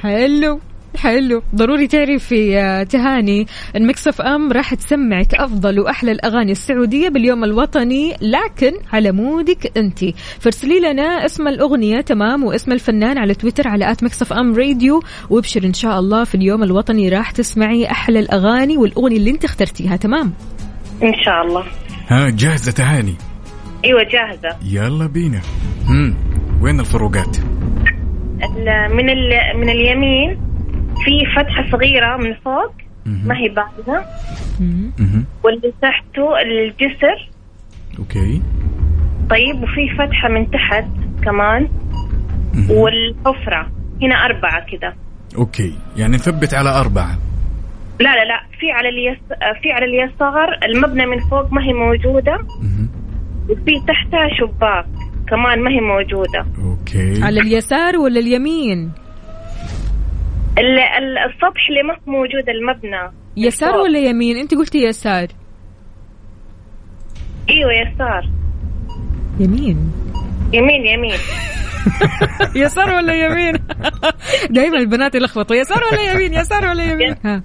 حلو 0.01 0.59
حلو. 0.97 1.41
ضروري 1.55 1.87
تعرفي 1.87 2.47
يا 2.47 2.83
تهاني 2.83 3.47
ال 3.75 4.07
Mix 4.07 4.21
FM 4.21 4.51
راح 4.51 4.73
تسمعك 4.73 5.35
أفضل 5.35 5.79
وأحلى 5.79 6.11
الأغاني 6.11 6.51
السعودية 6.51 7.09
باليوم 7.09 7.43
الوطني 7.43 8.15
لكن 8.21 8.71
على 8.93 9.11
مودك 9.11 9.77
أنت. 9.77 10.05
فارسلي 10.39 10.79
لنا 10.79 11.25
اسم 11.25 11.47
الأغنية 11.47 12.01
تمام؟ 12.01 12.43
واسم 12.43 12.71
الفنان 12.71 13.17
على 13.17 13.33
تويتر 13.33 13.67
على 13.67 13.91
at 13.91 14.03
Mix 14.03 14.21
FM 14.21 14.55
Radio. 14.55 15.03
وابشر 15.29 15.63
إن 15.63 15.73
شاء 15.73 15.99
الله 15.99 16.23
في 16.23 16.35
اليوم 16.35 16.63
الوطني 16.63 17.09
راح 17.09 17.31
تسمعي 17.31 17.91
أحلى 17.91 18.19
الأغاني 18.19 18.77
والأغنية 18.77 19.17
اللي 19.17 19.29
أنت 19.29 19.45
اخترتيها 19.45 19.95
تمام؟ 19.95 20.33
إن 21.03 21.13
شاء 21.23 21.41
الله. 21.41 21.65
ها 22.07 22.29
جاهزة 22.29 22.71
تهاني. 22.71 23.15
أيوه 23.85 24.03
جاهزة. 24.03 24.57
يلا 24.63 25.05
بينا. 25.07 25.41
هم 25.87 26.15
وين 26.61 26.79
الفروقات؟ 26.79 27.37
ال- 27.37 28.95
من 28.95 29.09
ال... 29.09 29.29
من 29.57 29.69
اليمين 29.69 30.37
في 31.05 31.25
فتحة 31.35 31.71
صغيرة 31.71 32.17
من 32.17 32.33
فوق 32.45 32.71
ما 33.05 33.37
هي 33.37 33.49
باينه 33.49 34.05
مهم. 34.99 35.25
واللي 35.43 35.73
تحته 35.81 36.41
الجسر. 36.41 37.29
okay. 37.99 38.41
طيب 39.29 39.63
وفي 39.63 39.89
فتحة 39.97 40.29
من 40.29 40.51
تحت 40.51 40.85
كمان. 41.23 41.69
والحفرة. 42.69 43.71
هنا 44.01 44.15
أربعة 44.25 44.65
كده. 44.71 44.95
okay. 45.37 45.73
يعني 45.97 46.15
نثبت 46.15 46.53
على 46.53 46.69
أربعة. 46.69 47.17
لا 47.99 48.09
لا 48.15 48.25
لا. 48.25 48.39
في 48.59 48.71
على 48.71 48.89
اليس 48.89 49.17
في 49.61 49.71
على 49.71 49.85
اليسار 49.85 50.59
المبنى 50.63 51.05
من 51.05 51.19
فوق 51.19 51.53
ما 51.53 51.61
هي 51.63 51.73
موجودة. 51.73 52.37
وفي 53.49 53.71
تحتها 53.87 54.27
شباك 54.39 54.85
كمان 55.29 55.61
ما 55.63 55.71
هي 55.71 55.81
موجودة. 55.81 56.45
أوكي. 56.65 57.23
على 57.23 57.41
اليسار 57.41 57.97
ولا 57.97 58.19
اليمين؟ 58.19 58.91
ال- 60.57 60.79
ال- 60.79 61.17
السطح 61.17 61.69
اللي 61.69 61.83
ما 61.83 61.93
هو 61.93 62.11
موجود 62.11 62.49
المبنى. 62.49 63.11
يسار 63.37 63.77
ولا 63.77 63.99
يمين؟ 63.99 64.37
أنت 64.37 64.55
قلتي 64.55 64.77
يسار. 64.77 65.27
إيوه 67.49 67.71
يسار. 67.73 68.29
يمين. 69.39 69.91
يمين 70.53 70.85
يمين. 70.87 71.17
يسار 72.65 72.89
ولا 72.95 73.13
يمين؟ 73.25 73.53
دائما 74.55 74.77
البنات 74.77 75.15
يلخبطوا. 75.15 75.55
يسار 75.55 75.81
ولا 75.91 76.11
يمين؟ 76.11 76.33
يسار 76.33 76.67
ولا 76.67 76.83
يمين؟ 76.83 77.15
ها. 77.25 77.43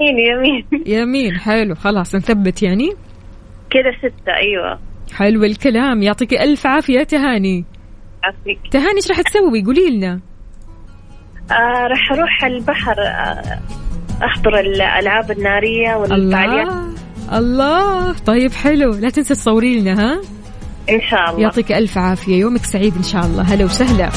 يمين 0.00 0.18
يمين. 0.18 0.64
يمين 0.86 1.38
حلو 1.38 1.74
خلاص 1.74 2.14
نثبت 2.14 2.62
يعني. 2.62 2.90
كذا 3.70 3.92
ستة 3.98 4.32
أيوه. 4.36 4.78
حلو 5.14 5.44
الكلام 5.44 6.02
يعطيك 6.02 6.32
ألف 6.32 6.66
عافية 6.66 7.02
تهاني. 7.02 7.64
عافيك. 8.24 8.60
تهاني 8.70 8.96
إيش 8.96 9.10
راح 9.10 9.20
تسوي؟ 9.20 9.64
قولي 9.64 9.96
لنا. 9.96 10.20
آه 11.50 11.86
راح 11.90 12.12
أروح 12.12 12.44
البحر 12.44 12.94
آه 13.00 13.60
أحضر 14.24 14.60
الألعاب 14.60 15.30
النارية 15.30 15.96
والفعاليات 15.96 16.68
الله 16.68 17.38
الله. 17.38 18.12
طيب 18.12 18.52
حلو. 18.52 18.90
لا 18.90 19.10
تنسي 19.10 19.34
تصوري 19.34 19.80
لنا 19.80 20.00
ها؟ 20.00 20.20
إن 20.90 21.00
شاء 21.10 21.30
الله. 21.30 21.42
يعطيك 21.42 21.72
ألف 21.72 21.98
عافية 21.98 22.36
يومك 22.36 22.64
سعيد 22.64 22.96
إن 22.96 23.02
شاء 23.02 23.26
الله. 23.26 23.42
هلا 23.42 23.64
وسهلا. 23.64 24.10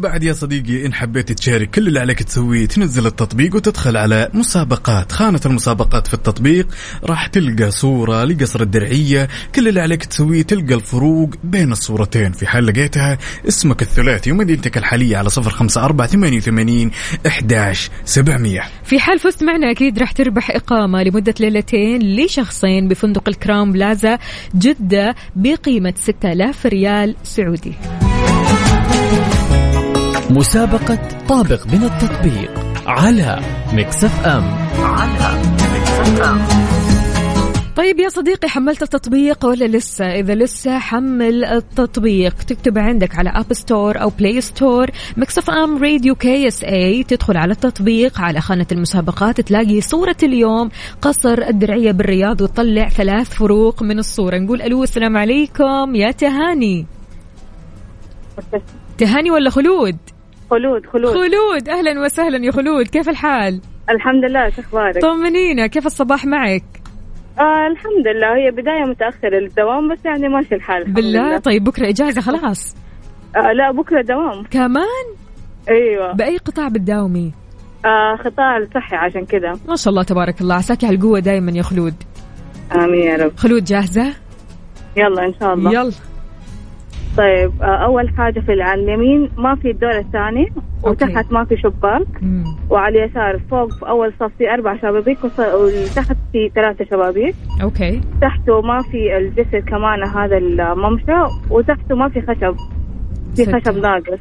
بعد 0.00 0.22
يا 0.22 0.32
صديقي 0.32 0.86
إن 0.86 0.94
حبيت 0.94 1.32
تشارك 1.32 1.70
كل 1.70 1.88
اللي 1.88 2.00
عليك 2.00 2.22
تسويه 2.22 2.66
تنزل 2.66 3.06
التطبيق 3.06 3.54
وتدخل 3.54 3.96
على 3.96 4.28
مسابقات. 4.34 5.12
خانة 5.12 5.40
المسابقات 5.46 6.06
في 6.06 6.14
التطبيق 6.14 6.66
راح 7.04 7.26
تلقى 7.26 7.70
صورة 7.70 8.24
لقصر 8.24 8.60
الدرعية. 8.60 9.28
كل 9.54 9.68
اللي 9.68 9.80
عليك 9.80 10.04
تسويه 10.04 10.42
تلقى 10.42 10.74
الفروق 10.74 11.30
بين 11.44 11.72
الصورتين. 11.72 12.32
في 12.32 12.46
حال 12.46 12.66
لقيتها 12.66 13.18
اسمك 13.48 13.82
الثلاثي 13.82 14.32
ومدينتك 14.32 14.78
الحالية 14.78 15.16
على 15.16 15.30
صفر 15.30 15.50
خمسة 15.50 15.84
أربعة 15.84 16.08
ثمانية 16.08 16.36
وثمانين 16.36 16.90
إحداش 17.26 17.90
سبعمية. 18.04 18.62
في 18.84 18.98
حال 18.98 19.18
فزت 19.18 19.42
معنا 19.44 19.70
أكيد 19.70 19.98
راح 19.98 20.12
تربح 20.12 20.50
إقامة 20.50 21.02
لمدة 21.02 21.34
ليلتين 21.40 22.02
لشخصين 22.02 22.88
بفندق 22.88 23.28
الكراون 23.28 23.72
بلازا 23.72 24.18
جدة 24.54 25.14
بقيمة 25.36 25.94
6000 25.96 26.66
ريال 26.66 27.16
سعودي. 27.24 27.74
مسابقة 30.30 30.98
طابق 31.28 31.66
من 31.66 31.82
التطبيق 31.82 32.50
على 32.86 33.40
Mix 33.72 34.26
FM 34.26 34.44
على 34.80 35.42
Mix 35.74 36.22
FM 36.22 36.38
طيب 37.76 38.00
يا 38.00 38.08
صديقي 38.08 38.48
حملت 38.48 38.82
التطبيق 38.82 39.46
ولا 39.46 39.64
لسه؟ 39.64 40.04
إذا 40.04 40.34
لسه 40.34 40.78
حمل 40.78 41.44
التطبيق. 41.44 42.34
تكتب 42.34 42.78
عندك 42.78 43.18
على 43.18 43.30
App 43.30 43.52
Store 43.52 44.00
أو 44.00 44.08
Play 44.08 44.40
Store 44.40 44.90
Mix 45.16 45.50
FM 45.50 45.82
Radio 45.82 46.14
KSA 46.14 47.02
تدخل 47.02 47.36
على 47.36 47.52
التطبيق 47.52 48.20
على 48.20 48.40
خانة 48.40 48.66
المسابقات 48.72 49.40
تلاقي 49.40 49.80
صورة 49.80 50.16
اليوم 50.22 50.70
قصر 51.02 51.38
الدرعية 51.48 51.92
بالرياض 51.92 52.40
وتطلع 52.40 52.88
ثلاث 52.88 53.28
فروق 53.28 53.82
من 53.82 53.98
الصورة. 53.98 54.38
نقول 54.38 54.62
ألو 54.62 54.82
السلام 54.82 55.16
عليكم. 55.16 55.94
يا 55.94 56.10
تهاني. 56.10 56.86
تهاني 58.98 59.30
ولا 59.30 59.50
خلود؟ 59.50 59.96
خلود 60.50 60.86
خلود. 60.86 61.12
خلود. 61.12 61.68
أهلا 61.68 62.04
وسهلا 62.04 62.44
يا 62.46 62.50
خلود. 62.52 62.86
كيف 62.86 63.08
الحال؟ 63.08 63.60
الحمد 63.90 64.24
لله 64.24 64.50
شو 64.50 64.60
أخبارك؟ 64.62 65.02
طمنينا. 65.02 65.66
كيف 65.66 65.86
الصباح 65.86 66.24
معك؟ 66.24 66.64
آه 67.38 67.66
الحمد 67.72 68.06
لله. 68.16 68.36
هي 68.36 68.50
بداية 68.50 68.84
متأخرة 68.90 69.38
للدوام 69.38 69.92
بس 69.92 69.98
يعني 70.04 70.28
ماشي 70.28 70.54
الحال 70.54 70.82
الحمد 70.82 70.94
بالله؟ 70.94 71.28
لله. 71.28 71.38
طيب 71.38 71.64
بكرة 71.64 71.88
إجازة 71.88 72.20
خلاص؟ 72.20 72.76
آه 73.36 73.52
لا 73.52 73.72
بكرة 73.72 74.02
دوام. 74.02 74.44
كمان؟ 74.50 75.06
أيوه. 75.68 76.12
بأي 76.12 76.36
قطاع 76.36 76.68
بتداومي؟ 76.68 77.32
آه 77.84 78.16
قطاع 78.24 78.56
الصحي 78.56 78.96
عشان 78.96 79.26
كذا 79.26 79.52
ما 79.68 79.76
شاء 79.76 79.90
الله 79.90 80.02
تبارك 80.02 80.40
الله. 80.40 80.54
عساكي 80.54 80.86
على 80.86 80.96
القوة 80.96 81.18
دايما 81.20 81.52
يا 81.52 81.62
خلود. 81.62 81.94
آمين 82.74 83.00
يا 83.06 83.16
رب. 83.16 83.36
خلود 83.36 83.64
جاهزة؟ 83.64 84.06
يلا 84.96 85.24
إن 85.26 85.34
شاء 85.40 85.54
الله. 85.54 85.72
يلا. 85.72 85.92
طيب 87.16 87.62
آه 87.62 87.64
أول 87.64 88.08
حاجة 88.08 88.40
في 88.40 88.62
على 88.62 88.82
اليمين 88.82 89.30
ما 89.36 89.54
في 89.54 89.70
الدور 89.70 89.98
الثاني 89.98 90.52
وتحت 90.82 91.32
ما 91.32 91.44
في 91.44 91.56
شباك 91.56 92.06
وعلى 92.70 93.04
اليسار 93.04 93.40
فوق 93.50 93.72
في 93.72 93.88
أول 93.88 94.12
صف 94.20 94.30
في 94.38 94.50
أربع 94.54 94.76
شبابيك 94.76 95.18
وتحت 95.24 96.16
في 96.32 96.50
ثلاثة 96.54 96.84
شبابيك. 96.84 97.34
أوكي. 97.62 98.00
تحته 98.20 98.60
ما 98.60 98.82
في 98.82 99.16
الجسر 99.16 99.60
كمان 99.60 100.02
هذا 100.02 100.36
الممشى 100.36 101.34
وتحته 101.50 101.94
ما 101.94 102.08
في 102.08 102.20
خشب 102.20 102.56
في. 103.36 103.52
خشب 103.52 103.76
ناقص. 103.76 104.18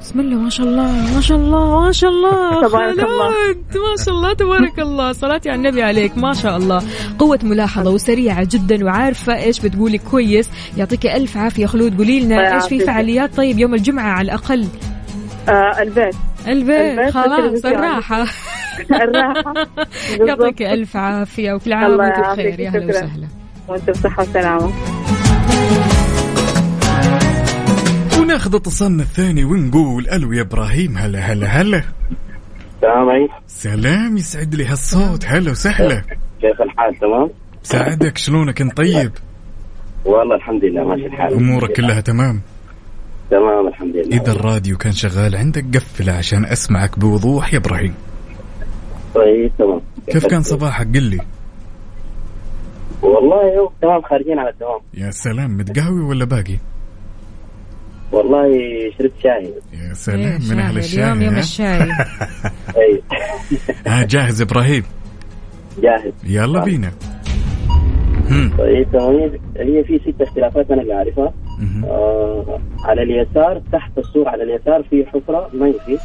بسم 0.00 0.20
الله 0.20 0.36
ما 0.36 0.50
شاء 0.50 0.66
الله 0.66 1.14
ما 1.14 1.20
شاء 1.20 1.38
الله 1.38 1.80
ما 1.80 1.92
شاء 1.92 2.10
الله 2.10 2.62
تبارك 2.68 2.98
الله. 2.98 3.28
خلود 3.30 3.56
ما 3.74 4.04
شاء 4.04 4.14
الله 4.14 4.32
تبارك 4.34 4.78
الله. 4.78 5.12
صلاتي 5.12 5.50
على 5.50 5.56
النبي 5.58 5.82
عليك 5.82 6.18
ما 6.18 6.32
شاء 6.34 6.56
الله. 6.56 6.82
قوة 7.18 7.38
ملاحظة 7.42 7.90
وسريعة 7.90 8.48
جدا 8.50 8.84
وعارفة 8.84 9.36
إيش 9.42 9.60
بتقولي 9.60 9.98
كويس. 9.98 10.50
يعطيك 10.76 11.06
ألف 11.06 11.36
عافية 11.36 11.66
خلود 11.66 11.98
قولي 11.98 12.20
لنا 12.20 12.54
إيش 12.54 12.64
في. 12.64 12.80
فعاليات؟ 12.80 13.34
طيب 13.36 13.58
يوم 13.58 13.74
الجمعة 13.74 14.10
على 14.12 14.24
الأقل. 14.24 14.66
آه 15.48 15.82
البيت. 15.82 16.14
البيت 16.48 16.80
البيت 16.98 17.10
خلاص 17.14 17.38
والتلفزيون. 17.40 17.74
الراحة. 17.74 18.26
الراحة. 19.02 19.54
يعطيك 20.28 20.62
ألف 20.62 20.96
عافية 20.96 21.52
وكل 21.52 21.72
عام 21.72 22.00
يعافيك، 22.00 22.46
بخير. 22.46 22.60
يا 22.60 22.70
هلا 22.70 22.92
شكراً. 22.92 23.04
وسهلا. 23.06 23.28
وانت 23.68 23.90
بصحة 23.90 24.22
وسلامة. 24.22 24.72
وناخذ 28.48 28.60
اتصالنا 28.60 29.02
الثاني 29.02 29.44
ونقول 29.44 30.08
ألو 30.08 30.32
يا 30.32 30.42
إبراهيم 30.42 30.96
هلا 30.98 31.18
هلا 31.18 31.46
هلا. 31.46 31.82
السلام 32.76 33.08
عليكم. 33.08 33.34
سلام 33.46 34.16
يسعد 34.16 34.54
لي 34.54 34.64
هالصوت. 34.64 35.24
هلا 35.26 35.50
وسهلا. 35.50 36.02
كيف 36.40 36.62
الحال؟ 36.62 36.94
تمام؟ 37.00 37.30
ساعدك 37.62 38.18
شلونك 38.18 38.60
أنت 38.60 38.76
طيب؟ 38.76 39.12
والله 40.04 40.36
الحمد 40.36 40.64
لله 40.64 40.84
ماشي 40.84 41.06
الحال. 41.06 41.34
أمورك 41.34 41.72
كلها 41.72 42.00
تمام؟ 42.00 42.40
تمام 43.30 43.68
الحمد 43.68 43.96
لله. 43.96 44.22
إذا 44.22 44.32
الراديو 44.32 44.76
كان 44.76 44.92
شغال 44.92 45.36
عندك 45.36 45.64
قفله 45.76 46.12
عشان 46.12 46.44
أسمعك 46.44 46.98
بوضوح 46.98 47.52
يا 47.54 47.58
إبراهيم. 47.58 47.94
طيب 49.14 49.50
تمام. 49.58 49.80
كيف 50.06 50.26
كان 50.26 50.42
صباحك؟ 50.42 50.86
قل 50.86 51.02
لي. 51.02 51.20
والله 53.02 53.70
تمام 53.82 54.02
خارجين 54.02 54.38
على 54.38 54.50
الدوام 54.50 54.80
يا 54.94 55.10
سلام 55.10 55.56
متقهوي 55.56 56.00
ولا 56.00 56.24
باقي؟ 56.24 56.58
والله 58.12 58.50
شربت 58.98 59.12
شاي. 59.22 59.52
يا 59.72 59.94
سلام 59.94 60.40
من 60.50 60.58
أهل 60.58 60.78
الشاي 60.78 61.04
اليوم 61.04 61.22
يوم 61.22 61.34
ها؟ 61.34 61.40
الشاي. 61.40 61.82
أي. 62.82 63.02
ها 63.86 64.02
جاهز 64.02 64.42
إبراهيم؟ 64.42 64.82
جاهز. 65.82 66.12
يلا 66.24 66.64
بينا. 66.64 66.92
طيب 68.58 68.96
هي 69.56 69.84
في 69.84 69.98
ست 69.98 70.22
اختلافات 70.22 70.70
أنا 70.70 70.82
اللي 70.82 70.92
عارفها 70.94 71.32
آه 71.84 72.60
على 72.84 73.02
اليسار 73.02 73.62
تحت 73.72 73.98
الصورة 73.98 74.28
على 74.28 74.42
اليسار 74.42 74.82
في 74.82 75.06
حفرة 75.06 75.50
ما 75.54 75.72
في 75.86 75.98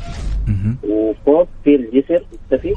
وفوق 0.89 1.47
في 1.64 1.76
الجسر 1.76 2.24
مختفي 2.34 2.74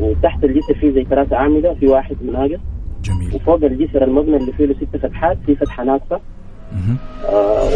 وتحت 0.00 0.44
الجسر 0.44 0.74
في 0.74 0.92
زي 0.92 1.04
ثلاثة 1.04 1.36
أعمدة 1.36 1.74
في 1.74 1.86
واحد 1.86 2.16
ناقص 2.22 2.60
جميل. 3.04 3.34
وفوق 3.34 3.64
الجسر 3.64 4.04
المبنى 4.04 4.36
اللي 4.36 4.52
فيه 4.52 4.64
له 4.64 4.74
ست 4.74 4.96
فتحات 4.96 5.38
في 5.46 5.54
فتحة 5.56 5.84
ناقصة. 5.84 6.20
آه 7.28 7.70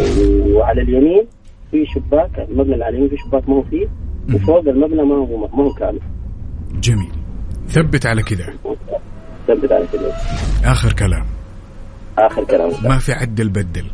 وعلى 0.47 0.81
اليمين 0.81 1.25
في 1.71 1.85
شباك 1.85 2.39
المبنى 2.49 2.73
اللي 2.73 2.85
على 2.85 2.93
اليمين 2.93 3.09
في 3.09 3.17
شباك 3.17 3.49
ما 3.49 3.55
هو 3.55 3.63
فيه 3.63 3.87
وفوق 4.35 4.59
المبنى 4.59 5.03
ما 5.03 5.15
هو 5.15 5.37
ما 5.37 5.63
هو 5.63 5.73
كامل. 5.73 5.99
جميل. 6.81 7.11
ثبت 7.67 8.05
على 8.05 8.23
كذا 8.23 8.53
ثبت 9.47 9.71
على 9.71 9.85
كده. 9.93 10.13
آخر 10.71 10.93
كلام. 10.93 11.25
آخر 12.17 12.43
كلام. 12.43 12.71
ما 12.83 12.97
في 12.97 13.11
عدل 13.13 13.49
بدل 13.49 13.85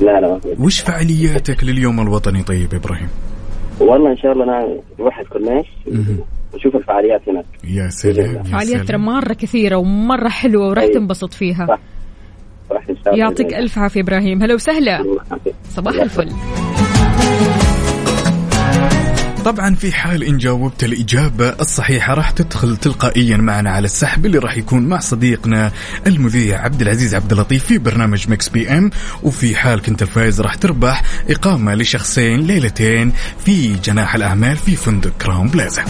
لا 0.00 0.20
لا 0.20 0.28
ما 0.32 0.38
في. 0.38 0.56
وش 0.62 0.80
فعالياتك 0.80 1.64
لليوم 1.64 2.00
الوطني 2.00 2.42
طيب 2.42 2.74
إبراهيم؟ 2.74 3.08
والله 3.80 4.10
إن 4.10 4.16
شاء 4.16 4.32
الله 4.32 4.44
أنا 4.44 4.78
نروح 5.00 5.18
الكورنيش 5.18 5.66
ونشوف 6.54 6.76
الفعاليات 6.76 7.28
هناك. 7.28 7.44
يا 7.64 7.88
سلام 7.88 8.36
يا 8.36 8.42
فعاليات 8.42 8.76
ترى 8.76 8.86
سلام 8.86 9.04
مرة 9.04 9.32
كثيرة 9.32 9.76
ومرة 9.76 10.28
حلوة 10.28 10.68
وراح 10.68 10.82
أيوة. 10.82 10.94
تنبسط 10.94 11.32
فيها. 11.32 11.78
راح 12.70 12.84
يعطيك 13.12 13.54
ألف 13.54 13.78
عافية 13.78 14.00
إبراهيم. 14.00 14.42
هلا 14.42 14.54
وسهلا. 14.54 15.04
صباح 15.76 15.94
الفل. 15.94 16.32
طبعا 19.44 19.74
في 19.74 19.92
حال 19.92 20.24
إن 20.24 20.38
جاوبت 20.38 20.84
الإجابة 20.84 21.48
الصحيحة 21.48 22.14
راح 22.14 22.30
تدخل 22.30 22.76
تلقائيا 22.76 23.36
معنا 23.36 23.70
على 23.70 23.84
السحب 23.84 24.26
اللي 24.26 24.38
راح 24.38 24.56
يكون 24.56 24.88
مع 24.88 24.98
صديقنا 24.98 25.70
المذيع 26.06 26.60
عبد 26.60 26.80
العزيز 26.80 27.14
عبد 27.14 27.32
اللطيف 27.32 27.64
في 27.64 27.78
برنامج 27.78 28.30
Mix 28.30 28.48
PM. 28.48 28.90
وفي 29.22 29.56
حال 29.56 29.82
كنت 29.82 30.02
الفائز 30.02 30.40
راح 30.40 30.54
تربح 30.54 31.02
إقامة 31.30 31.74
لشخصين 31.74 32.40
ليلتين 32.40 33.12
في 33.44 33.74
جناح 33.74 34.14
الأعمال 34.14 34.56
في 34.56 34.76
فندق 34.76 35.12
Crowne 35.22 35.48
Plaza. 35.48 35.84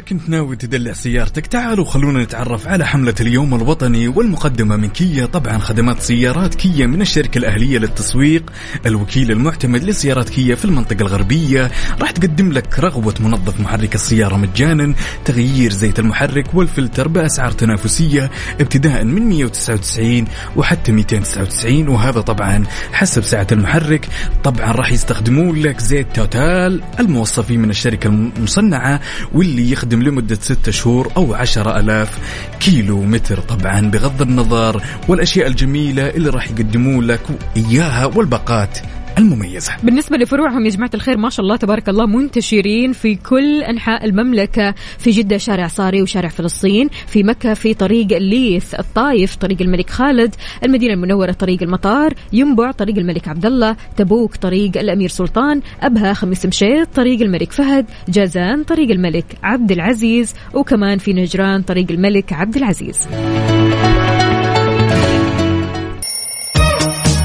كنت 0.00 0.28
ناوي 0.28 0.56
تدلع 0.56 0.92
سيارتك 0.92 1.46
تعالوا 1.46 1.84
خلونا 1.84 2.22
نتعرف 2.22 2.68
على 2.68 2.86
حملة 2.86 3.14
اليوم 3.20 3.54
الوطني 3.54 4.08
والمقدمة 4.08 4.76
من 4.76 4.88
كيا. 4.88 5.26
طبعا 5.26 5.58
خدمات 5.58 6.00
سيارات 6.00 6.54
كيا 6.54 6.86
من 6.86 7.00
الشركة 7.02 7.38
الأهلية 7.38 7.78
للتسويق. 7.78 8.50
الوكيل 8.86 9.30
المعتمد 9.30 9.84
لسيارات 9.84 10.28
كيا 10.28 10.54
في 10.54 10.64
المنطقة 10.64 11.00
الغربية 11.02 11.70
راح 12.00 12.10
تقدم 12.10 12.52
لك 12.52 12.78
رغوة 12.78 13.14
منظف 13.20 13.60
محرك 13.60 13.94
السيارة 13.94 14.36
مجانا 14.36 14.94
تغيير 15.24 15.72
زيت 15.72 15.98
المحرك 15.98 16.54
والفلتر 16.54 17.08
بأسعار 17.08 17.52
تنافسية 17.52 18.30
ابتداء 18.60 19.04
من 19.04 19.22
199 19.28 20.24
وحتى 20.56 20.92
299 20.92 21.88
وهذا 21.88 22.20
طبعا 22.20 22.64
حسب 22.92 23.22
سعة 23.22 23.46
المحرك. 23.52 24.08
طبعا 24.44 24.72
راح 24.72 24.92
يستخدمون 24.92 25.56
لك 25.62 25.80
زيت 25.80 26.06
توتال 26.14 26.82
الموصى 27.00 27.42
فيه 27.42 27.56
من 27.56 27.70
الشركة 27.70 28.06
المصنعة 28.08 29.00
واللي 29.32 29.70
يخدم 29.72 29.89
لمدة 29.98 30.34
ستة 30.34 30.72
شهور 30.72 31.12
أو 31.16 31.34
عشرة 31.34 31.80
ألاف 31.80 32.18
كيلو 32.60 33.02
متر 33.02 33.40
طبعا 33.40 33.80
بغض 33.80 34.22
النظر 34.22 34.82
والأشياء 35.08 35.46
الجميلة 35.46 36.08
اللي 36.08 36.30
راح 36.30 36.50
يقدمون 36.50 37.06
لك 37.06 37.20
إياها 37.56 38.06
والباقات. 38.06 38.78
المميزة. 39.20 39.72
بالنسبة 39.82 40.16
لفروعهم 40.16 40.64
يا 40.64 40.70
جماعة 40.70 40.90
الخير 40.94 41.16
ما 41.16 41.30
شاء 41.30 41.44
الله 41.44 41.56
تبارك 41.56 41.88
الله 41.88 42.06
منتشرين 42.06 42.92
في 42.92 43.14
كل 43.14 43.62
أنحاء 43.62 44.04
المملكة 44.04 44.74
في 44.98 45.10
جدة 45.10 45.36
شارع 45.38 45.66
صاري 45.66 46.02
وشارع 46.02 46.28
فلسطين 46.28 46.88
في 47.06 47.22
مكة 47.22 47.54
في 47.54 47.74
طريق 47.74 48.12
الليث 48.12 48.74
الطايف 48.74 49.36
طريق 49.36 49.62
الملك 49.62 49.90
خالد 49.90 50.34
المدينة 50.64 50.94
المنورة 50.94 51.32
طريق 51.32 51.62
المطار 51.62 52.14
ينبع 52.32 52.70
طريق 52.70 52.98
الملك 52.98 53.28
عبد 53.28 53.46
الله 53.46 53.76
تبوك 53.96 54.36
طريق 54.36 54.78
الأمير 54.78 55.08
سلطان 55.08 55.60
أبها 55.80 56.12
خميس 56.12 56.46
مشيط 56.46 56.88
طريق 56.94 57.20
الملك 57.20 57.52
فهد 57.52 57.86
جازان 58.08 58.64
طريق 58.64 58.90
الملك 58.90 59.24
عبد 59.42 59.72
العزيز 59.72 60.34
وكمان 60.54 60.98
في 60.98 61.12
نجران 61.12 61.62
طريق 61.62 61.86
الملك 61.90 62.32
عبد 62.32 62.56
العزيز. 62.56 63.08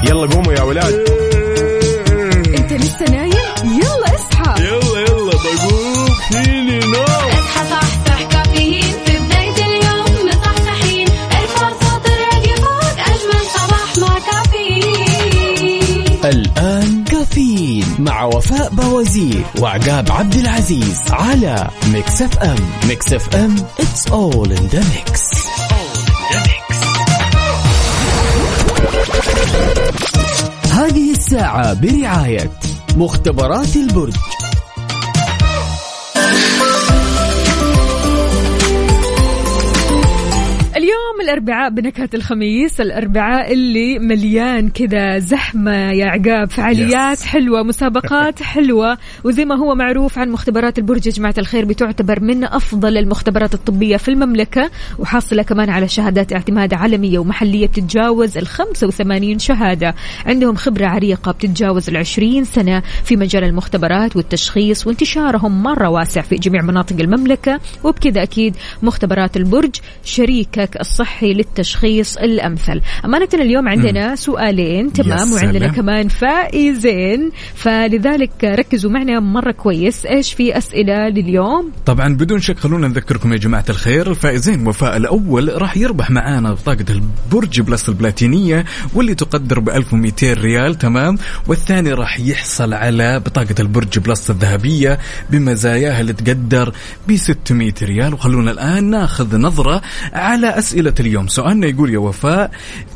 يلا 0.08 0.26
قوموا 0.26 0.52
يا 0.52 0.62
ولاد. 0.62 1.25
فيني 6.30 6.78
نوم 6.78 7.30
اصحى 7.32 7.70
صحصح 7.70 8.22
كافيين. 8.30 8.82
في 9.06 9.18
بداية 9.18 9.66
اليوم 9.66 10.28
مصحصحين. 10.28 11.08
الفرصة 11.08 11.98
تراقي 11.98 12.56
فوق 12.56 12.98
أجمل 12.98 13.46
صباح 13.54 13.98
مع 13.98 14.18
كافيين. 14.18 16.04
الآن 16.24 17.04
كافيين 17.04 17.86
مع 17.98 18.24
وفاء 18.24 18.68
بوازير 18.70 19.44
وعقاب 19.58 20.12
عبد 20.12 20.34
العزيز 20.34 21.00
على 21.10 21.68
Mix 21.92 22.22
FM 22.22 22.56
Mix 22.88 23.12
FM 23.12 23.56
it's 23.78 24.10
all 24.10 24.50
in 24.50 24.68
the 24.74 24.80
mix. 24.80 25.36
هذه 30.72 31.10
الساعة 31.10 31.72
برعاية 31.74 32.50
مختبرات 32.96 33.76
البرج. 33.76 34.14
الأربعاء 41.26 41.70
بنكهة 41.70 42.08
الخميس 42.14 42.80
الأربعاء 42.80 43.52
اللي 43.52 43.98
مليان 43.98 44.68
كذا 44.68 45.18
زحمة 45.18 45.90
يا 45.90 46.06
عقاب 46.06 46.50
فعاليات 46.50 47.20
حلوة 47.20 47.62
مسابقات 47.62 48.42
حلوة 48.52 48.98
وزي 49.24 49.44
ما 49.44 49.58
هو 49.58 49.74
معروف 49.74 50.18
عن 50.18 50.30
مختبرات 50.30 50.78
البرج 50.78 51.06
يا 51.06 51.12
جماعة 51.12 51.34
الخير 51.38 51.64
بتعتبر 51.64 52.20
من 52.20 52.44
أفضل 52.44 52.96
المختبرات 52.96 53.54
الطبية 53.54 53.96
في 53.96 54.08
المملكة 54.08 54.70
وحاصلة 54.98 55.42
كمان 55.42 55.70
على 55.70 55.88
شهادات 55.88 56.32
اعتماد 56.32 56.74
عالمية 56.74 57.18
ومحلية 57.18 57.66
بتتجاوز 57.66 58.38
ال 58.38 58.46
85 58.46 59.38
شهادة. 59.38 59.94
عندهم 60.26 60.54
خبرة 60.54 60.86
عريقة 60.86 61.32
بتتجاوز 61.32 61.88
ال 61.88 61.96
20 61.96 62.44
سنة 62.44 62.82
في 63.04 63.16
مجال 63.16 63.44
المختبرات 63.44 64.16
والتشخيص 64.16 64.86
وانتشارهم 64.86 65.62
مرة 65.62 65.88
واسع 65.88 66.20
في 66.20 66.36
جميع 66.36 66.62
مناطق 66.62 66.96
المملكة 67.00 67.60
وبكذا 67.84 68.22
أكيد 68.22 68.56
مختبرات 68.82 69.36
البرج 69.36 69.74
شريكك 70.04 70.80
الصحي 70.80 71.15
للتشخيص 71.22 72.16
الأمثل. 72.16 72.80
أمانة 73.04 73.28
اليوم 73.34 73.68
عندنا 73.68 74.16
سؤالين 74.16 74.92
تمام 74.92 75.32
وعندنا. 75.32 75.68
كمان 75.68 76.08
فائزين. 76.08 77.30
فلذلك 77.54 78.44
ركزوا 78.44 78.90
معنا 78.90 79.20
مرة 79.20 79.52
كويس. 79.52 80.06
إيش 80.06 80.32
في 80.32 80.58
أسئلة 80.58 81.08
لليوم؟ 81.08 81.72
طبعا 81.86 82.14
بدون 82.14 82.40
شك 82.40 82.58
خلونا 82.58 82.88
نذكركم 82.88 83.32
يا 83.32 83.38
جماعة 83.38 83.64
الخير. 83.68 84.10
الفائزين 84.10 84.66
وفاء 84.66 84.96
الأول 84.96 85.62
راح 85.62 85.76
يربح 85.76 86.10
معانا 86.10 86.52
بطاقة 86.52 86.84
البرج 86.90 87.60
بلس 87.60 87.88
البلاتينية 87.88 88.64
واللي 88.94 89.14
تقدر 89.14 89.60
ب 89.60 89.68
1200 89.68 90.32
ريال 90.32 90.74
تمام. 90.74 91.18
والثاني 91.48 91.92
راح 91.92 92.20
يحصل 92.20 92.74
على 92.74 93.20
بطاقة 93.20 93.54
البرج 93.60 93.98
بلس 93.98 94.30
الذهبية 94.30 94.98
بمزاياها 95.30 96.00
اللي 96.00 96.12
تقدر 96.12 96.72
ب 97.08 97.16
600 97.16 97.72
ريال. 97.82 98.14
وخلونا 98.14 98.50
الآن 98.50 98.84
ناخذ 98.84 99.36
نظرة 99.36 99.82
على 100.12 100.58
أسئلة 100.58 100.94
اليوم. 101.06 101.26
سؤالنا 101.28 101.66
يقول 101.66 101.94
يا 101.94 101.98
وفاء 101.98 102.50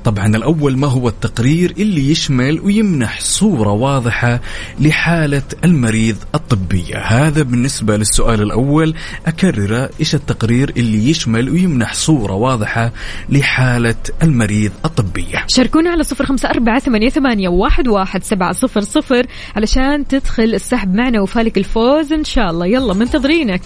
طبعا 0.05 0.27
الأول 0.27 0.77
ما 0.79 0.87
هو 0.87 1.09
التقرير 1.09 1.75
اللي 1.79 2.11
يشمل 2.11 2.61
ويمنح 2.61 3.21
صورة 3.21 3.73
واضحة 3.73 4.41
لحالة 4.81 5.43
المريض 5.65 6.17
الطبية 6.35 6.99
هذا 6.99 7.43
بالنسبة 7.43 7.97
للسؤال 7.97 8.43
الأول. 8.43 8.95
أكرره 9.27 9.91
إيش 10.01 10.15
التقرير 10.15 10.73
اللي 10.77 11.11
يشمل 11.11 11.51
ويمنح 11.51 11.95
صورة 11.95 12.33
واضحة 12.33 12.93
لحالة 13.29 13.95
المريض 14.23 14.73
الطبية 14.85 15.45
شاركونا 15.47 15.91
على 15.91 16.03
صفر 16.03 16.27
خمسة 16.27 16.51
أربعة 16.51 16.79
ثمانية, 16.79 17.09
ثمانية 17.09 17.49
واحد, 17.49 17.89
واحد 17.89 18.25
سبعة 18.25 18.53
صفر 18.53 18.81
صفر 18.81 19.27
علشان 19.57 20.07
تدخل 20.07 20.55
السحب 20.55 20.95
معنا 20.95 21.21
وفالك 21.21 21.59
الفوز 21.59 22.13
إن 22.13 22.25
شاء 22.25 22.51
الله. 22.51 22.67
يلا 22.67 22.95
منتظرينك. 22.95 23.63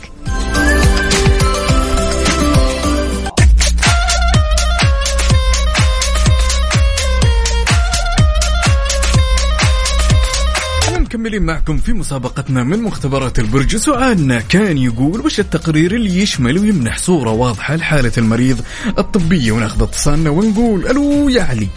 مكملين 11.25 11.43
معكم 11.43 11.77
في 11.77 11.93
مسابقتنا 11.93 12.63
من 12.63 12.83
مختبرات 12.83 13.39
البرج. 13.39 13.77
سؤالنا 13.77 14.41
كان 14.41 14.79
يقول 14.79 15.21
وش 15.21 15.41
التقرير 15.41 15.95
اللي 15.95 16.23
يشمل 16.23 16.59
ويمنح 16.59 16.99
صورة 16.99 17.31
واضحة 17.31 17.77
لحالة 17.77 18.13
المريض 18.19 18.61
الطبية 18.99 19.53
وناخذ 19.53 19.83
اتصالنا 19.83 20.31
ونقول 20.31 20.87
ألو 20.87 21.29
يا 21.29 21.43
علي. 21.43 21.69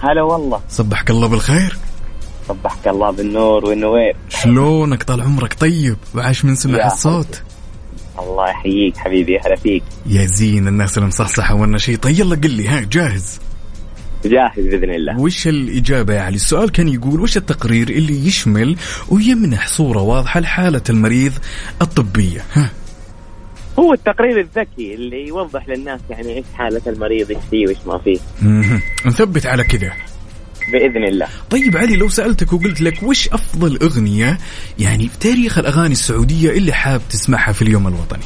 هلا 0.00 0.22
والله. 0.22 0.60
صبحك 0.68 1.10
الله 1.10 1.26
بالخير. 1.28 1.76
صبحك 2.48 2.88
الله 2.88 3.10
بالنور 3.10 3.64
والنوير. 3.64 4.16
شلونك؟ 4.28 5.02
طال 5.02 5.20
عمرك 5.20 5.54
طيب؟ 5.54 5.96
وعاش 6.14 6.44
من 6.44 6.54
سمع 6.54 6.86
الصوت. 6.86 7.42
الله 8.18 8.48
يحييك 8.48 8.96
حبيبي 8.96 9.38
هلا 9.38 9.56
فيك. 9.56 9.82
يا 10.06 10.26
زين 10.26 10.68
الناس 10.68 10.98
المصحصحة 10.98 11.54
والنشيطة. 11.54 12.08
يلا 12.10 12.36
قل 12.36 12.50
لي 12.50 12.68
ها 12.68 12.80
جاهز. 12.80 13.40
جاهز 14.24 14.66
بإذن 14.66 14.90
الله. 14.94 15.20
وش 15.20 15.48
الإجابة 15.48 16.14
يا 16.14 16.20
علي 16.20 16.36
السؤال 16.36 16.70
كان 16.72 16.88
يقول 16.88 17.20
وش 17.20 17.36
التقرير 17.36 17.88
اللي 17.88 18.26
يشمل 18.26 18.76
ويمنح 19.08 19.68
صورة 19.68 20.00
واضحة 20.02 20.40
لحالة 20.40 20.82
المريض 20.90 21.32
الطبية؟ 21.82 22.44
ها. 22.52 22.70
هو 23.78 23.92
التقرير 23.92 24.40
الذكي 24.40 24.94
اللي 24.94 25.26
يوضح 25.28 25.68
للناس 25.68 26.00
يعني 26.10 26.36
إيش 26.36 26.44
حالة 26.54 26.82
المريض 26.86 27.30
إيش 27.30 27.38
فيه 27.50 27.66
وإيش 27.66 27.78
ما 27.86 27.98
فيه. 27.98 28.18
نثبت 29.06 29.46
على 29.46 29.64
كذا 29.64 29.92
بإذن 30.72 31.04
الله. 31.04 31.26
طيب 31.50 31.76
علي 31.76 31.96
لو 31.96 32.08
سألتك 32.08 32.52
وقلت 32.52 32.80
لك 32.80 33.02
وش 33.02 33.28
أفضل 33.28 33.78
أغنية 33.82 34.38
يعني 34.78 35.08
في 35.08 35.18
تاريخ 35.18 35.58
الأغاني 35.58 35.92
السعودية 35.92 36.50
اللي 36.50 36.72
حاب 36.72 37.00
تسمعها 37.10 37.52
في 37.52 37.62
اليوم 37.62 37.88
الوطني؟ 37.88 38.22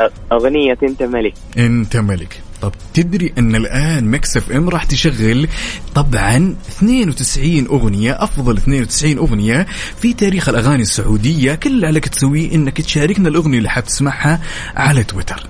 أ- 0.00 0.10
أغنية 0.32 0.78
أنت 0.82 1.02
ملك. 1.02 1.34
أنت 1.58 1.96
ملك. 1.96 2.40
طب 2.62 2.72
تدري 2.94 3.32
أن 3.38 3.54
الآن 3.56 4.10
Mix 4.10 4.36
FM 4.36 4.68
راح 4.68 4.84
تشغل 4.84 5.48
طبعا 5.94 6.56
92 6.68 7.66
أغنية 7.66 8.24
أفضل 8.24 8.56
92 8.56 9.18
أغنية 9.18 9.66
في 10.00 10.12
تاريخ 10.12 10.48
الأغاني 10.48 10.82
السعودية. 10.82 11.54
كل 11.54 11.70
اللي 11.70 11.86
عليك 11.86 12.08
تسويه 12.08 12.54
إنك 12.54 12.80
تشاركنا 12.80 13.28
الأغنية 13.28 13.58
اللي 13.58 13.68
حاب 13.68 13.84
تسمعها 13.84 14.40
على 14.76 15.04
تويتر. 15.04 15.46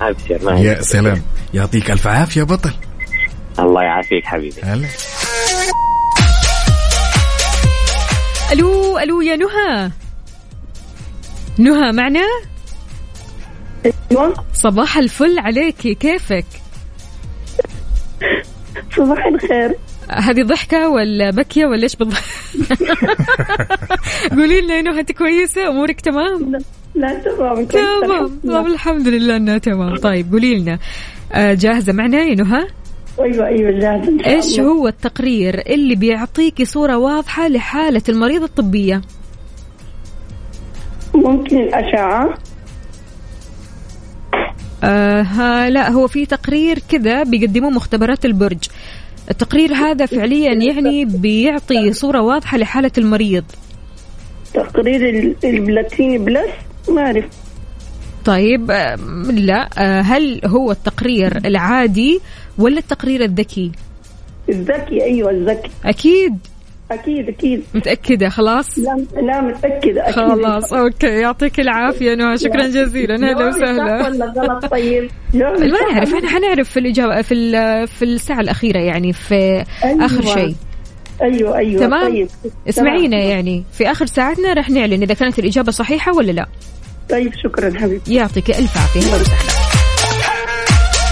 ابشر 0.00 0.38
ما 0.44 0.60
يا. 0.60 0.82
سلام. 0.82 1.22
يعطيك 1.54 1.90
ألف 1.90 2.06
عافية 2.06 2.42
بطل. 2.42 2.72
الله 3.58 3.82
يعافيك 3.82 4.24
حبيبي. 4.24 4.62
هلا. 4.62 4.88
ألو 8.52 8.98
ألو 8.98 9.20
يا 9.20 9.36
نهى. 9.36 9.90
نهى 11.58 11.92
معنا؟ 11.92 12.20
صباح 14.52 14.98
الفل 14.98 15.38
عليكي 15.38 15.94
كيفك؟ 15.94 16.46
صباح 18.96 19.26
الخير. 19.26 19.76
هذه 20.10 20.42
ضحكة 20.42 20.88
ولا 20.88 21.30
بكية 21.30 21.66
ولا 21.66 21.82
إيش 21.82 21.96
بالضبط 21.96 22.22
قولي 24.36 24.60
لنا 24.60 24.74
يا 24.74 24.82
نهى 24.82 25.00
انت 25.00 25.12
كويسة 25.12 25.68
أمورك 25.68 26.00
تمام؟ 26.00 26.62
لا 26.94 27.14
تمام 27.14 27.64
تمام 27.64 28.40
طب 28.44 28.66
الحمد 28.66 29.08
لله 29.08 29.36
إنها 29.36 29.58
تمام. 29.58 29.96
طيب 29.96 30.32
قولي 30.32 30.58
لنا 30.58 30.78
آه، 31.32 31.54
جاهزة 31.54 31.92
معنا 31.92 32.18
يا 32.18 32.34
نهى 32.34 32.66
أيوه 33.20 33.46
أيوه 33.46 33.80
شاء 33.80 34.34
إيش. 34.34 34.60
هو 34.60 34.88
التقرير 34.88 35.62
اللي 35.66 35.94
بيعطيكي 35.94 36.64
صورة 36.64 36.96
واضحة 36.96 37.48
لحالة 37.48 38.02
المريض 38.08 38.42
الطبية؟ 38.42 39.02
ممكن 41.14 41.58
الأشعة. 41.58 42.34
آه 44.84 45.22
ها 45.22 45.70
لا 45.70 45.90
هو 45.90 46.06
في 46.06 46.26
تقرير 46.26 46.78
كذا 46.88 47.22
بيقدموه 47.22 47.70
مختبرات 47.70 48.24
البرج. 48.24 48.58
التقرير 49.30 49.74
هذا 49.74 50.06
فعليا 50.06 50.52
يعني 50.54 51.04
بيعطي 51.04 51.92
صورة 51.92 52.20
واضحة 52.20 52.58
لحالة 52.58 52.90
المريض. 52.98 53.44
تقرير 54.54 55.08
ال- 55.08 55.36
البلاتيني 55.44 56.18
Plus؟ 56.18 56.50
ما 56.88 57.02
أعرف. 57.02 57.24
طيب 58.24 58.70
آه، 58.70 58.94
لا 59.30 59.68
آه، 59.78 60.00
هل 60.00 60.40
هو 60.46 60.70
التقرير 60.72 61.36
العادي 61.36 62.20
ولا 62.58 62.78
التقرير 62.78 63.24
الذكي؟ 63.24 63.72
الذكي 64.48 65.04
أيوه 65.04 65.30
الذكي. 65.30 65.70
أكيد. 65.84 66.38
أكيد 66.94 67.28
أكيد. 67.28 67.62
متأكدة 67.74 68.28
خلاص؟ 68.28 68.78
لا 68.78 69.04
لا 69.22 69.40
متأكدة 69.40 70.02
أكيد. 70.02 70.14
خلاص 70.14 70.72
okay. 70.72 71.06
يعطيك 71.06 71.60
العافية 71.60 72.14
نهى 72.14 72.38
شكرا 72.38 72.66
جزيلا. 72.66 73.16
صح 73.16 73.46
وسهلا. 73.46 74.06
ولا 74.08 74.32
غلط؟ 74.36 74.66
طيب. 74.66 75.10
ما 75.34 75.92
نعرف 75.92 76.14
إحنا 76.14 76.28
حنعرف 76.28 76.70
في 76.70 76.80
الإجابة 76.80 77.22
في 77.22 77.52
في 77.86 78.04
الساعة 78.04 78.40
الأخيرة 78.40 78.78
يعني 78.78 79.12
في 79.12 79.64
أيوة. 79.84 80.04
آخر 80.04 80.22
شيء. 80.22 80.54
أيوه 81.22 81.56
أيوه. 81.58 81.80
تمام؟ 81.80 82.10
طيب. 82.12 82.28
اسمعينا 82.68 83.16
تمام. 83.16 83.30
يعني. 83.30 83.64
في 83.72 83.90
آخر 83.90 84.06
ساعتنا 84.06 84.52
رح 84.52 84.70
نعلن 84.70 85.02
إذا 85.02 85.14
كانت 85.14 85.38
الإجابة 85.38 85.72
صحيحة 85.72 86.16
ولا 86.16 86.32
لا. 86.32 86.46
طيب 87.10 87.32
شكرا 87.44 87.78
حبيبي 87.78 88.14
يعطيك 88.14 88.50
ألف 88.50 88.78
عافية. 88.78 89.00
أهلا 89.00 89.20
وسهلا. 89.20 89.61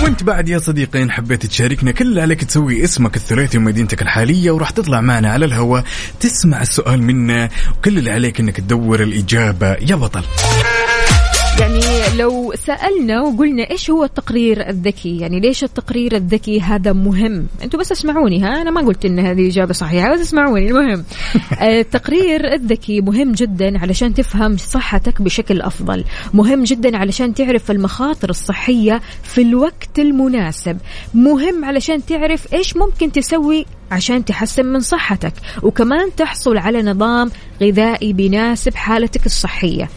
وانت 0.03 0.22
بعد 0.22 0.48
يا 0.48 0.59
صديقي 0.59 1.03
إن 1.03 1.11
حبيت 1.11 1.46
تشاركنا 1.46 1.90
كل 1.92 2.09
اللي 2.09 2.20
عليك 2.20 2.44
تسوي 2.44 2.84
اسمك 2.84 3.16
الثلاثي 3.16 3.59
ومدينتك 3.59 4.03
الحالية 4.03 4.51
وراح 4.51 4.70
تطلع 4.70 5.01
معنا 5.01 5.30
على 5.32 5.44
الهواء 5.44 5.84
تسمع 6.20 6.62
السؤال 6.62 7.03
منا 7.03 7.48
وكل 7.78 7.98
اللي 7.98 8.11
عليك 8.11 8.40
إنك 8.40 8.57
تدور 8.57 9.03
الإجابة. 9.03 9.72
يا 9.72 9.94
بطل. 9.94 10.22
لو 12.18 12.52
سألنا 12.54 13.20
وقلنا 13.20 13.70
إيش 13.70 13.90
هو 13.90 14.04
التقرير 14.04 14.68
الذكي؟ 14.68 15.18
يعني 15.18 15.40
ليش 15.40 15.64
التقرير 15.64 16.16
الذكي 16.16 16.61
هذا 16.61 16.92
مهم؟ 16.92 17.46
أنتوا 17.62 17.80
بس 17.80 17.92
اسمعوني 17.92 18.42
ها؟ 18.42 18.62
أنا 18.62 18.70
ما 18.70 18.80
قلت 18.80 19.04
إن 19.04 19.18
هذه 19.18 19.48
إجابة 19.48 19.72
صحيحة 19.72 20.14
بس 20.14 20.20
اسمعوني 20.20 20.68
المهم. 20.68 21.04
التقرير 21.62 22.52
الذكي 22.54 23.00
مهم 23.00 23.32
جدا 23.32 23.78
علشان 23.78 24.14
تفهم 24.14 24.56
صحتك 24.56 25.22
بشكل 25.22 25.61
أفضل. 25.61 26.04
مهم 26.34 26.64
جدا 26.64 26.96
علشان 26.96 27.34
تعرف 27.34 27.70
المخاطر 27.70 28.30
الصحية 28.30 29.00
في 29.22 29.42
الوقت 29.42 29.98
المناسب. 29.98 30.78
مهم 31.14 31.64
علشان 31.64 32.06
تعرف 32.06 32.54
إيش 32.54 32.76
ممكن 32.76 33.12
تسوي 33.12 33.66
عشان 33.90 34.24
تحسن 34.24 34.66
من 34.66 34.80
صحتك. 34.80 35.32
وكمان 35.62 36.11
تحصل 36.16 36.58
على 36.58 36.82
نظام 36.82 37.30
غذائي 37.62 38.12
بيناسب 38.12 38.74
حالتك 38.74 39.26
الصحية. 39.26 39.88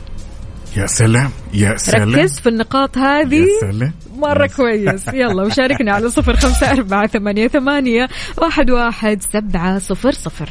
يا 0.78 0.88
سلام 0.88 1.32
يا 1.54 1.78
سلام. 1.78 2.16
ركز 2.16 2.40
في 2.40 2.50
النقاط 2.50 2.98
هذه. 2.98 3.36
يا 3.36 3.72
سلام. 3.72 3.94
مرة 4.16 4.48
كويس. 4.48 5.08
يلا 5.08 5.44
وشاركنا 5.44 5.92
على 5.94 6.10
صفر 6.18 6.36
خمسة 6.36 6.72
أربعة 6.72 7.08
ثمانية, 7.08 7.48
ثمانية 7.48 8.10
واحد, 8.38 8.70
واحد 8.72 9.22
سبعة 9.34 9.80
صفر 9.80 10.12
صفر. 10.12 10.50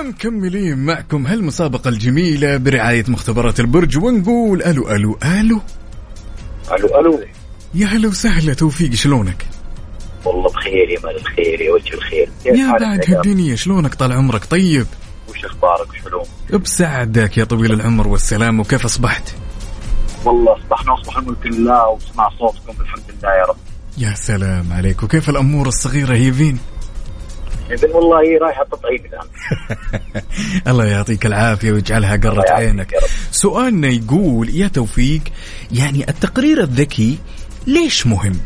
ومكملين 0.00 0.78
معكم 0.78 1.26
هالمسابقة 1.26 1.88
الجميلة 1.88 2.56
برعاية 2.56 3.04
مختبرات 3.08 3.60
البرج 3.60 3.98
ونقول 3.98 4.62
ألو 4.62 4.90
ألو 4.90 5.18
ألو. 5.24 5.60
ألو 6.72 7.00
ألو. 7.00 7.20
يا 7.74 7.86
هلا 7.86 8.08
وسهلا 8.08 8.54
توفيق 8.54 8.94
شلونك؟ 8.94 9.46
والله 10.24 10.50
بخير 10.50 10.90
يا 10.90 11.00
مال 11.04 11.16
الخير 11.16 11.60
يا 11.60 11.72
وجه 11.72 11.94
الخير 11.94 12.28
يا 12.46 12.76
بعد 12.80 13.08
يا 13.08 13.16
هالدنيا 13.16 13.56
شلونك 13.56 13.94
طال 13.94 14.12
عمرك 14.12 14.44
طيب؟ 14.44 14.86
وش 15.28 15.44
أخبارك 15.44 15.90
وش 15.90 16.06
علوم؟ 16.06 16.60
بسعدك 16.62 17.38
يا 17.38 17.44
طويل 17.44 17.72
العمر 17.72 18.08
والسلام 18.08 18.60
وكيف 18.60 18.84
أصبحت؟ 18.84 19.34
والله 20.24 20.56
أصبحنا 20.56 20.92
واصبح 20.92 21.16
الملك 21.16 21.46
لله 21.46 21.88
وسمع 21.88 22.28
صوتكم 22.38 22.82
الحمد 22.82 23.02
لله 23.08 23.34
يا 23.34 23.44
رب 23.44 23.56
يا 23.98 24.14
سلام 24.14 24.72
عليك 24.72 25.02
وكيف 25.02 25.30
الأمور 25.30 25.68
الصغيرة 25.68 26.14
هيفين؟ 26.14 26.58
إذن 27.70 27.90
والله 27.90 28.20
هي 28.20 28.36
رايحة 28.36 28.64
تطعيم 28.64 29.00
الآن 29.04 29.28
الله 30.72 30.84
يعطيك 30.84 31.26
العافية 31.26 31.72
ويجعلها 31.72 32.16
قرة 32.16 32.44
عينك 32.50 32.94
سؤالنا 33.30 33.88
يقول 33.88 34.48
يا 34.48 34.68
توفيق 34.68 35.20
يعني 35.72 36.08
التقرير 36.08 36.60
الذكي 36.60 37.18
ليش 37.66 38.06
مهم؟ 38.06 38.40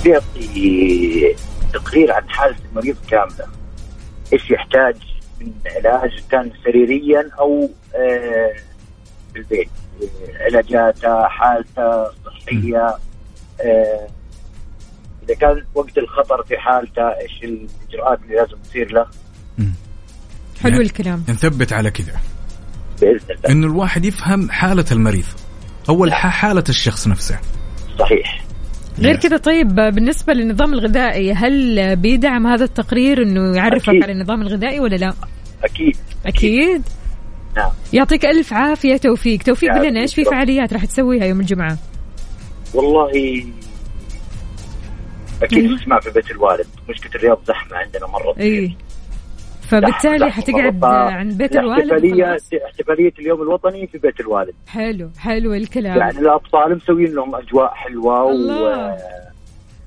بدي 0.00 0.14
اعطي 0.14 1.36
تقرير 1.72 2.12
عن 2.12 2.28
حالة 2.30 2.56
المريض 2.70 2.96
كاملة. 3.10 3.46
إيش 4.32 4.50
يحتاج 4.50 4.96
من 5.40 5.52
علاج؟ 5.76 6.10
كان 6.30 6.52
سريريا 6.64 7.30
أو 7.40 7.70
آه 7.94 8.52
في 9.32 9.38
البيت 9.38 9.68
آه، 10.02 10.44
علاجاته 10.44 11.28
حالته 11.28 12.06
الصحيه 12.26 12.96
آه 13.60 14.08
إذا 15.24 15.34
كان 15.34 15.64
وقت 15.74 15.98
الخطر 15.98 16.42
في 16.48 16.58
حالته 16.58 17.02
إيش 17.02 17.44
الإجراءات 17.44 18.18
اللي 18.22 18.34
لازم 18.34 18.56
تصير 18.64 18.92
له؟ 18.92 19.06
حلو 20.62 20.80
الكلام. 20.80 21.24
نثبت 21.28 21.72
على 21.72 21.90
كذا. 21.90 22.20
بإذن 23.00 23.18
الله. 23.30 23.50
إنه 23.50 23.66
الواحد 23.66 24.04
يفهم 24.04 24.50
حالة 24.50 24.84
المريض. 24.92 25.24
أول 25.88 26.12
ح- 26.12 26.26
حالة 26.28 26.64
الشخص 26.68 27.08
نفسه. 27.08 27.38
صحيح. 27.98 28.44
غير 28.98 29.16
كذا 29.16 29.36
طيب 29.36 29.74
بالنسبة 29.74 30.32
للنظام 30.32 30.74
الغذائي 30.74 31.32
هل 31.32 31.96
بيدعم 31.96 32.46
هذا 32.46 32.64
التقرير 32.64 33.22
إنه 33.22 33.56
يعرفك 33.56 33.88
أكيد. 33.88 34.02
على 34.02 34.12
النظام 34.12 34.42
الغذائي 34.42 34.80
ولا 34.80 34.96
لا؟ 34.96 35.12
أكيد. 35.64 35.96
أكيد. 36.26 36.82
نعم. 37.56 37.70
يعطيك 37.92 38.24
ألف 38.24 38.52
عافية 38.52 38.96
توفيق. 38.96 39.42
توفيق 39.42 39.72
قول 39.72 39.86
لنا 39.86 40.00
إيش 40.00 40.14
في. 40.14 40.24
فعاليات 40.24 40.72
راح 40.72 40.84
تسويها 40.84 41.24
يوم 41.24 41.40
الجمعة؟ 41.40 41.78
والله 42.74 43.10
أكيد 45.42 45.78
تسمع 45.78 46.00
في 46.00 46.10
بيت 46.10 46.30
الوالد. 46.30 46.66
مشكلة 46.88 47.12
الرياض 47.14 47.38
زحمة 47.48 47.76
عندنا 47.76 48.06
مرة 48.06 48.34
اي 48.40 48.76
فبالتالي 49.70 50.30
حتقعد. 50.30 50.84
عند 50.84 51.38
بيت 51.38 51.56
الوالد 51.56 51.80
الاحتفاليه 51.80 52.24
وخلاص؟ 52.24 52.50
احتفالية 52.66 53.12
اليوم 53.18 53.42
الوطني 53.42 53.86
في 53.86 53.98
بيت 53.98 54.20
الوالد 54.20 54.54
حلو 54.68 55.10
حلو 55.18 55.54
الكلام 55.54 55.98
يعني 55.98 56.18
الأطفال 56.18 56.76
مسويين 56.76 57.14
لهم 57.14 57.34
أجواء 57.34 57.74
حلوة 57.74 58.24
و. 58.24 58.30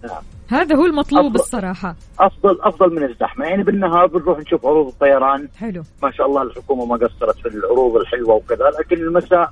نعم 0.03 0.21
هذا 0.49 0.75
هو 0.75 0.85
المطلوب 0.85 1.25
أفضل. 1.25 1.39
الصراحة 1.39 1.95
افضل 2.19 2.59
أفضل 2.61 2.95
من 2.95 3.03
الزحمة 3.03 3.45
يعني 3.45 3.63
بالنهار 3.63 4.07
بنروح 4.07 4.39
نشوف 4.39 4.65
عروض 4.65 4.87
الطيران 4.87 5.47
حلو 5.57 5.83
ما 6.03 6.11
شاء 6.11 6.27
الله 6.27 6.41
الحكومة 6.41 6.85
ما 6.85 6.95
قصرت 6.95 7.37
في 7.37 7.45
العروض 7.47 7.95
الحلوة 7.95 8.35
وكذا 8.35 8.69
لكن 8.79 8.95
المساء 8.95 9.51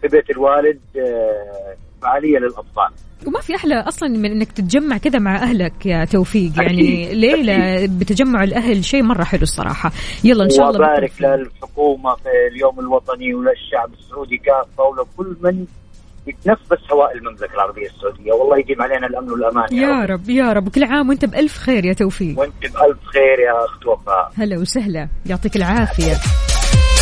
في 0.00 0.08
بيت 0.08 0.30
الوالد 0.30 0.80
آه، 0.96 1.76
فعالية 2.02 2.38
للأطفال. 2.38 2.90
وما 3.26 3.40
في 3.40 3.56
أحلى 3.56 3.74
أصلا 3.74 4.08
من 4.08 4.30
إنك 4.30 4.52
تتجمع 4.52 4.96
كذا 4.96 5.18
مع 5.18 5.36
أهلك 5.36 5.86
يا 5.86 6.04
توفيق. 6.04 6.52
يعني. 6.62 7.14
ليلة 7.14 7.86
بتجمع 7.86 8.44
الأهل 8.44 8.84
شيء 8.84 9.02
مرة 9.02 9.24
حلو 9.24 9.42
الصراحة. 9.42 9.92
يلا 10.24 10.44
إن 10.44 10.50
شاء 10.50 10.70
الله 10.70 10.78
وبارك. 10.78 11.12
للحكومة 11.20 12.14
في 12.14 12.28
اليوم 12.52 12.80
الوطني 12.80 13.34
وللشعب 13.34 13.92
السعودي 13.98 14.36
كافة 14.36 14.84
ولكل 14.84 15.36
من 15.42 15.66
يتنفس 16.26 16.92
هواء 16.92 17.16
المملكة 17.16 17.54
العربية 17.54 17.86
السعودية. 17.86 18.32
والله 18.32 18.58
يديم 18.58 18.82
علينا 18.82 19.06
الأمن 19.06 19.30
والأمان 19.30 19.66
يا, 19.72 19.88
يا 19.88 20.04
رب. 20.04 20.30
يا 20.30 20.52
رب. 20.52 20.68
كل 20.68 20.84
عام 20.84 21.08
وأنت 21.08 21.24
بألف 21.24 21.56
خير 21.58 21.84
يا 21.84 21.92
توفيق. 21.92 22.38
وأنت 22.38 22.60
بألف 22.62 23.04
خير 23.04 23.38
يا 23.38 23.64
أخت 23.64 23.86
وفاء. 23.86 24.32
هلا 24.36 24.58
وسهلا. 24.58 25.08
يعطيك 25.26 25.56
العافية. 25.56 26.14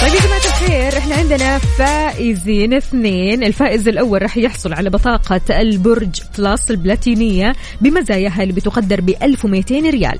طيب 0.05 0.15
يا 0.15 0.21
جماعة 0.21 0.39
الخير 0.39 0.99
إحنا 0.99 1.15
عندنا 1.15 1.59
فائزين 1.59 2.75
اثنين. 2.75 3.45
الفائز 3.45 3.89
الأول 3.89 4.23
راح 4.23 4.37
يحصل 4.37 4.73
على 4.73 4.91
بطاقة 4.91 5.61
البرج 5.61 6.21
بلس 6.39 6.71
البلاتينية 6.71 7.53
بمزاياها 7.81 8.43
اللي 8.43 8.53
بتقدر 8.53 9.01
ب 9.01 9.09
1200 9.23 9.91
ريال. 9.91 10.19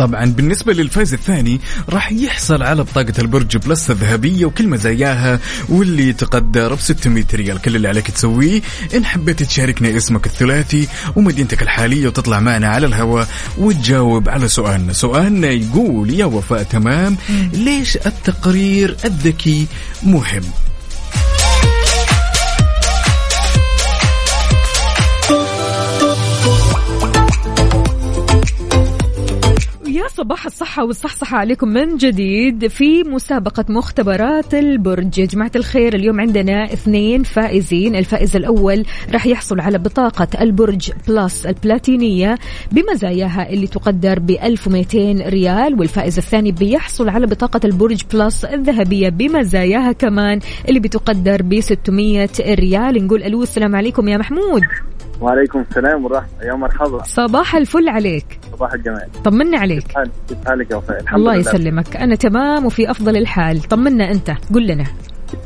طبعا 0.00 0.24
بالنسبة 0.24 0.72
للفائز 0.72 1.14
الثاني 1.14 1.60
راح 1.88 2.12
يحصل 2.12 2.62
على 2.62 2.82
بطاقة 2.82 3.12
البرج 3.18 3.56
بلس 3.56 3.90
الذهبية 3.90 4.44
وكل 4.44 4.68
مزاياها 4.68 5.40
واللي 5.68 6.12
تقدر 6.12 6.74
ب 6.74 6.78
600 6.80 7.24
ريال. 7.34 7.60
كل 7.60 7.76
اللي 7.76 7.88
عليك 7.88 8.10
تسويه 8.10 8.62
إن 8.94 9.04
حبيت 9.04 9.42
تشاركنا 9.42 9.96
اسمك 9.96 10.26
الثلاثي 10.26 10.88
ومدينتك 11.16 11.62
الحالية 11.62 12.06
وتطلع 12.06 12.40
معنا 12.40 12.68
على 12.68 12.86
الهواء 12.86 13.28
وتجاوب 13.58 14.28
على 14.28 14.48
سؤالنا. 14.48 14.92
سؤالنا 14.92 15.50
يقول 15.50 16.10
يا 16.10 16.24
وفاء 16.24 16.62
تمام 16.62 17.16
ليش 17.52 17.96
التقرير 17.96 18.96
الذكي 19.04 19.66
مهم؟ 20.02 20.42
صباح 30.20 30.46
الصحة 30.46 30.84
والصحصحة 30.84 31.36
عليكم 31.36 31.68
من 31.68 31.96
جديد 31.96 32.66
في 32.66 33.02
مسابقة 33.02 33.64
مختبرات 33.68 34.54
البرج. 34.54 35.18
يا 35.18 35.26
جماعة 35.26 35.50
الخير 35.56 35.94
اليوم 35.94 36.20
عندنا 36.20 36.64
اثنين 36.64 37.22
فائزين. 37.22 37.96
الفائز 37.96 38.36
الأول 38.36 38.84
راح 39.12 39.26
يحصل 39.26 39.60
على 39.60 39.78
بطاقة 39.78 40.28
البرج 40.40 40.90
Plus 41.08 41.46
البلاتينية 41.46 42.38
بمزاياها 42.72 43.50
اللي 43.50 43.66
تقدر 43.66 44.18
ب 44.18 44.30
1200 44.30 45.28
ريال 45.28 45.80
والفائز 45.80 46.18
الثاني 46.18 46.52
بيحصل 46.52 47.08
على 47.08 47.26
بطاقة 47.26 47.60
البرج 47.64 48.02
Plus 48.12 48.44
الذهبية 48.44 49.08
بمزاياها 49.08 49.92
كمان 49.92 50.40
اللي 50.68 50.80
بتقدر 50.80 51.42
ب 51.42 51.60
600 51.60 52.28
ريال. 52.40 53.06
نقول 53.06 53.22
ألو 53.22 53.42
السلام 53.42 53.76
عليكم 53.76 54.08
يا 54.08 54.18
محمود. 54.18 54.62
وعليكم 55.20 55.64
السلام 55.70 56.04
ورحمة 56.04 56.28
يا 56.42 56.54
مرحبا. 56.54 57.02
صباح 57.02 57.56
الفل 57.56 57.88
عليك. 57.88 58.40
صباح 58.52 58.72
الجمال. 58.72 59.08
طمنا 59.24 59.58
عليك. 59.58 59.86
كيف 60.28 60.38
حالك؟ 60.46 60.70
يا 60.70 60.76
وفاء؟ 60.76 61.00
الحمد 61.00 61.20
الله 61.20 61.32
لله. 61.32 61.40
يسلمك. 61.40 61.96
أنا 61.96 62.14
تمام 62.14 62.66
وفي 62.66 62.90
أفضل 62.90 63.16
الحال. 63.16 63.62
طمنا 63.62 64.10
أنت. 64.10 64.30
قل 64.54 64.66
لنا. 64.66 64.84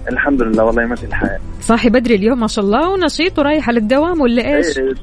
الحمد 0.09 0.43
لله 0.43 0.65
والله 0.65 0.87
ماشي 0.87 1.07
الحال. 1.07 1.39
صاحي 1.61 1.89
بدري 1.89 2.15
اليوم 2.15 2.41
ما 2.41 2.47
شاء 2.47 2.65
الله 2.65 2.91
ونشيط 2.91 3.39
ورايح 3.39 3.69
على 3.69 3.79
الدوام 3.79 4.21
ولا 4.21 4.57
إيش؟ 4.57 4.79
إيه، 4.79 4.95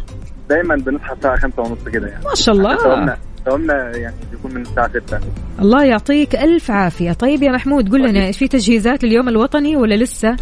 دايما 0.49 0.76
بنصحى 0.76 1.13
الساعة 1.13 1.38
خمسة 1.38 1.61
ونص 1.61 1.84
كده 1.93 2.07
يعني. 2.07 2.24
ما 2.26 2.36
شاء 2.36 2.55
الله. 2.55 2.76
دوامنا 2.76 3.17
دوامنا 3.45 3.97
يعني 3.97 4.15
بيكون 4.32 4.53
من 4.53 4.61
الساعة 4.61 4.89
6 4.89 5.19
الله 5.59 5.84
يعطيك 5.84 6.36
ألف 6.36 6.72
عافية. 6.72 7.13
طيب 7.13 7.43
يا 7.43 7.51
محمود 7.51 7.91
قل 7.91 8.09
لنا 8.09 8.26
إيش 8.26 8.38
في 8.38 8.47
تجهيزات 8.47 9.03
اليوم 9.03 9.30
الوطني 9.30 9.76
ولا 9.76 9.95
لسه؟ 9.95 10.36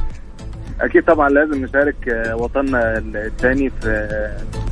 أكيد 0.82 1.04
طبعا 1.04 1.30
لازم 1.30 1.64
نشارك 1.64 2.10
آه، 2.10 2.36
وطننا 2.36 2.98
الثاني 2.98 3.70
في 3.70 4.08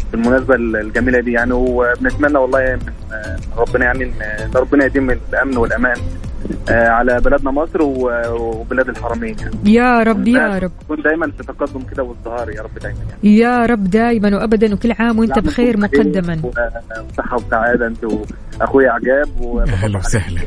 في 0.09 0.13
المناسبة 0.13 0.55
الجميلة 0.55 1.19
دي. 1.19 1.31
يعني 1.31 1.53
وبنتمنى 1.53 2.37
والله 2.37 2.59
من 2.75 2.93
آه، 3.13 3.37
ربنا 3.57 3.85
يعني 3.85 4.03
إن 4.03 4.13
ربنا 4.55 4.85
يديم 4.85 5.09
الأمن 5.09 5.57
والأمان 5.57 5.95
آه، 6.69 6.87
على 6.89 7.19
بلدنا 7.19 7.51
مصر 7.51 7.81
وبلاد 7.81 8.89
الحرمين 8.89 9.35
يعني. 9.39 9.73
يا 9.73 10.03
رب 10.03 10.27
يا 10.27 10.59
رب. 10.59 10.71
نكون 10.83 11.01
دايما 11.01 11.31
في 11.31 11.43
تقدم 11.43 11.81
كده 11.93 12.03
وازدهار 12.03 12.49
يا 12.49 12.61
رب 12.61 12.79
دايما 12.81 12.99
يعني. 13.09 13.37
يا 13.37 13.65
رب 13.65 13.83
دائما 13.83 14.35
وابدا 14.37 14.73
وكل 14.73 14.91
عام 14.99 15.19
وأنت 15.19 15.39
بخير 15.39 15.77
مقدما. 15.79 16.41
وصحة 16.43 17.35
وسعادة 17.35 17.87
أنت 17.87 18.03
وأخويا 18.61 18.91
عجاب 18.91 19.27
هلا 19.67 19.97
وسهلا. 19.97 20.41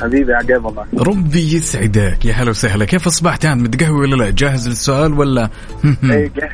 حبيبي 0.00 0.32
عجاب 0.34 0.64
والله. 0.64 0.84
ربي 0.98 1.54
يسعدك. 1.54 2.24
يا 2.24 2.32
هلا 2.32 2.50
وسهلا. 2.50 2.84
كيف 2.84 3.06
أصبحت؟ 3.06 3.44
انت 3.44 3.62
متقهوي 3.62 4.00
ولا 4.00 4.16
لا؟ 4.24 4.30
جاهز 4.30 4.68
للسؤال 4.68 5.12
ولا؟ 5.12 5.42
إيه، 5.84 6.30
جاهز 6.36 6.52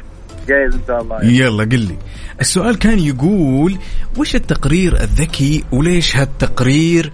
جاهز 0.48 0.74
إن 0.74 0.80
شاء 0.86 1.02
الله. 1.02 1.24
يلا 1.24 1.64
قل 1.64 1.78
لي. 1.78 1.96
السؤال 2.40 2.78
كان 2.78 2.98
يقول 2.98 3.78
وش 4.18 4.34
التقرير 4.36 4.94
الذكي 5.00 5.64
وليش 5.72 6.16
هالتقرير 6.16 7.12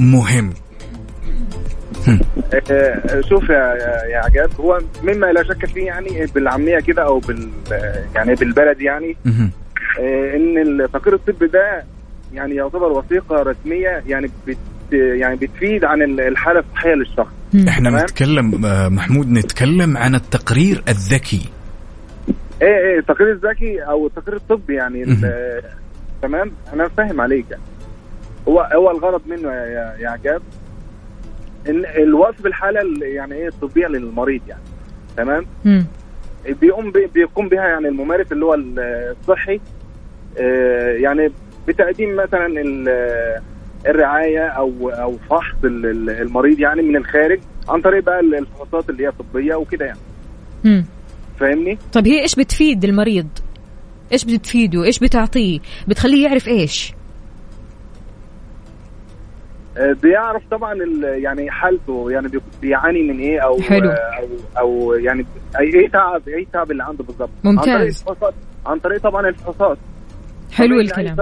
مهم؟ 0.00 0.52
آه، 2.70 3.20
شوف 3.28 3.48
يا 3.48 3.74
يا- 4.12 4.24
عجاب 4.24 4.50
هو 4.60 4.78
مما 5.02 5.26
لا 5.26 5.42
شك 5.42 5.66
فيه 5.66 5.86
يعني 5.86 6.26
بالعامية 6.34 6.78
كده 6.80 7.02
أو 7.06 7.18
بال 7.18 7.48
يعني 8.14 8.34
بالبلد 8.34 8.80
يعني. 8.80 9.16
آه، 9.26 10.36
إن 10.36 10.80
التقرير 10.80 11.14
الطبي 11.14 11.46
ده 11.46 11.84
يعني 12.34 12.54
يعتبر 12.54 12.92
وثيقة 12.92 13.36
رسمية 13.42 14.02
يعني 14.06 14.30
يعني 14.92 15.36
بتفيد 15.36 15.84
عن 15.84 16.02
ال- 16.02 16.20
الحالة 16.20 16.60
الصحية 16.60 16.94
للشخص. 16.94 17.32
إحنا 17.68 17.90
تمام؟ 17.90 18.02
نتكلم 18.02 18.64
آه، 18.64 18.88
محمود 18.88 19.30
نتكلم 19.30 19.96
عن 19.96 20.14
التقرير 20.14 20.82
الذكي. 20.88 21.48
إيه 22.62 22.68
إيه 22.78 22.98
التقرير 22.98 23.32
الذكي 23.32 23.80
أو 23.82 24.06
التقرير 24.06 24.36
الطبي 24.36 24.74
يعني 24.74 25.04
تمام؟ 26.22 26.52
أنا 26.72 26.88
فاهم 26.88 27.20
عليك. 27.20 27.44
يعني. 27.50 27.62
هو 28.48 28.60
هو 28.60 28.90
الغرض 28.90 29.20
منه 29.26 29.52
يا 29.52 29.96
يا, 30.00 30.10
عجاب 30.10 30.42
إن 31.68 31.84
الوصف 31.98 32.46
الحالة 32.46 32.80
ال- 32.80 33.02
يعني 33.02 33.34
إيه 33.34 33.48
الطبية 33.48 33.86
للمريض 33.86 34.40
يعني. 34.48 34.60
تمام؟ 35.16 35.46
بيقوم 36.60 36.90
بي- 36.90 37.10
بيقوم 37.14 37.48
بها 37.48 37.66
يعني 37.68 37.88
الممارس 37.88 38.32
اللي 38.32 38.44
هو 38.44 38.54
ال- 38.54 39.14
الصحي 39.20 39.60
آه، 40.38 40.90
يعني 40.92 41.32
بتقديم 41.68 42.16
مثلا 42.16 42.46
ال- 42.46 43.40
الرعاية 43.88 44.46
أو 44.48 44.88
أو 44.90 45.16
فحص 45.30 45.64
ال- 45.64 45.86
ال- 45.86 46.10
المريض 46.10 46.60
يعني 46.60 46.82
من 46.82 46.96
الخارج 46.96 47.40
عن 47.68 47.80
طريق 47.80 48.04
بقى 48.04 48.20
الفحوصات 48.20 48.90
اللي 48.90 49.06
هي 49.06 49.10
طبية 49.10 49.54
وكده 49.54 49.84
يعني 49.86 49.98
مم. 50.64 50.84
فاهمني؟ 51.40 51.78
طيب 51.92 52.06
هي 52.06 52.20
إيش 52.22 52.34
بتفيد 52.34 52.84
المريض 52.84 53.28
إيش 54.12 54.24
بتفيده 54.24 54.84
إيش 54.84 54.98
بتعطيه 54.98 55.58
بتخليه 55.88 56.24
يعرف 56.28 56.48
إيش 56.48 56.92
آه، 59.78 59.92
بيعرف 60.02 60.42
طبعا 60.50 60.74
يعني 61.02 61.50
حالته 61.50 62.10
يعني 62.10 62.28
بي- 62.28 62.40
بيعاني 62.62 63.02
من 63.02 63.18
إيه 63.18 63.40
أو 63.40 63.60
حلو. 63.60 63.90
أو 63.90 64.28
أو 64.58 64.92
يعني 64.94 65.26
اي 65.60 65.64
إيه 65.74 65.88
تعب 65.88 66.28
إيه 66.28 66.46
تعب 66.52 66.70
اللي 66.70 66.84
عنده 66.84 67.04
بالظبط 67.04 67.30
ممتاز. 67.44 67.68
عن 67.68 67.74
طريق 67.76 67.86
الفحوصات 67.88 68.34
عن 68.66 68.78
طريق 68.78 69.00
طبعا 69.02 69.28
الفحوصات 69.28 69.78
حلو 70.52 70.80
الكلام. 70.80 71.16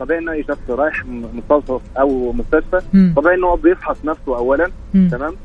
طبيعي 0.00 0.18
إن 0.20 0.28
أي 0.28 0.42
شخص 0.48 0.58
رايح 0.70 1.04
مستوصف 1.34 1.80
أو 1.98 2.32
مستشفى. 2.32 2.80
طبيعي 3.16 3.34
إن 3.34 3.44
هو 3.44 3.56
بيفحص 3.56 3.96
نفسه 4.04 4.36
اولا 4.36 4.70
مم. 4.94 5.08
تمام 5.12 5.36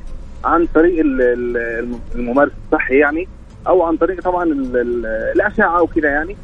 عن 0.45 0.66
طريق 0.74 0.99
ال- 0.99 1.22
ال- 1.22 1.58
الم- 1.58 1.99
الممارس 2.16 2.51
الصحي 2.66 2.97
يعني 2.97 3.28
أو 3.68 3.84
عن 3.84 3.97
طريق 3.97 4.22
طبعا 4.22 4.43
ال- 4.43 4.78
ال- 4.78 5.06
الأشعة 5.36 5.82
وكده 5.82 6.10
يعني 6.10 6.36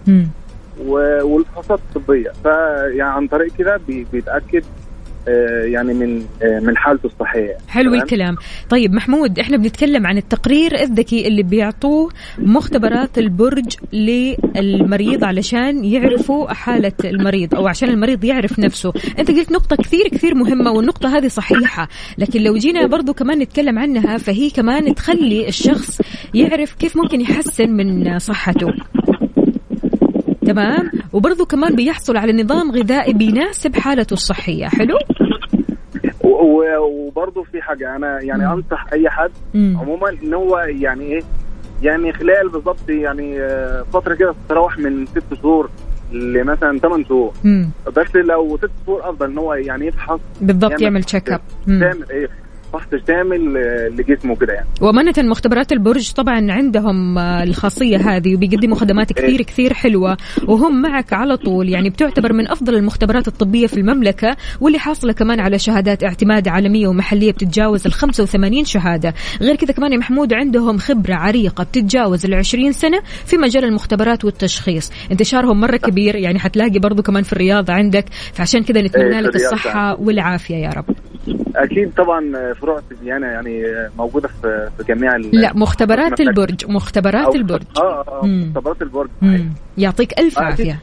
والفحوصات 1.24 1.80
الطبية 1.96 2.30
فيعني 2.44 3.02
عن 3.02 3.28
طريق 3.28 3.54
كده 3.58 3.80
بي- 3.88 4.08
بيتأكد 4.12 4.64
يعني 5.66 5.94
من 5.94 6.26
آه، 6.44 6.60
من 6.60 6.78
حالته 6.78 7.06
الصحية. 7.06 7.58
حلو؟ 7.68 7.94
الكلام. 7.94 8.36
طيب 8.70 8.94
محمود 8.94 9.40
إحنا 9.40 9.58
بنتكلم 9.58 10.08
عن 10.08 10.18
التقرير 10.18 10.82
الذكي 10.82 11.28
اللي 11.28 11.44
بيعطوه 11.44 12.10
مختبرات 12.38 13.18
البرج 13.18 13.76
للمريض 13.94 15.24
علشان 15.24 15.86
يعرفوا 15.86 16.54
حالة 16.54 16.92
المريض 17.06 17.56
أو 17.56 17.68
عشان 17.68 17.90
المريض 17.90 18.24
يعرف 18.24 18.60
نفسه. 18.60 18.94
أنت 19.20 19.32
قلت 19.32 19.52
نقطة 19.52 19.76
كثير 19.76 20.08
كثير 20.08 20.36
مهمة 20.36 20.72
والنقطة 20.72 21.18
هذه 21.18 21.28
صحيحة. 21.28 21.88
لكن 22.18 22.42
لو 22.44 22.58
جينا 22.58 22.88
برضو 22.88 23.14
كمان 23.14 23.40
نتكلم 23.40 23.80
عنها 23.80 24.18
فهي 24.18 24.50
كمان 24.50 24.96
تخلي 24.96 25.48
الشخص 25.48 26.02
يعرف 26.34 26.74
كيف 26.74 26.98
ممكن 26.98 27.22
يحسن 27.22 27.70
من 27.70 28.20
صحته. 28.20 28.68
تمام 30.54 30.92
وبرضو 31.14 31.46
كمان 31.46 31.76
بيحصل 31.76 32.18
على 32.18 32.44
نظام 32.44 32.72
غذائي 32.72 33.14
بيناسب 33.14 33.76
حالته 33.76 34.14
الصحية 34.14 34.68
حلو 34.68 34.98
وبرضه 36.82 37.44
في 37.44 37.62
حاجة 37.62 37.96
أنا 37.96 38.22
يعني 38.22 38.54
أنصح 38.54 38.86
أي 38.94 39.10
حد 39.10 39.32
مم. 39.54 39.78
عموما 39.82 40.10
إن 40.24 40.34
هو 40.34 40.58
يعني 40.58 41.04
إيه 41.04 41.22
يعني 41.82 42.14
خلال 42.14 42.50
بالظبط 42.54 42.90
يعني 42.90 43.42
آه، 43.42 43.86
فترة 43.94 44.16
كده 44.16 44.36
تتراوح 44.46 44.78
من 44.78 45.06
ست 45.06 45.34
شهور 45.42 45.70
لمثلا 46.12 46.80
ثمان 46.80 47.06
شهور 47.06 47.34
مم. 47.44 47.70
بس 47.98 48.16
لو 48.16 48.58
ست 48.58 48.72
شهور 48.86 49.10
أفضل 49.10 49.32
إن 49.32 49.38
هو 49.38 49.54
يعني 49.54 49.88
يفحص 49.88 50.20
بالضبط 50.42 50.82
يعمل 50.82 51.04
check 51.04 51.30
up 51.30 51.42
مم. 51.68 51.80
تعمل 51.80 52.06
إيه 52.12 52.30
فحص 52.74 52.90
شامل 53.08 53.58
آه، 53.58 53.88
لجسمه 53.88 54.36
كده 54.36 54.54
يعني. 54.54 54.68
وأمانة 54.82 55.14
مختبرات 55.18 55.72
البرج 55.72 56.12
طبعا 56.12 56.52
عندهم 56.52 57.18
آه، 57.18 57.44
الخاصية 57.44 57.98
هذه 57.98 58.36
وبيقدموا 58.36 58.76
خدمات 58.76 59.14
كثير 59.14 59.42
كثير 59.42 59.74
حلوة 59.74 60.18
وهم 60.48 60.82
معك 60.82 61.14
على 61.14 61.38
طول. 61.38 61.70
يعني 61.70 61.90
بتعتبر 61.90 62.34
من 62.34 62.48
أفضل 62.48 62.76
المختبرات 62.76 63.28
الطبية 63.28 63.68
في 63.68 63.78
المملكة 63.78 64.38
واللي 64.62 64.80
حاصلة 64.80 65.14
كمان 65.14 65.40
على 65.40 65.60
شهادات 65.60 66.04
اعتماد 66.04 66.48
عالمية 66.48 66.88
ومحلية 66.88 67.32
بتتجاوز 67.32 67.86
ال 67.86 67.94
85 67.94 68.66
شهادة. 68.66 69.14
غير 69.42 69.56
كذا 69.56 69.74
كمان 69.74 69.94
يا 69.94 69.98
محمود 69.98 70.34
عندهم 70.34 70.78
خبرة 70.78 71.14
عريقة 71.14 71.64
بتتجاوز 71.64 72.26
ال 72.26 72.34
20 72.34 72.72
سنة 72.72 73.02
في 73.26 73.38
مجال 73.38 73.66
المختبرات 73.66 74.26
والتشخيص. 74.26 74.92
انتشارهم 75.12 75.60
مرة 75.60 75.78
كبير 75.78 76.16
يعني 76.16 76.40
حتلاقي 76.40 76.80
برضو 76.80 77.02
كمان 77.02 77.24
في 77.24 77.34
الرياض 77.34 77.72
عندك. 77.72 78.06
فعشان 78.34 78.64
كذا 78.64 78.80
إيه، 78.80 78.86
نتمنى 78.86 79.14
في 79.14 79.22
لك 79.22 79.36
الصحة 79.36 80.02
والعافية 80.02 80.56
يا 80.56 80.70
رب. 80.70 81.11
أكيد 81.56 81.92
طبعا 81.98 82.32
آه، 82.38 82.54
فروع 82.54 82.78
التبيانه 82.80 83.28
يعني 83.28 83.66
آه، 83.66 83.90
موجودة 83.98 84.28
في 84.28 84.70
في 84.78 84.94
جميع 84.94 85.16
ال- 85.16 85.30
لا 85.42 85.52
مختبرات. 85.56 86.20
البرج 86.22 86.66
مختبرات 86.72 87.36
البرج. 87.36 87.62
آه 87.78 88.04
آه. 88.24 88.26
مختبرات 88.26 88.82
البرج. 88.82 89.10
يعطيك 89.78 90.20
ألف 90.20 90.40
آه، 90.40 90.44
عافية. 90.44 90.80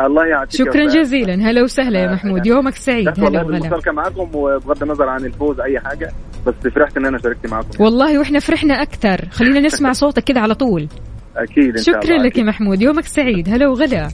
الله 0.00 0.26
يعطيك 0.26 0.50
شكرا. 0.58 0.86
جزيلا. 0.86 1.34
هلا 1.34 1.62
وسهلا 1.62 1.98
يا 1.98 2.12
محمود. 2.12 2.46
يومك 2.46 2.74
سعيد. 2.74 3.08
بس 3.08 3.18
والله 3.18 3.40
هلا 3.40 3.46
وغلا 3.68 3.92
معاكم 3.92 4.30
وبغض 4.34 4.82
النظر 4.82 5.08
عن 5.08 5.24
الفوز 5.24 5.60
أي 5.60 5.80
حاجة 5.80 6.10
بس 6.46 6.54
فرحت 6.74 6.96
إن 6.96 7.06
أنا 7.06 7.18
شاركت 7.18 7.46
معاكم. 7.46 7.84
والله 7.84 8.18
وإحنا 8.18 8.38
فرحنا 8.38 8.74
أكثر. 8.82 9.24
خلينا 9.30 9.60
نسمع 9.60 9.92
صوتك 10.02 10.24
كذا 10.24 10.40
على 10.40 10.54
طول. 10.54 10.88
أكيد 11.36 11.78
شكرا 11.78 12.16
لك 12.18 12.38
يا 12.38 12.44
محمود. 12.44 12.82
يومك 12.82 13.04
سعيد. 13.06 13.48
هلا 13.48 13.68
وغلا. 13.68 14.08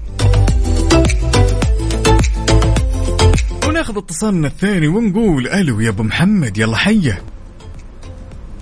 وناخذ 3.80 3.98
اتصالنا 3.98 4.48
الثاني 4.48 4.88
ونقول 4.88 5.48
ألو 5.48 5.80
يا 5.80 5.88
أبو 5.88 6.02
محمد 6.02 6.58
يلا 6.58 6.76
حيه 6.76 7.22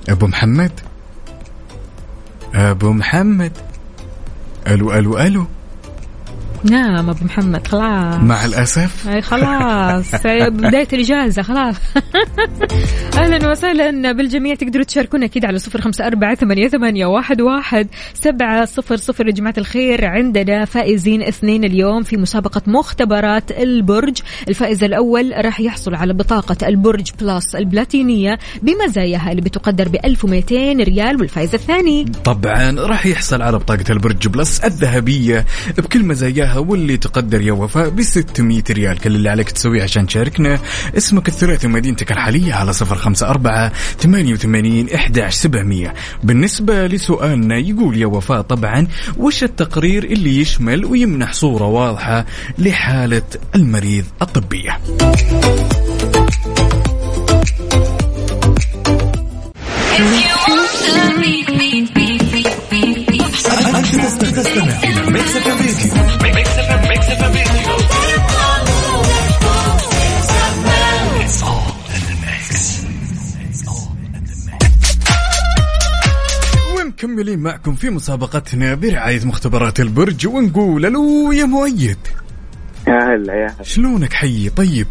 أبو 0.09 0.27
محمد؟ 0.27 0.73
أبو 2.55 2.93
محمد؟ 2.93 3.53
ألو 4.66 4.93
ألو 4.93 5.19
ألو. 5.19 5.47
نام 6.64 7.10
أبو 7.10 7.24
محمد 7.24 7.66
خلاص. 7.66 8.22
مع 8.22 8.44
الأسف. 8.44 9.09
أي 9.09 9.22
خلاص. 9.22 10.14
بداية 10.59 10.89
الإجازة 10.93 11.43
خلاص. 11.43 11.74
أهلا 13.18 13.51
وسهلا. 13.51 14.12
بالجميع 14.12 14.55
تقدروا 14.55 14.85
تشاركونا 14.85 15.24
أكيد 15.26 15.44
على 15.44 15.59
صفر 15.59 15.80
خمسة 15.80 16.06
أربعة 16.06 16.35
ثمانية, 16.35 16.68
ثمانية 16.68 17.06
واحد, 17.06 17.40
واحد 17.40 17.89
سبعة 18.14 18.64
صفر 18.64 18.97
صفر. 18.97 19.26
يا 19.26 19.32
جماعة 19.32 19.55
الخير 19.59 20.05
عندنا 20.05 20.64
فائزين 20.64 21.22
اثنين 21.22 21.64
اليوم 21.64 22.02
في 22.02 22.16
مسابقة 22.16 22.62
مختبرات 22.66 23.51
البرج. 23.51 24.18
الفائز 24.48 24.85
الأول 24.85 25.32
راح 25.44 25.60
يحصل 25.60 25.94
على 25.94 26.12
بطاقة 26.12 26.68
البرج 26.68 27.10
بلس 27.20 27.55
البلاتينية 27.55 28.39
بمزاياها 28.62 29.30
اللي 29.30 29.43
بتقدر 29.43 29.89
ب 29.89 29.97
1200 30.05 30.72
ريال 30.85 31.20
والفائز 31.20 31.55
الثاني. 31.55 32.05
طبعا 32.24 32.70
راح 32.80 33.06
يحصل 33.06 33.43
على 33.43 33.59
بطاقة 33.59 33.85
البرج 33.90 34.28
بلس 34.28 34.60
الذهبية 34.60 35.47
بكل 35.78 36.05
مزاياها. 36.05 36.48
واللي 36.57 36.97
تقدر 36.97 37.41
يا 37.41 37.53
وفاء 37.53 37.89
ب 37.89 38.03
600 38.03 38.62
ريال. 38.70 38.99
كل 38.99 39.15
اللي 39.16 39.29
عليك 39.29 39.51
تسويه 39.51 39.83
عشان 39.83 40.07
تشاركنا. 40.07 40.59
اسمك 40.97 41.29
الثلاثي 41.29 41.66
ومدينتك 41.66 42.12
الحالية 42.12 42.55
على 42.55 42.73
صفر 42.73 42.97
خمسة 42.97 43.29
أربعة 43.29 43.73
ثمانية 44.01 44.33
وثمانين 44.33 44.91
إحداش 44.95 45.35
سبعمية. 45.35 45.95
بالنسبة 46.25 46.87
لسؤالنا 46.87 47.57
يقول 47.57 47.97
يا 47.97 48.07
وفاء 48.07 48.41
طبعا 48.41 48.87
وش 49.16 49.45
التقرير 49.45 50.05
اللي 50.05 50.41
يشمل 50.41 50.85
ويمنح 50.85 51.33
صورة 51.33 51.65
واضحة 51.65 52.27
لحالة 52.59 53.23
المريض 53.55 54.05
الطبية؟ 54.23 54.79
تستمع 63.82 64.82
إلى 64.84 65.10
Mix 65.10 65.36
FM 65.36 65.56
Radio 65.56 66.89
Mix 66.89 67.09
FM 67.09 67.35
Radio. 67.35 67.59
ومكملين 76.76 77.38
معكم 77.38 77.74
في 77.74 77.90
مسابقتنا 77.90 78.74
برعاية 78.74 79.24
مختبرات 79.24 79.80
البرج 79.80 80.26
ونقول 80.26 80.86
ألو 80.86 81.32
يا 81.32 81.44
مؤيد. 81.44 81.98
يا 82.88 83.14
هلا 83.14 83.34
يا 83.34 83.46
هلا 83.46 83.62
شلونك 83.62 84.12
حي؟ 84.12 84.48
طيب. 84.48 84.86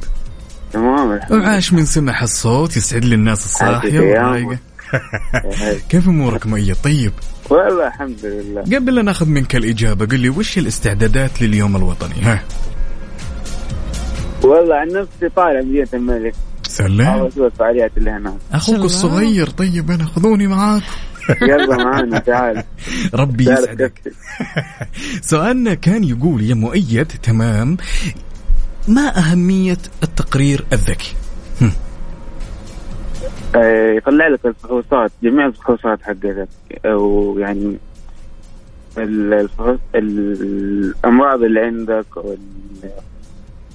تمام. 0.74 1.20
وعاش 1.32 1.74
من 1.74 1.86
سمع 1.86 2.22
الصوت 2.22 2.78
يسعد 2.78 3.06
لي 3.06 3.16
الناس 3.16 3.46
الصاحية 3.46 4.00
والرايقة. 4.00 4.58
كيف 5.90 6.08
أمورك 6.08 6.48
مؤيد 6.48 6.76
طيب. 6.84 7.12
والله 7.50 7.88
الحمد 7.88 8.26
لله. 8.26 8.62
قبل 8.78 8.96
لا 8.96 9.02
ناخذ 9.02 9.26
منك 9.26 9.56
الإجابة 9.56 10.06
قل 10.06 10.20
لي 10.20 10.30
وش 10.30 10.58
الاستعدادات 10.58 11.42
لليوم 11.42 11.76
الوطني؟ 11.76 12.22
ها. 12.22 12.44
والله 14.44 14.76
عن 14.76 14.88
نفسي 14.88 15.30
طالع 15.36 15.62
مدينة 15.62 15.88
الملك. 15.94 16.34
سلام. 16.68 17.30
الفعاليات 17.38 17.92
اللي 17.98 18.12
هناك 18.12 18.34
أخوك 18.54 18.76
الصغير 18.86 19.50
طيب 19.50 19.92
أنا 19.92 20.06
خذوني 20.06 20.48
معاك. 20.48 20.84
يلا 21.42 21.78
معانا 21.78 22.20
تعال. 22.30 22.64
ربي 23.14 23.44
يسعدك. 23.52 24.02
سؤالنا 25.22 25.74
كان 25.74 26.04
يقول 26.04 26.44
يا 26.44 26.54
مؤيد 26.56 27.08
تمام 27.08 27.78
ما 28.88 29.18
أهمية 29.18 29.78
التقرير 30.04 30.66
الذكي؟ 30.74 31.14
يطلع 33.98 34.28
لك 34.28 34.46
الفحوصات 34.46 35.12
جميع 35.24 35.46
الفحوصات 35.46 36.02
حقتك. 36.04 36.48
ويعني 36.86 37.78
ال- 38.98 39.34
الفحوص 39.34 39.80
الأمراض 39.96 41.44
اللي 41.44 41.60
عندك 41.60 42.18
وال 42.18 42.38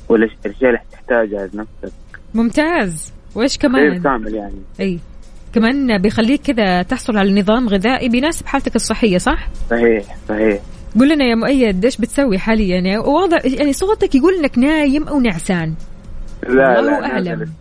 والاشياء 0.09 0.45
اللي 0.69 0.79
تحتاجها 0.93 1.47
لنفسك. 1.55 1.97
ممتاز. 2.35 3.13
تقرير 3.35 3.49
كمان؟ 3.61 4.03
كامل 4.03 4.35
يعني. 4.35 4.63
أي. 4.81 4.99
كمان 5.55 5.99
بيخليك 5.99 6.41
كذا 6.43 6.83
تحصل 6.83 7.17
على 7.17 7.41
نظام 7.41 7.69
غذائي 7.69 8.09
بيناسب 8.09 8.47
حالتك 8.47 8.77
الصحية 8.77 9.19
صح؟ 9.19 9.49
صحيح 9.71 10.17
صحيح. 10.29 10.61
قول 10.99 11.09
لنا 11.09 11.25
يا 11.25 11.35
مؤيد 11.35 11.85
إيش 11.85 11.97
بتسوي 11.97 12.39
حاليا؟ 12.39 12.75
يعني 12.81 12.99
واضح 12.99 13.45
يعني 13.45 13.73
صوتك 13.73 14.15
يقول 14.15 14.35
إنك 14.35 14.59
نايم 14.59 15.09
أو 15.09 15.21
نعسان. 15.21 15.75
لا 16.49 16.81
لا 16.83 17.07
أعلم. 17.07 17.53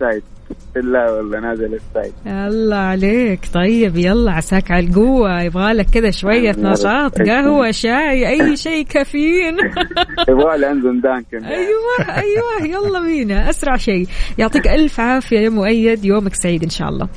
لا 0.76 1.10
والله 1.10 1.40
نازل 1.40 1.74
السايد 1.74 2.12
الله 2.26 2.76
عليك. 2.76 3.40
طيب 3.54 3.96
يلا 3.96 4.32
عساك 4.32 4.70
على 4.70 4.86
القوة. 4.86 5.42
يبغالك 5.42 5.86
كذا 5.90 6.10
شوية. 6.10 6.54
نشاط 6.58 7.22
قهوة 7.22 7.70
شاي 7.70 8.28
أي 8.28 8.56
شيء 8.56 8.86
كافيين. 8.86 9.56
يبغى 10.28 10.58
لي 10.58 10.70
أنزل 10.70 11.00
دانكن 11.00 11.44
أيوة 11.44 12.16
أيوة. 12.16 12.76
يلا 12.76 13.00
بينا. 13.00 13.50
أسرع 13.50 13.76
شيء. 13.76 14.06
يعطيك 14.38 14.68
ألف 14.68 15.00
عافية 15.00 15.38
يا 15.38 15.48
مؤيد. 15.48 16.04
يومك 16.04 16.34
سعيد 16.34 16.62
إن 16.62 16.70
شاء 16.70 16.88
الله. 16.88 17.08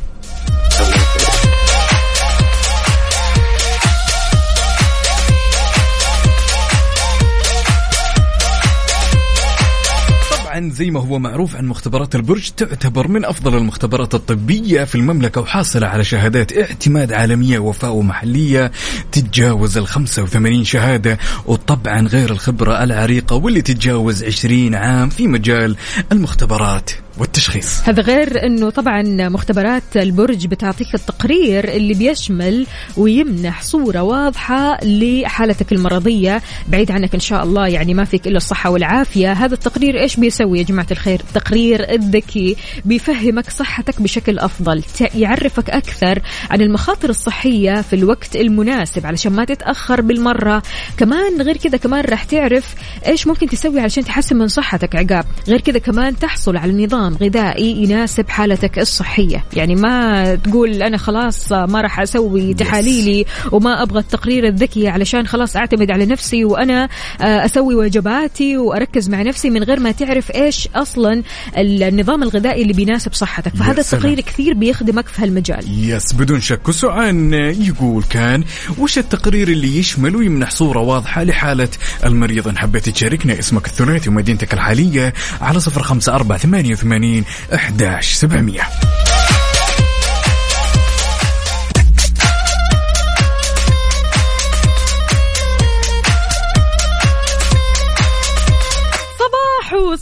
طبعا 10.55 10.69
زي 10.69 10.91
ما 10.91 10.99
هو 10.99 11.19
معروف 11.19 11.55
عن 11.55 11.65
مختبرات 11.65 12.15
البرج 12.15 12.49
تعتبر 12.49 13.07
من 13.07 13.25
أفضل 13.25 13.57
المختبرات 13.57 14.15
الطبية 14.15 14.83
في 14.83 14.95
المملكة 14.95 15.41
وحاصلة 15.41 15.87
على 15.87 16.03
شهادات 16.03 16.57
اعتماد 16.57 17.13
عالمية 17.13 17.59
وفاء 17.59 17.91
ومحليه 17.91 18.71
تتجاوز 19.11 19.77
ال 19.77 19.87
85 19.87 20.63
شهادة 20.63 21.17
وطبعا 21.45 22.07
غير 22.07 22.31
الخبرة 22.31 22.83
العريقة 22.83 23.35
واللي 23.35 23.61
تتجاوز 23.61 24.23
20 24.23 24.75
عام 24.75 25.09
في 25.09 25.27
مجال 25.27 25.75
المختبرات. 26.11 26.91
والتشخيص. 27.17 27.81
هذا 27.89 28.01
غير 28.01 28.45
إنه 28.45 28.69
طبعا 28.69 29.01
مختبرات 29.29 29.83
البرج 29.95 30.47
بتعطيك 30.47 30.95
التقرير 30.95 31.69
اللي 31.69 31.93
بيشمل 31.93 32.65
ويمنح 32.97 33.61
صورة 33.61 34.01
واضحة 34.01 34.77
لحالتك 34.83 35.71
المرضية 35.71 36.41
بعيد 36.67 36.91
عنك 36.91 37.13
إن 37.13 37.19
شاء 37.19 37.43
الله 37.43 37.67
يعني 37.67 37.93
ما 37.93 38.03
فيك 38.03 38.27
إلا 38.27 38.37
الصحة 38.37 38.69
والعافية. 38.69 39.31
هذا 39.31 39.53
التقرير 39.53 39.99
إيش 40.01 40.15
بيسوي 40.15 40.57
يا 40.59 40.63
جماعة 40.63 40.87
الخير؟ 40.91 41.19
التقرير 41.29 41.89
الذكي 41.91 42.55
بيفهمك 42.85 43.49
صحتك 43.49 44.01
بشكل 44.01 44.39
أفضل 44.39 44.83
ت- 44.83 45.15
يعرفك 45.15 45.69
أكثر 45.69 46.19
عن 46.49 46.61
المخاطر 46.61 47.09
الصحية 47.09 47.81
في 47.81 47.95
الوقت 47.95 48.35
المناسب 48.35 49.05
علشان 49.05 49.31
ما 49.31 49.45
تتأخر 49.45 50.01
بالمرة. 50.01 50.63
كمان 50.97 51.41
غير 51.41 51.57
كذا 51.57 51.77
كمان 51.77 52.05
راح 52.05 52.23
تعرف 52.23 52.75
إيش 53.07 53.27
ممكن 53.27 53.47
تسوي 53.47 53.79
علشان 53.79 54.05
تحسن 54.05 54.35
من 54.35 54.47
صحتك 54.47 54.95
عقاب. 54.95 55.25
غير 55.47 55.61
كذا 55.61 55.79
كمان 55.79 56.19
تحصل 56.19 56.57
على 56.57 56.85
نظام 56.85 57.04
غذائي 57.13 57.83
يناسب 57.83 58.29
حالتك 58.29 58.79
الصحية. 58.79 59.43
يعني 59.53 59.75
ما 59.75 60.35
تقول 60.35 60.83
أنا 60.83 60.97
خلاص 60.97 61.51
ما 61.51 61.81
راح 61.81 61.99
أسوي 61.99 62.53
تحاليلي 62.53 63.25
وما 63.51 63.81
أبغى 63.81 63.99
التقرير 63.99 64.47
الذكي 64.47 64.87
علشان 64.87 65.27
خلاص 65.27 65.55
أعتمد 65.55 65.91
على 65.91 66.05
نفسي 66.05 66.45
وأنا 66.45 66.89
آه، 67.21 67.45
أسوي 67.45 67.75
وجباتي 67.75 68.57
وأركز 68.57 69.09
مع 69.09 69.21
نفسي 69.21 69.49
من 69.49 69.63
غير 69.63 69.79
ما 69.79 69.91
تعرف 69.91 70.31
إيش 70.31 70.67
أصلا 70.75 71.23
النظام 71.57 72.23
الغذائي 72.23 72.61
اللي 72.61 72.73
بيناسب 72.73 73.13
صحتك. 73.13 73.55
فهذا. 73.55 73.81
التقرير 73.81 74.21
كثير 74.21 74.53
بيخدمك 74.53 75.07
في 75.07 75.21
هالمجال. 75.21 75.89
يس 75.89 76.13
بدون 76.13 76.41
شك. 76.41 76.69
وسؤال 76.69 77.33
يقول 77.67 78.03
كان 78.03 78.43
وش 78.77 78.97
التقرير 78.97 79.47
اللي 79.47 79.77
يشمل 79.77 80.15
ويمنح 80.15 80.51
صورة 80.51 80.79
واضحة 80.79 81.23
لحالة 81.23 81.69
المريض؟ 82.05 82.47
إن 82.47 82.57
حبيت 82.57 82.89
تشاركنا 82.89 83.39
اسمك 83.39 83.67
الثلاثي 83.67 84.09
ومدينتك 84.09 84.53
الحالية 84.53 85.13
على 85.41 85.59
صفر 85.59 85.83
خمسة 85.83 86.15
أربعة 86.15 86.37
ثمانية 86.37 86.75
88 86.95 87.25
11 87.49 88.01
700 88.01 89.04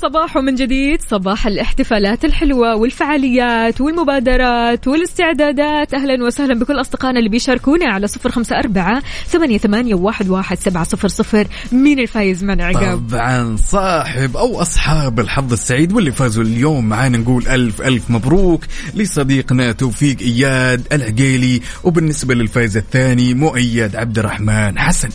الصباح 0.03 0.37
ومن 0.37 0.55
جديد. 0.55 1.01
صباح 1.01 1.47
الاحتفالات 1.47 2.25
الحلوة 2.25 2.75
والفعاليات 2.75 3.81
والمبادرات 3.81 4.87
والاستعدادات. 4.87 5.93
أهلا 5.93 6.23
وسهلا 6.23 6.59
بكل 6.59 6.81
أصدقائنا 6.81 7.19
اللي 7.19 7.29
بيشاركونا 7.29 7.85
على 7.85 8.07
صفر 8.07 8.31
خمسة 8.31 8.59
أربعة 8.59 9.03
ثمانية, 9.27 9.57
ثمانية 9.57 9.95
واحد, 9.95 10.29
واحد 10.29 10.57
سبعة 10.59 10.83
صفر 10.83 11.07
صفر. 11.07 11.47
مين 11.71 11.99
الفايز 11.99 12.43
من 12.43 12.61
عقاب؟ 12.61 13.09
طبعا 13.09 13.57
صاحب 13.57 14.37
أو 14.37 14.61
أصحاب 14.61 15.19
الحظ 15.19 15.53
السعيد 15.53 15.93
واللي 15.93 16.11
فازوا 16.11 16.43
اليوم 16.43 16.89
معانا 16.89 17.17
نقول 17.17 17.47
ألف 17.47 17.81
ألف 17.81 18.09
مبروك 18.09 18.65
لصديقنا 18.95 19.71
توفيق 19.71 20.17
إياد 20.21 20.87
العقيلي. 20.91 21.61
وبالنسبة 21.83 22.33
للفايز 22.33 22.77
الثاني 22.77 23.33
مؤيد 23.33 23.95
عبد 23.95 24.19
الرحمن 24.19 24.79
حسن 24.79 25.09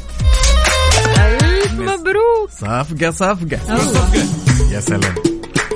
مبروك. 1.79 2.51
صفقة 2.51 3.11
صفقة, 3.11 3.59
صفقة. 3.67 4.48
يا 4.71 4.81
سلام 4.81 5.15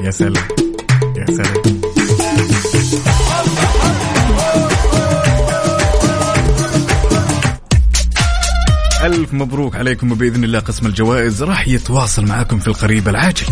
يا 0.05 0.10
سلام 0.10 0.48
يا 1.16 1.27
سلام 1.27 1.62
ألف 9.05 9.35
مبروك 9.35 9.77
عليكم 9.77 10.12
وبإذن 10.12 10.44
الله 10.44 10.59
قسم 10.59 10.86
الجوائز 10.86 11.43
راح 11.43 11.69
يتواصل 11.69 12.27
معكم 12.27 12.59
في 12.59 12.69
القريب 12.69 13.09
العاجل. 13.09 13.47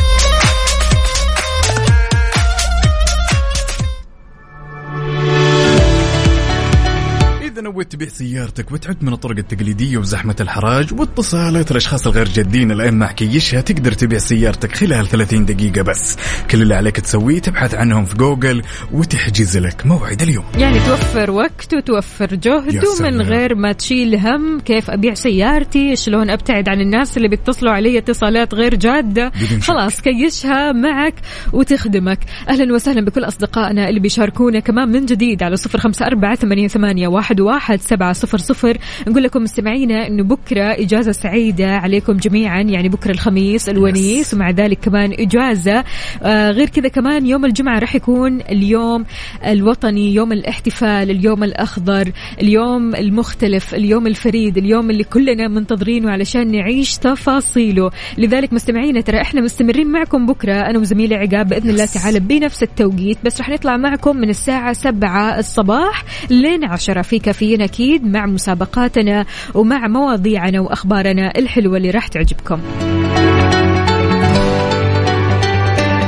نويت 7.81 7.93
تبيع 7.93 8.09
سيارتك 8.09 8.73
وتعد 8.73 8.97
من 9.03 9.13
الطرق 9.13 9.39
التقليدية 9.39 9.99
وزحمة 9.99 10.37
الحراج 10.41 10.93
واتصالات 10.93 11.71
الأشخاص 11.71 12.07
الغير 12.07 12.29
جادين 12.29 12.71
الآن 12.71 12.95
مع 12.95 13.13
كيشها 13.13 13.61
تقدر 13.61 13.93
تبيع 13.93 14.19
سيارتك 14.19 14.77
خلال 14.77 15.09
30 15.09 15.45
دقيقة 15.45 15.83
بس. 15.83 16.17
كل 16.51 16.63
اللي 16.63 16.75
عليك 16.75 17.01
تسويه 17.01 17.39
تبحث 17.39 17.75
عنهم 17.75 18.05
في 18.05 18.17
جوجل 18.17 18.63
وتحجز 18.93 19.59
لك 19.59 19.87
موعد 19.87 20.23
اليوم. 20.23 20.45
يعني 20.59 20.79
توفر 20.79 21.31
وقت 21.31 21.75
وتوفر 21.75 22.35
جهد 22.35 22.85
ومن. 23.01 23.23
غير 23.23 23.55
ما 23.55 23.73
تشيل 23.73 24.17
هم 24.17 24.61
كيف 24.61 24.91
أبيع 24.91 25.15
سيارتي؟ 25.15 25.97
شلون 25.97 26.31
أبتعد 26.31 26.69
عن 26.69 26.81
الناس 26.81 27.17
اللي 27.17 27.29
بيتصلوا 27.29 27.73
علي 27.73 27.99
اتصالات 27.99 28.55
غير 28.55 28.81
شك. 28.81 29.33
خلاص 29.63 30.01
كيشها 30.01 30.73
معك 30.73 31.15
وتخدمك. 31.53 32.19
أهلا 32.49 32.75
وسهلا 32.75 33.05
بكل 33.05 33.25
أصدقائنا 33.25 33.89
اللي 33.89 34.01
بيشاركونا 34.01 34.61
كمان 34.61 34.89
من 34.89 35.07
جديد 35.07 35.43
على 35.43 35.57
صفر 35.57 35.79
أربعة 36.03 36.35
ثمانية, 36.35 36.69
ثمانية 36.69 37.09
واحد, 37.09 37.41
واحد 37.71 37.81
سبعة 37.81 38.13
صفر 38.13 38.39
صفر. 38.39 38.79
نقول 39.09 39.23
لكم 39.23 39.43
مستمعينا 39.43 40.07
إنه 40.07 40.23
بكرة 40.23 40.73
إجازة 40.73 41.13
سعيدة 41.13 41.77
عليكم 41.77 42.13
جميعا. 42.13 42.63
يعني 42.63 42.89
بكرة 42.89 43.11
الخميس 43.11 43.69
الونيس 43.69 44.35
ومع 44.35 44.51
ذلك 44.51 44.79
كمان 44.79 45.13
إجازة. 45.13 45.85
آه 46.23 46.51
غير 46.51 46.69
كذا 46.69 46.89
كمان 46.89 47.27
يوم 47.27 47.45
الجمعة 47.45 47.79
راح 47.79 47.95
يكون 47.95 48.41
اليوم 48.41 49.05
الوطني 49.47 50.15
يوم 50.15 50.33
الاحتفال 50.33 51.11
اليوم 51.11 51.45
الأخضر 51.45 52.13
اليوم 52.43 52.95
المختلف 52.95 53.75
اليوم 53.75 54.07
الفريد 54.07 54.59
اليوم 54.59 54.91
اللي 54.91 55.05
كلنا 55.05 55.49
منتظرينه 55.49 56.11
علشان 56.11 56.53
نعيش 56.53 56.97
تفاصيله. 56.97 57.91
لذلك 58.19 58.53
مستمعينا 58.53 59.01
ترى 59.01 59.21
إحنا 59.21 59.41
مستمرين 59.41 59.87
معكم 59.87 60.27
بكرة. 60.27 60.55
أنا 60.55 60.79
وزميلي 60.79 61.15
عقاب 61.15 61.49
بإذن 61.49 61.71
الله 61.71 61.87
تعالى 61.87 62.21
بنفس 62.21 62.63
التوقيت. 62.63 63.19
بس 63.25 63.39
راح 63.39 63.49
نطلع 63.49 63.77
معكم 63.77 64.17
من 64.17 64.31
الساعة 64.31 64.73
7 64.73 65.39
الصباح 65.39 66.05
لين 66.31 66.65
10 66.65 67.03
في 67.03 67.19
كافيين 67.51 67.63
أكيد 67.63 68.05
مع 68.05 68.27
مسابقاتنا 68.27 69.27
ومع 69.55 69.89
مواضيعنا 69.89 70.61
وأخبارنا 70.61 71.33
الحلوة 71.39 71.77
اللي 71.77 71.91
راح 71.91 72.09
تعجبكم. 72.09 72.61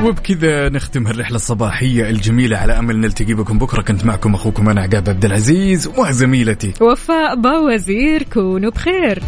وبكذا 0.04 0.68
نختم 0.68 1.06
هالرحلة 1.06 1.36
الصباحية 1.36 2.10
الجميلة 2.10 2.56
على 2.56 2.78
أمل 2.78 3.00
نلتقي 3.00 3.34
بكم 3.34 3.58
بكرة. 3.58 3.82
كنت 3.82 4.04
معكم 4.04 4.34
أخوكم 4.34 4.68
أنا 4.68 4.82
عقاب 4.82 5.08
عبد 5.08 5.24
العزيز 5.24 5.90
وزميلتي. 5.98 6.72
وفاء 6.80 7.34
باوزير 7.34 8.22
كونوا 8.22 8.70
بخير. 8.70 9.22